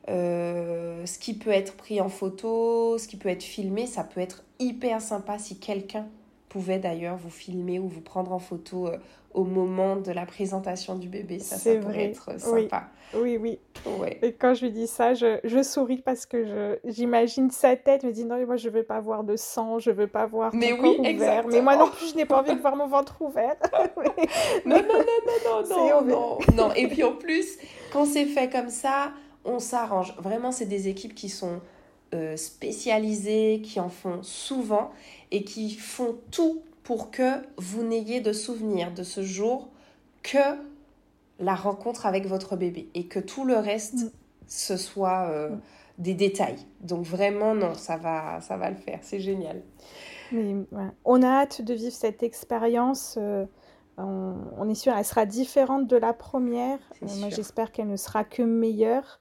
ce 0.08 1.18
qui 1.18 1.34
peut 1.34 1.50
être 1.50 1.76
pris 1.76 2.00
en 2.00 2.08
photo, 2.08 2.98
ce 2.98 3.06
qui 3.06 3.16
peut 3.16 3.28
être 3.28 3.42
filmé, 3.42 3.86
ça 3.86 4.04
peut 4.04 4.20
être 4.20 4.42
hyper 4.58 5.00
sympa 5.00 5.38
si 5.38 5.58
quelqu'un 5.58 6.06
pouvait 6.54 6.78
d'ailleurs 6.78 7.16
vous 7.16 7.30
filmer 7.30 7.80
ou 7.80 7.88
vous 7.88 8.00
prendre 8.00 8.32
en 8.32 8.38
photo 8.38 8.86
euh, 8.86 8.96
au 9.32 9.42
moment 9.42 9.96
de 9.96 10.12
la 10.12 10.24
présentation 10.24 10.94
du 10.94 11.08
bébé. 11.08 11.40
Ça, 11.40 11.56
ça 11.56 11.74
pourrait 11.74 12.04
être 12.04 12.38
sympa. 12.38 12.84
Oui, 13.12 13.36
oui. 13.36 13.58
Ouais. 13.98 14.20
Et 14.22 14.32
quand 14.34 14.54
je 14.54 14.66
lui 14.66 14.70
dis 14.70 14.86
ça, 14.86 15.14
je, 15.14 15.40
je 15.42 15.64
souris 15.64 16.00
parce 16.00 16.26
que 16.26 16.78
j'imagine 16.84 17.50
sa 17.50 17.74
tête, 17.74 18.04
me 18.04 18.12
dit 18.12 18.24
non, 18.24 18.46
moi 18.46 18.54
je 18.54 18.68
veux 18.68 18.84
pas 18.84 19.00
voir 19.00 19.24
de 19.24 19.34
sang, 19.34 19.80
je 19.80 19.90
veux 19.90 20.06
pas 20.06 20.26
voir 20.26 20.54
mais 20.54 20.72
oui, 20.72 20.96
corps 20.96 21.00
ouvert. 21.00 21.46
Mais 21.48 21.60
moi 21.60 21.76
non 21.76 21.88
plus, 21.88 22.12
je 22.12 22.14
n'ai 22.14 22.24
pas 22.24 22.38
envie 22.38 22.54
de 22.54 22.60
voir 22.60 22.76
mon 22.76 22.86
ventre 22.86 23.20
ouvert. 23.20 23.56
non, 24.64 24.76
non, 24.76 24.82
non, 24.86 25.04
non, 25.44 25.68
non, 25.68 25.76
non, 25.76 26.04
non. 26.04 26.38
non. 26.54 26.74
Et 26.74 26.86
puis 26.86 27.02
en 27.02 27.16
plus, 27.16 27.58
quand 27.92 28.04
c'est 28.04 28.26
fait 28.26 28.48
comme 28.48 28.70
ça, 28.70 29.10
on 29.44 29.58
s'arrange. 29.58 30.14
Vraiment, 30.18 30.52
c'est 30.52 30.66
des 30.66 30.86
équipes 30.86 31.16
qui 31.16 31.28
sont 31.28 31.60
euh, 32.14 32.36
spécialisées, 32.36 33.60
qui 33.64 33.80
en 33.80 33.88
font 33.88 34.22
souvent 34.22 34.92
et 35.34 35.42
qui 35.42 35.74
font 35.74 36.16
tout 36.30 36.62
pour 36.84 37.10
que 37.10 37.42
vous 37.58 37.82
n'ayez 37.82 38.20
de 38.20 38.32
souvenir 38.32 38.94
de 38.94 39.02
ce 39.02 39.22
jour 39.22 39.68
que 40.22 40.38
la 41.40 41.56
rencontre 41.56 42.06
avec 42.06 42.26
votre 42.26 42.54
bébé 42.54 42.88
et 42.94 43.08
que 43.08 43.18
tout 43.18 43.44
le 43.44 43.56
reste, 43.56 43.94
mm. 43.94 44.10
ce 44.46 44.76
soit 44.76 45.28
euh, 45.28 45.50
mm. 45.50 45.60
des 45.98 46.14
détails. 46.14 46.64
Donc 46.82 47.04
vraiment, 47.04 47.56
non, 47.56 47.74
ça 47.74 47.96
va, 47.96 48.40
ça 48.42 48.56
va 48.56 48.70
le 48.70 48.76
faire. 48.76 49.00
C'est 49.02 49.18
génial. 49.18 49.62
Mais, 50.30 50.54
On 51.04 51.20
a 51.22 51.26
hâte 51.26 51.62
de 51.62 51.74
vivre 51.74 51.94
cette 51.94 52.22
expérience. 52.22 53.16
Euh, 53.18 53.44
on, 53.96 54.68
est 54.68 54.76
sûr, 54.76 54.94
elle 54.96 55.04
sera 55.04 55.26
différente 55.26 55.88
de 55.88 55.96
la 55.96 56.12
première. 56.12 56.78
Euh, 57.02 57.06
moi, 57.18 57.28
j'espère 57.30 57.72
qu'elle 57.72 57.88
ne 57.88 57.96
sera 57.96 58.22
que 58.22 58.42
meilleure. 58.42 59.20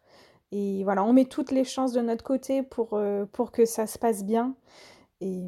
Et 0.51 0.83
voilà, 0.83 1.03
on 1.03 1.13
met 1.13 1.25
toutes 1.25 1.51
les 1.51 1.63
chances 1.63 1.91
de 1.93 2.01
notre 2.01 2.23
côté 2.23 2.61
pour, 2.61 3.01
pour 3.31 3.51
que 3.51 3.65
ça 3.65 3.87
se 3.87 3.97
passe 3.97 4.23
bien. 4.23 4.53
Et 5.19 5.41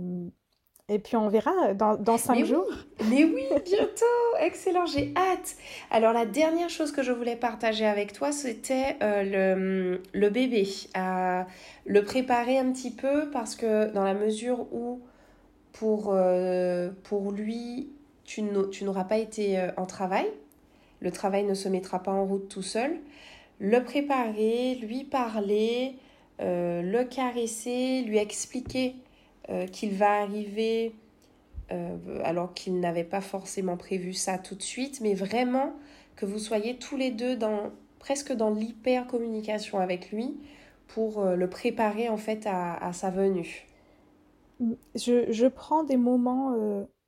et 0.87 0.99
puis 0.99 1.15
on 1.15 1.29
verra 1.29 1.73
dans, 1.73 1.95
dans 1.95 2.17
cinq 2.17 2.45
jours. 2.45 2.69
mais 3.09 3.23
oui, 3.23 3.43
bientôt. 3.65 4.05
Excellent, 4.39 4.85
j'ai 4.85 5.11
hâte. 5.15 5.55
Alors 5.89 6.13
la 6.13 6.25
dernière 6.25 6.69
chose 6.69 6.91
que 6.91 7.01
je 7.01 7.11
voulais 7.11 7.35
partager 7.35 7.85
avec 7.85 8.13
toi, 8.13 8.31
c'était 8.31 8.95
euh, 9.01 9.23
le, 9.23 10.01
le, 10.13 10.29
bébé. 10.29 10.67
le 11.85 12.01
préparer 12.03 12.59
un 12.59 12.71
petit 12.71 12.91
peu 12.91 13.31
parce 13.31 13.55
que 13.55 13.91
dans 13.91 14.03
la 14.03 14.13
mesure 14.13 14.67
où 14.71 15.01
pour, 15.73 16.11
euh, 16.13 16.91
pour 17.03 17.31
lui, 17.31 17.89
tu 18.23 18.43
n'auras 18.43 19.05
pas 19.05 19.17
été 19.17 19.59
euh, 19.59 19.71
en 19.77 19.87
travail, 19.87 20.27
le 20.99 21.11
travail 21.11 21.45
ne 21.45 21.55
se 21.55 21.67
mettra 21.67 22.03
pas 22.03 22.11
en 22.11 22.25
route 22.25 22.47
tout 22.47 22.61
seul. 22.61 22.99
Le 23.59 23.83
préparer, 23.83 24.75
lui 24.75 25.03
parler, 25.03 25.95
le 26.39 27.03
caresser, 27.03 28.01
lui 28.01 28.17
expliquer 28.17 28.95
euh, 29.49 29.67
qu'il 29.67 29.93
va 29.93 30.21
arriver 30.21 30.95
euh, 31.71 31.97
alors 32.23 32.55
qu'il 32.55 32.79
n'avait 32.79 33.03
pas 33.03 33.21
forcément 33.21 33.77
prévu 33.77 34.13
ça 34.13 34.39
tout 34.39 34.55
de 34.55 34.63
suite, 34.63 35.01
mais 35.01 35.13
vraiment 35.13 35.73
que 36.15 36.25
vous 36.25 36.39
soyez 36.39 36.77
tous 36.77 36.97
les 36.97 37.11
deux 37.11 37.35
dans 37.35 37.71
presque 37.99 38.31
dans 38.31 38.49
l'hyper 38.49 39.05
communication 39.05 39.79
avec 39.79 40.11
lui 40.11 40.35
pour 40.87 41.19
euh, 41.19 41.35
le 41.35 41.47
préparer 41.47 42.09
en 42.09 42.17
fait 42.17 42.47
à, 42.47 42.91
sa 42.93 43.11
venue. 43.11 43.67
Je, 44.95 45.31
je 45.31 45.47
prends 45.47 45.83
des 45.83 45.97
moments 45.97 46.55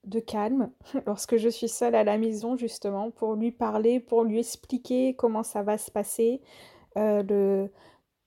de 0.04 0.20
calme 0.20 0.70
lorsque 1.08 1.38
je 1.38 1.50
suis 1.50 1.70
seule 1.70 1.96
à 1.96 2.04
la 2.04 2.20
maison 2.20 2.56
justement 2.56 3.10
pour 3.10 3.36
lui 3.36 3.52
parler, 3.52 4.00
pour 4.00 4.24
lui 4.24 4.40
expliquer 4.40 5.16
comment 5.16 5.44
ça 5.44 5.64
va 5.64 5.80
se 5.80 5.90
passer. 5.90 6.42
le, 6.96 7.70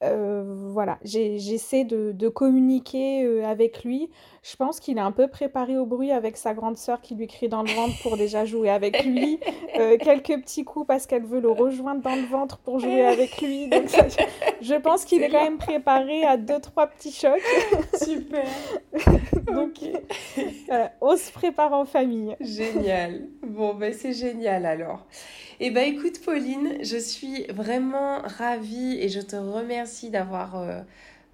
euh, 0.03 0.42
voilà, 0.46 0.98
j'essaie 1.05 1.84
de, 1.84 2.12
de, 2.12 2.28
communiquer 2.28 3.22
euh, 3.22 3.44
avec 3.44 3.84
lui. 3.84 4.09
Je 4.42 4.57
pense 4.57 4.80
qu'il 4.80 4.96
est 4.96 5.03
un 5.03 5.12
peu 5.12 5.28
préparé 5.28 5.76
au 5.76 5.84
bruit 5.84 6.11
avec 6.11 6.38
sa 6.38 6.55
grande 6.55 6.78
sœur 6.78 7.03
qui 7.03 7.14
lui 7.14 7.26
crie 7.26 7.51
dans 7.51 7.62
le 7.62 7.70
ventre 7.70 8.01
pour 8.03 8.16
déjà 8.16 8.46
jouer 8.46 8.70
avec 8.70 9.05
lui. 9.05 9.38
Euh, 9.78 9.98
quelques 9.98 10.40
petits 10.42 10.64
coups 10.64 10.86
parce 10.86 11.07
qu'elle 11.07 11.24
veut 11.24 11.40
le 11.40 11.51
rejoindre 11.51 12.03
dans 12.03 12.14
le 12.14 12.26
ventre 12.26 12.59
pour 12.59 12.80
jouer 12.80 13.05
avec 13.05 13.40
lui. 13.40 13.68
Donc 13.68 13.88
je 14.61 14.74
pense 14.74 15.05
qu'il 15.05 15.22
est 15.22 15.30
quand 15.30 15.42
même 15.42 15.59
préparé 15.59 16.24
à 16.24 16.36
deux, 16.36 16.61
trois 16.61 16.86
petits 16.86 17.12
chocs. 17.12 17.40
Super. 17.94 18.44
Donc, 19.46 19.80
on 21.01 21.16
se 21.16 21.32
prépare 21.32 21.72
en 21.72 21.84
famille. 21.84 22.36
Génial. 22.40 23.28
Bon, 23.61 23.74
ben 23.74 23.92
c'est 23.92 24.14
génial 24.14 24.64
alors. 24.64 25.04
Eh 25.61 25.70
ben 25.70 25.84
écoute 25.86 26.22
Pauline, 26.24 26.78
je 26.82 26.96
suis 26.96 27.44
vraiment 27.48 28.22
ravie 28.24 28.96
et 28.98 29.11
je 29.11 29.20
te 29.20 29.36
remercie 29.36 30.08
d'avoir 30.08 30.56
euh, 30.56 30.80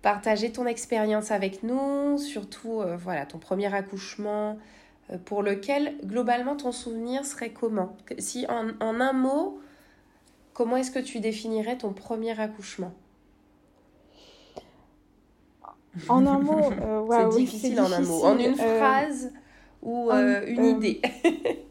partagé 0.02 0.50
ton 0.50 0.66
expérience 0.66 1.30
avec 1.30 1.62
nous, 1.62 2.18
surtout 2.18 2.80
euh, 2.80 2.96
voilà 2.96 3.26
ton 3.26 3.38
premier 3.38 3.72
accouchement 3.72 4.58
euh, 5.12 5.18
pour 5.24 5.44
lequel 5.44 5.94
globalement 6.02 6.56
ton 6.56 6.72
souvenir 6.72 7.24
serait 7.24 7.50
comment? 7.50 7.96
Si 8.18 8.44
en, 8.48 8.72
un 8.80 9.12
mot, 9.12 9.60
comment 10.52 10.76
est-ce 10.78 10.90
que 10.90 10.98
tu 10.98 11.20
définirais 11.20 11.78
ton 11.78 11.92
premier 11.92 12.36
accouchement? 12.40 12.92
En 16.08 16.26
un 16.26 16.40
mot, 16.40 16.72
c'est 17.12 17.38
difficile 17.38 17.80
en 17.80 17.92
un 17.92 18.00
mot. 18.00 18.24
En 18.24 18.36
une 18.36 18.56
phrase 18.56 19.32
ou 19.80 20.10
une 20.10 20.64
idée 20.64 21.00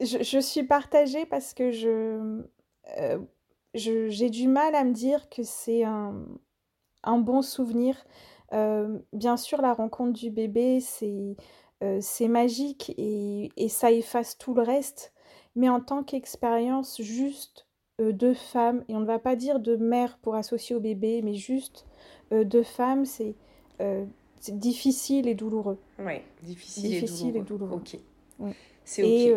je, 0.00 0.38
suis 0.38 0.62
partagée 0.62 1.26
parce 1.26 1.54
que 1.54 1.70
je, 1.70 2.42
euh, 2.98 3.18
j'ai 3.74 4.30
du 4.30 4.48
mal 4.48 4.74
à 4.74 4.84
me 4.84 4.92
dire 4.92 5.28
que 5.28 5.42
c'est 5.42 5.84
un, 5.84 6.14
un, 7.02 7.18
bon 7.18 7.42
souvenir. 7.42 7.96
Euh, 8.52 8.98
bien 9.12 9.36
sûr, 9.36 9.60
la 9.60 9.74
rencontre 9.74 10.12
du 10.12 10.30
bébé, 10.30 10.80
c'est 10.80 11.36
euh, 11.84 11.98
c'est 12.00 12.26
magique 12.26 12.92
et, 12.96 13.52
et, 13.56 13.68
ça 13.68 13.92
efface 13.92 14.36
tout 14.36 14.54
le 14.54 14.62
reste. 14.62 15.12
Mais 15.54 15.68
en 15.68 15.80
tant 15.80 16.02
qu'expérience 16.02 17.00
juste 17.00 17.66
de 17.98 18.32
femme, 18.32 18.84
et 18.88 18.94
on 18.94 19.00
ne 19.00 19.06
va 19.06 19.18
pas 19.18 19.34
dire 19.34 19.58
de 19.58 19.74
mère 19.76 20.18
pour 20.18 20.36
associer 20.36 20.76
au 20.76 20.80
bébé, 20.80 21.20
mais 21.22 21.34
juste 21.34 21.86
de 22.30 22.62
femme, 22.62 23.04
c'est 23.04 23.34
difficile 24.50 25.26
et 25.26 25.34
douloureux. 25.34 25.78
Oui, 25.98 26.20
difficile, 26.42 27.36
et 27.36 27.42
douloureux. 27.42 27.76
Ok. 27.76 27.98
C'est 28.84 29.02
ok. 29.02 29.08
Et 29.08 29.34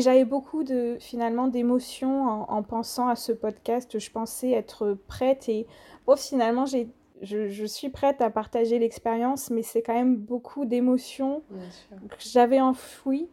j'avais 0.00 0.24
beaucoup 0.24 0.64
de 0.64 0.96
finalement 1.00 1.48
d'émotions 1.48 2.26
en, 2.50 2.62
pensant 2.62 3.08
à 3.08 3.16
ce 3.16 3.32
podcast. 3.32 3.98
Je 3.98 4.10
pensais 4.10 4.50
être 4.50 4.96
prête 5.06 5.48
et 5.48 5.66
oh, 6.06 6.16
finalement 6.16 6.66
j'ai 6.66 6.88
je, 7.20 7.48
je, 7.48 7.66
suis 7.66 7.88
prête 7.88 8.20
à 8.20 8.30
partager 8.30 8.80
l'expérience, 8.80 9.50
mais 9.50 9.62
c'est 9.62 9.80
quand 9.80 9.94
même 9.94 10.16
beaucoup 10.16 10.64
d'émotions 10.64 11.42
que 12.08 12.16
j'avais 12.18 12.60
enfouies 12.60 13.28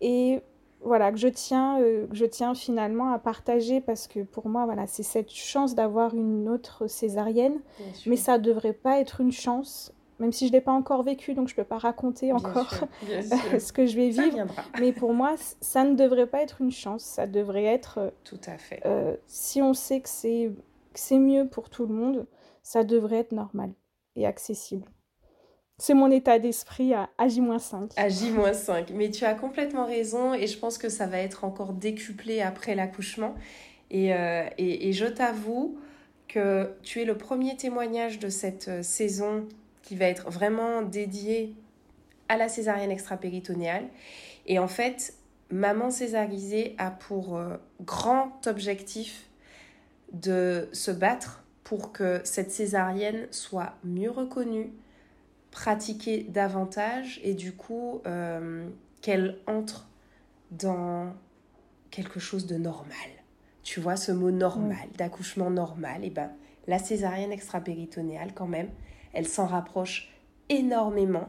et 0.00 0.40
voilà 0.84 1.10
que 1.10 1.18
je 1.18 1.28
tiens 1.28 1.80
euh, 1.80 2.06
que 2.06 2.14
je 2.14 2.26
tiens 2.26 2.54
finalement 2.54 3.12
à 3.12 3.18
partager 3.18 3.80
parce 3.80 4.06
que 4.06 4.20
pour 4.20 4.48
moi 4.48 4.66
voilà 4.66 4.86
c'est 4.86 5.02
cette 5.02 5.30
chance 5.30 5.74
d'avoir 5.74 6.14
une 6.14 6.48
autre 6.48 6.86
césarienne, 6.86 7.60
mais 8.06 8.16
ça 8.16 8.38
devrait 8.38 8.72
pas 8.74 9.00
être 9.00 9.20
une 9.20 9.32
chance 9.32 9.92
même 10.20 10.32
si 10.32 10.46
je 10.46 10.52
ne 10.52 10.58
l'ai 10.58 10.60
pas 10.60 10.72
encore 10.72 11.02
vécu, 11.02 11.34
donc 11.34 11.48
je 11.48 11.54
ne 11.54 11.56
peux 11.56 11.64
pas 11.64 11.78
raconter 11.78 12.32
encore 12.32 12.72
ce 13.02 13.72
que 13.72 13.86
je 13.86 13.96
vais 13.96 14.10
vivre. 14.10 14.46
Mais 14.80 14.92
pour 14.92 15.12
moi, 15.12 15.34
ça 15.60 15.84
ne 15.84 15.94
devrait 15.94 16.26
pas 16.26 16.42
être 16.42 16.60
une 16.60 16.70
chance, 16.70 17.02
ça 17.02 17.26
devrait 17.26 17.64
être... 17.64 17.98
Euh, 17.98 18.10
tout 18.22 18.40
à 18.46 18.56
fait. 18.56 18.80
Euh, 18.86 19.16
si 19.26 19.60
on 19.60 19.74
sait 19.74 20.00
que 20.00 20.08
c'est 20.08 21.18
mieux 21.18 21.48
pour 21.48 21.68
tout 21.68 21.86
le 21.86 21.94
monde, 21.94 22.26
ça 22.62 22.84
devrait 22.84 23.18
être 23.18 23.32
normal 23.32 23.70
et 24.16 24.26
accessible. 24.26 24.86
C'est 25.78 25.94
mon 25.94 26.10
état 26.12 26.38
d'esprit 26.38 26.94
à, 26.94 27.08
J-5. 27.26 27.90
À 27.96 28.08
J-5. 28.08 28.92
Mais 28.94 29.10
tu 29.10 29.24
as 29.24 29.34
complètement 29.34 29.86
raison 29.86 30.32
et 30.32 30.46
je 30.46 30.56
pense 30.56 30.78
que 30.78 30.88
ça 30.88 31.06
va 31.06 31.18
être 31.18 31.42
encore 31.42 31.72
décuplé 31.72 32.40
après 32.40 32.76
l'accouchement. 32.76 33.34
Et, 33.90 34.14
euh, 34.14 34.44
et, 34.56 34.88
et, 34.88 34.92
je 34.92 35.06
t'avoue 35.06 35.76
que 36.28 36.72
tu 36.82 37.02
es 37.02 37.04
le 37.04 37.18
premier 37.18 37.56
témoignage 37.56 38.20
de 38.20 38.28
cette 38.28 38.84
saison 38.84 39.46
qui 39.84 39.94
va 39.96 40.06
être 40.06 40.30
vraiment 40.30 40.82
dédié 40.82 41.54
à 42.28 42.36
la 42.36 42.48
césarienne 42.48 42.90
extra-péritonéale. 42.90 43.84
Et 44.46 44.58
en 44.58 44.68
fait, 44.68 45.14
Maman 45.50 45.90
césarisée 45.90 46.74
a 46.78 46.90
pour 46.90 47.36
euh, 47.36 47.56
grand 47.82 48.46
objectif 48.46 49.28
de 50.12 50.68
se 50.72 50.90
battre 50.90 51.44
pour 51.64 51.92
que 51.92 52.20
cette 52.24 52.50
césarienne 52.50 53.28
soit 53.30 53.74
mieux 53.84 54.10
reconnue, 54.10 54.72
pratiquée 55.50 56.24
davantage 56.24 57.20
et 57.22 57.34
du 57.34 57.52
coup 57.52 58.00
euh, 58.06 58.68
qu'elle 59.02 59.38
entre 59.46 59.86
dans 60.50 61.12
quelque 61.90 62.20
chose 62.20 62.46
de 62.46 62.56
normal. 62.56 62.96
Tu 63.62 63.80
vois 63.80 63.96
ce 63.96 64.12
mot 64.12 64.30
normal, 64.30 64.88
d'accouchement 64.96 65.50
normal, 65.50 66.04
et 66.04 66.10
ben 66.10 66.30
la 66.66 66.78
césarienne 66.78 67.32
extra-péritonéale 67.32 68.32
quand 68.34 68.46
même, 68.46 68.68
elle 69.14 69.28
s'en 69.28 69.46
rapproche 69.46 70.12
énormément, 70.48 71.28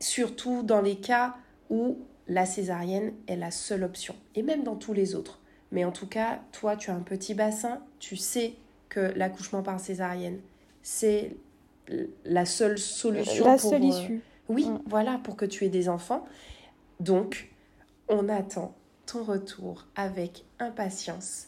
surtout 0.00 0.62
dans 0.62 0.80
les 0.80 0.96
cas 0.96 1.36
où 1.70 1.98
la 2.26 2.46
césarienne 2.46 3.12
est 3.26 3.36
la 3.36 3.50
seule 3.50 3.84
option, 3.84 4.14
et 4.34 4.42
même 4.42 4.64
dans 4.64 4.76
tous 4.76 4.92
les 4.92 5.14
autres. 5.14 5.40
Mais 5.70 5.84
en 5.84 5.92
tout 5.92 6.06
cas, 6.06 6.40
toi, 6.52 6.76
tu 6.76 6.90
as 6.90 6.94
un 6.94 7.00
petit 7.00 7.34
bassin, 7.34 7.80
tu 7.98 8.16
sais 8.16 8.54
que 8.88 9.00
l'accouchement 9.00 9.62
par 9.62 9.80
césarienne, 9.80 10.40
c'est 10.82 11.36
la 12.24 12.46
seule 12.46 12.78
solution. 12.78 13.44
La 13.44 13.58
seule 13.58 13.82
euh, 13.82 13.86
issue. 13.86 14.22
oui, 14.48 14.68
mm. 14.68 14.80
voilà, 14.86 15.20
pour 15.22 15.36
que 15.36 15.44
tu 15.44 15.64
aies 15.64 15.70
des 15.70 15.88
enfants. 15.88 16.24
Donc, 17.00 17.50
on 18.08 18.28
attend 18.28 18.74
ton 19.06 19.22
retour 19.22 19.86
avec 19.96 20.44
impatience. 20.58 21.46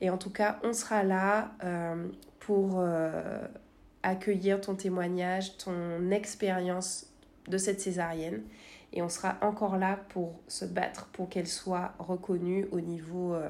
Et 0.00 0.10
en 0.10 0.18
tout 0.18 0.30
cas, 0.30 0.58
on 0.62 0.72
sera 0.72 1.02
là 1.02 1.52
euh, 1.64 2.08
pour 2.40 2.78
euh, 2.78 3.38
accueillir 4.02 4.60
ton 4.60 4.74
témoignage, 4.74 5.56
ton 5.58 6.10
expérience 6.10 7.06
de 7.48 7.58
cette 7.58 7.80
césarienne. 7.80 8.42
Et 8.92 9.02
on 9.02 9.08
sera 9.08 9.38
encore 9.40 9.78
là 9.78 9.98
pour 10.10 10.40
se 10.48 10.64
battre 10.64 11.06
pour 11.12 11.28
qu'elle 11.28 11.46
soit 11.46 11.94
reconnue 11.98 12.68
au 12.72 12.80
niveau 12.80 13.34
euh, 13.34 13.48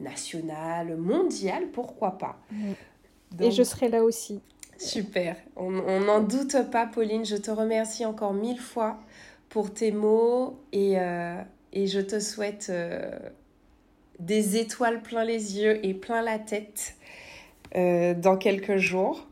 national, 0.00 0.96
mondial, 0.96 1.68
pourquoi 1.72 2.18
pas. 2.18 2.38
Et 3.40 3.50
je 3.50 3.62
serai 3.62 3.88
là 3.88 4.04
aussi. 4.04 4.42
Super. 4.78 5.36
On 5.56 5.70
n'en 5.70 6.20
doute 6.20 6.56
pas, 6.70 6.86
Pauline. 6.86 7.24
Je 7.24 7.36
te 7.36 7.50
remercie 7.50 8.04
encore 8.04 8.34
mille 8.34 8.60
fois 8.60 8.98
pour 9.48 9.72
tes 9.72 9.92
mots 9.92 10.60
et, 10.72 10.98
euh, 10.98 11.40
et 11.72 11.86
je 11.86 12.00
te 12.00 12.20
souhaite 12.20 12.66
euh, 12.70 13.10
des 14.18 14.56
étoiles 14.58 15.02
plein 15.02 15.24
les 15.24 15.58
yeux 15.58 15.84
et 15.84 15.94
plein 15.94 16.22
la 16.22 16.38
tête 16.38 16.94
euh, 17.74 18.14
dans 18.14 18.36
quelques 18.36 18.76
jours. 18.76 19.26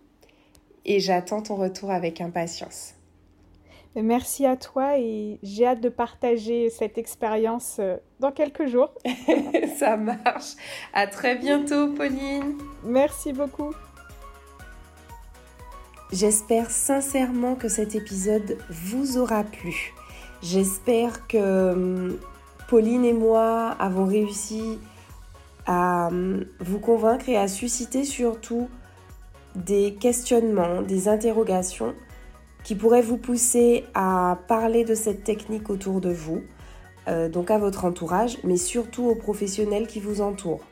Et 0.85 1.01
j'attends 1.01 1.43
ton 1.43 1.57
retour 1.57 1.91
avec 1.91 2.21
impatience. 2.21 2.95
Merci 3.97 4.45
à 4.45 4.57
toi 4.57 4.99
et 4.99 5.39
j'ai 5.43 5.67
hâte 5.67 5.81
de 5.81 5.89
partager 5.89 6.69
cette 6.69 6.99
expérience 6.99 7.81
dans 8.19 8.33
quelques 8.33 8.67
jours. 8.67 8.93
Ça 9.79 9.97
marche. 9.97 10.55
À 10.93 11.07
très 11.07 11.37
bientôt, 11.37 11.89
Pauline. 11.89 12.59
Merci 12.83 13.33
beaucoup. 13.33 13.73
J'espère 16.13 16.71
sincèrement 16.71 17.55
que 17.55 17.69
cet 17.69 17.95
épisode 17.95 18.59
vous 18.69 19.17
aura 19.19 19.45
plu. 19.45 19.95
J'espère 20.43 21.27
que 21.27 21.73
hum, 21.73 22.19
Pauline 22.69 23.05
et 23.05 23.13
moi 23.13 23.77
avons 23.79 24.07
réussi 24.07 24.79
à 25.67 26.09
hum, 26.09 26.45
vous 26.61 26.79
convaincre 26.79 27.29
et 27.29 27.37
à 27.37 27.49
susciter 27.49 28.05
surtout 28.05 28.69
des 29.55 29.95
questionnements, 29.95 30.83
des 30.83 31.09
interrogations 31.09 31.95
qui 32.65 32.75
pourraient 32.75 33.03
vous 33.03 33.19
pousser 33.19 33.85
à 33.95 34.39
parler 34.49 34.85
de 34.85 34.95
cette 34.95 35.23
technique 35.23 35.71
autour 35.71 36.01
de 36.01 36.11
vous, 36.11 36.43
euh, 37.09 37.29
donc 37.29 37.51
à 37.51 37.59
votre 37.59 37.85
entourage, 37.85 38.39
mais 38.43 38.57
surtout 38.57 39.05
aux 39.05 39.15
professionnels 39.15 39.87
qui 39.87 40.01
vous 40.01 40.23
entourent. 40.23 40.65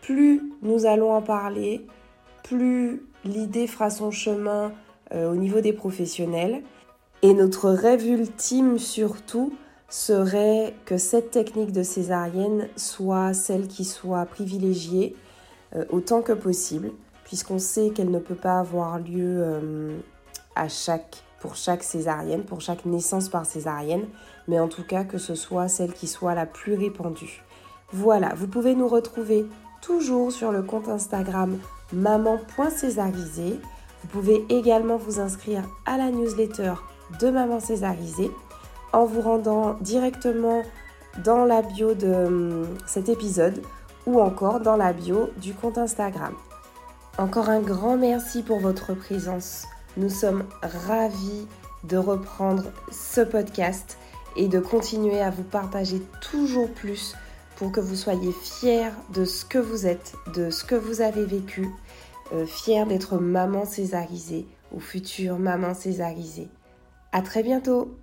Plus 0.00 0.42
nous 0.62 0.86
allons 0.86 1.12
en 1.12 1.22
parler, 1.22 1.86
plus 2.44 3.02
l'idée 3.24 3.66
fera 3.66 3.90
son 3.90 4.10
chemin 4.10 4.72
euh, 5.12 5.30
au 5.30 5.36
niveau 5.36 5.60
des 5.60 5.72
professionnels. 5.72 6.62
Et 7.22 7.34
notre 7.34 7.70
rêve 7.70 8.06
ultime 8.06 8.78
surtout 8.78 9.52
serait 9.88 10.74
que 10.84 10.98
cette 10.98 11.30
technique 11.30 11.72
de 11.72 11.82
césarienne 11.82 12.68
soit 12.76 13.32
celle 13.34 13.66
qui 13.66 13.84
soit 13.84 14.24
privilégiée 14.26 15.16
euh, 15.74 15.84
autant 15.90 16.22
que 16.22 16.32
possible, 16.32 16.92
puisqu'on 17.28 17.58
sait 17.58 17.90
qu'elle 17.90 18.10
ne 18.10 18.18
peut 18.18 18.34
pas 18.34 18.58
avoir 18.58 18.98
lieu 18.98 19.42
euh, 19.44 19.98
à 20.56 20.68
chaque, 20.68 21.22
pour 21.40 21.54
chaque 21.56 21.82
césarienne, 21.82 22.42
pour 22.42 22.62
chaque 22.62 22.86
naissance 22.86 23.28
par 23.28 23.46
césarienne, 23.46 24.06
mais 24.48 24.58
en 24.58 24.66
tout 24.66 24.82
cas 24.82 25.04
que 25.04 25.18
ce 25.18 25.34
soit 25.34 25.68
celle 25.68 25.92
qui 25.92 26.06
soit 26.06 26.34
la 26.34 26.46
plus 26.46 26.74
répandue. 26.74 27.44
Voilà, 27.92 28.32
vous 28.34 28.48
pouvez 28.48 28.74
nous 28.74 28.88
retrouver 28.88 29.46
toujours 29.82 30.32
sur 30.32 30.52
le 30.52 30.62
compte 30.62 30.88
Instagram 30.88 31.58
maman.césarisée. 31.92 33.60
Vous 34.02 34.08
pouvez 34.08 34.44
également 34.48 34.96
vous 34.96 35.20
inscrire 35.20 35.62
à 35.84 35.98
la 35.98 36.10
newsletter 36.10 36.74
de 37.20 37.30
Maman 37.30 37.60
Césarisée 37.60 38.30
en 38.92 39.04
vous 39.04 39.20
rendant 39.20 39.74
directement 39.80 40.62
dans 41.24 41.44
la 41.44 41.62
bio 41.62 41.94
de 41.94 42.08
hum, 42.08 42.66
cet 42.86 43.08
épisode 43.08 43.60
ou 44.06 44.20
encore 44.20 44.60
dans 44.60 44.76
la 44.76 44.92
bio 44.92 45.28
du 45.36 45.52
compte 45.52 45.78
Instagram. 45.78 46.34
Encore 47.18 47.48
un 47.48 47.60
grand 47.60 47.96
merci 47.96 48.44
pour 48.44 48.60
votre 48.60 48.94
présence. 48.94 49.66
Nous 49.96 50.08
sommes 50.08 50.44
ravis 50.62 51.48
de 51.82 51.96
reprendre 51.96 52.66
ce 52.92 53.22
podcast 53.22 53.98
et 54.36 54.46
de 54.46 54.60
continuer 54.60 55.20
à 55.20 55.30
vous 55.30 55.42
partager 55.42 56.00
toujours 56.20 56.70
plus 56.70 57.16
pour 57.56 57.72
que 57.72 57.80
vous 57.80 57.96
soyez 57.96 58.30
fiers 58.30 58.92
de 59.12 59.24
ce 59.24 59.44
que 59.44 59.58
vous 59.58 59.84
êtes, 59.84 60.14
de 60.32 60.50
ce 60.50 60.62
que 60.62 60.76
vous 60.76 61.00
avez 61.00 61.24
vécu, 61.24 61.68
euh, 62.32 62.46
fiers 62.46 62.84
d'être 62.84 63.18
maman 63.18 63.64
césarisée 63.64 64.46
ou 64.70 64.78
future 64.78 65.40
maman 65.40 65.74
césarisée. 65.74 66.46
À 67.10 67.20
très 67.22 67.42
bientôt 67.42 67.98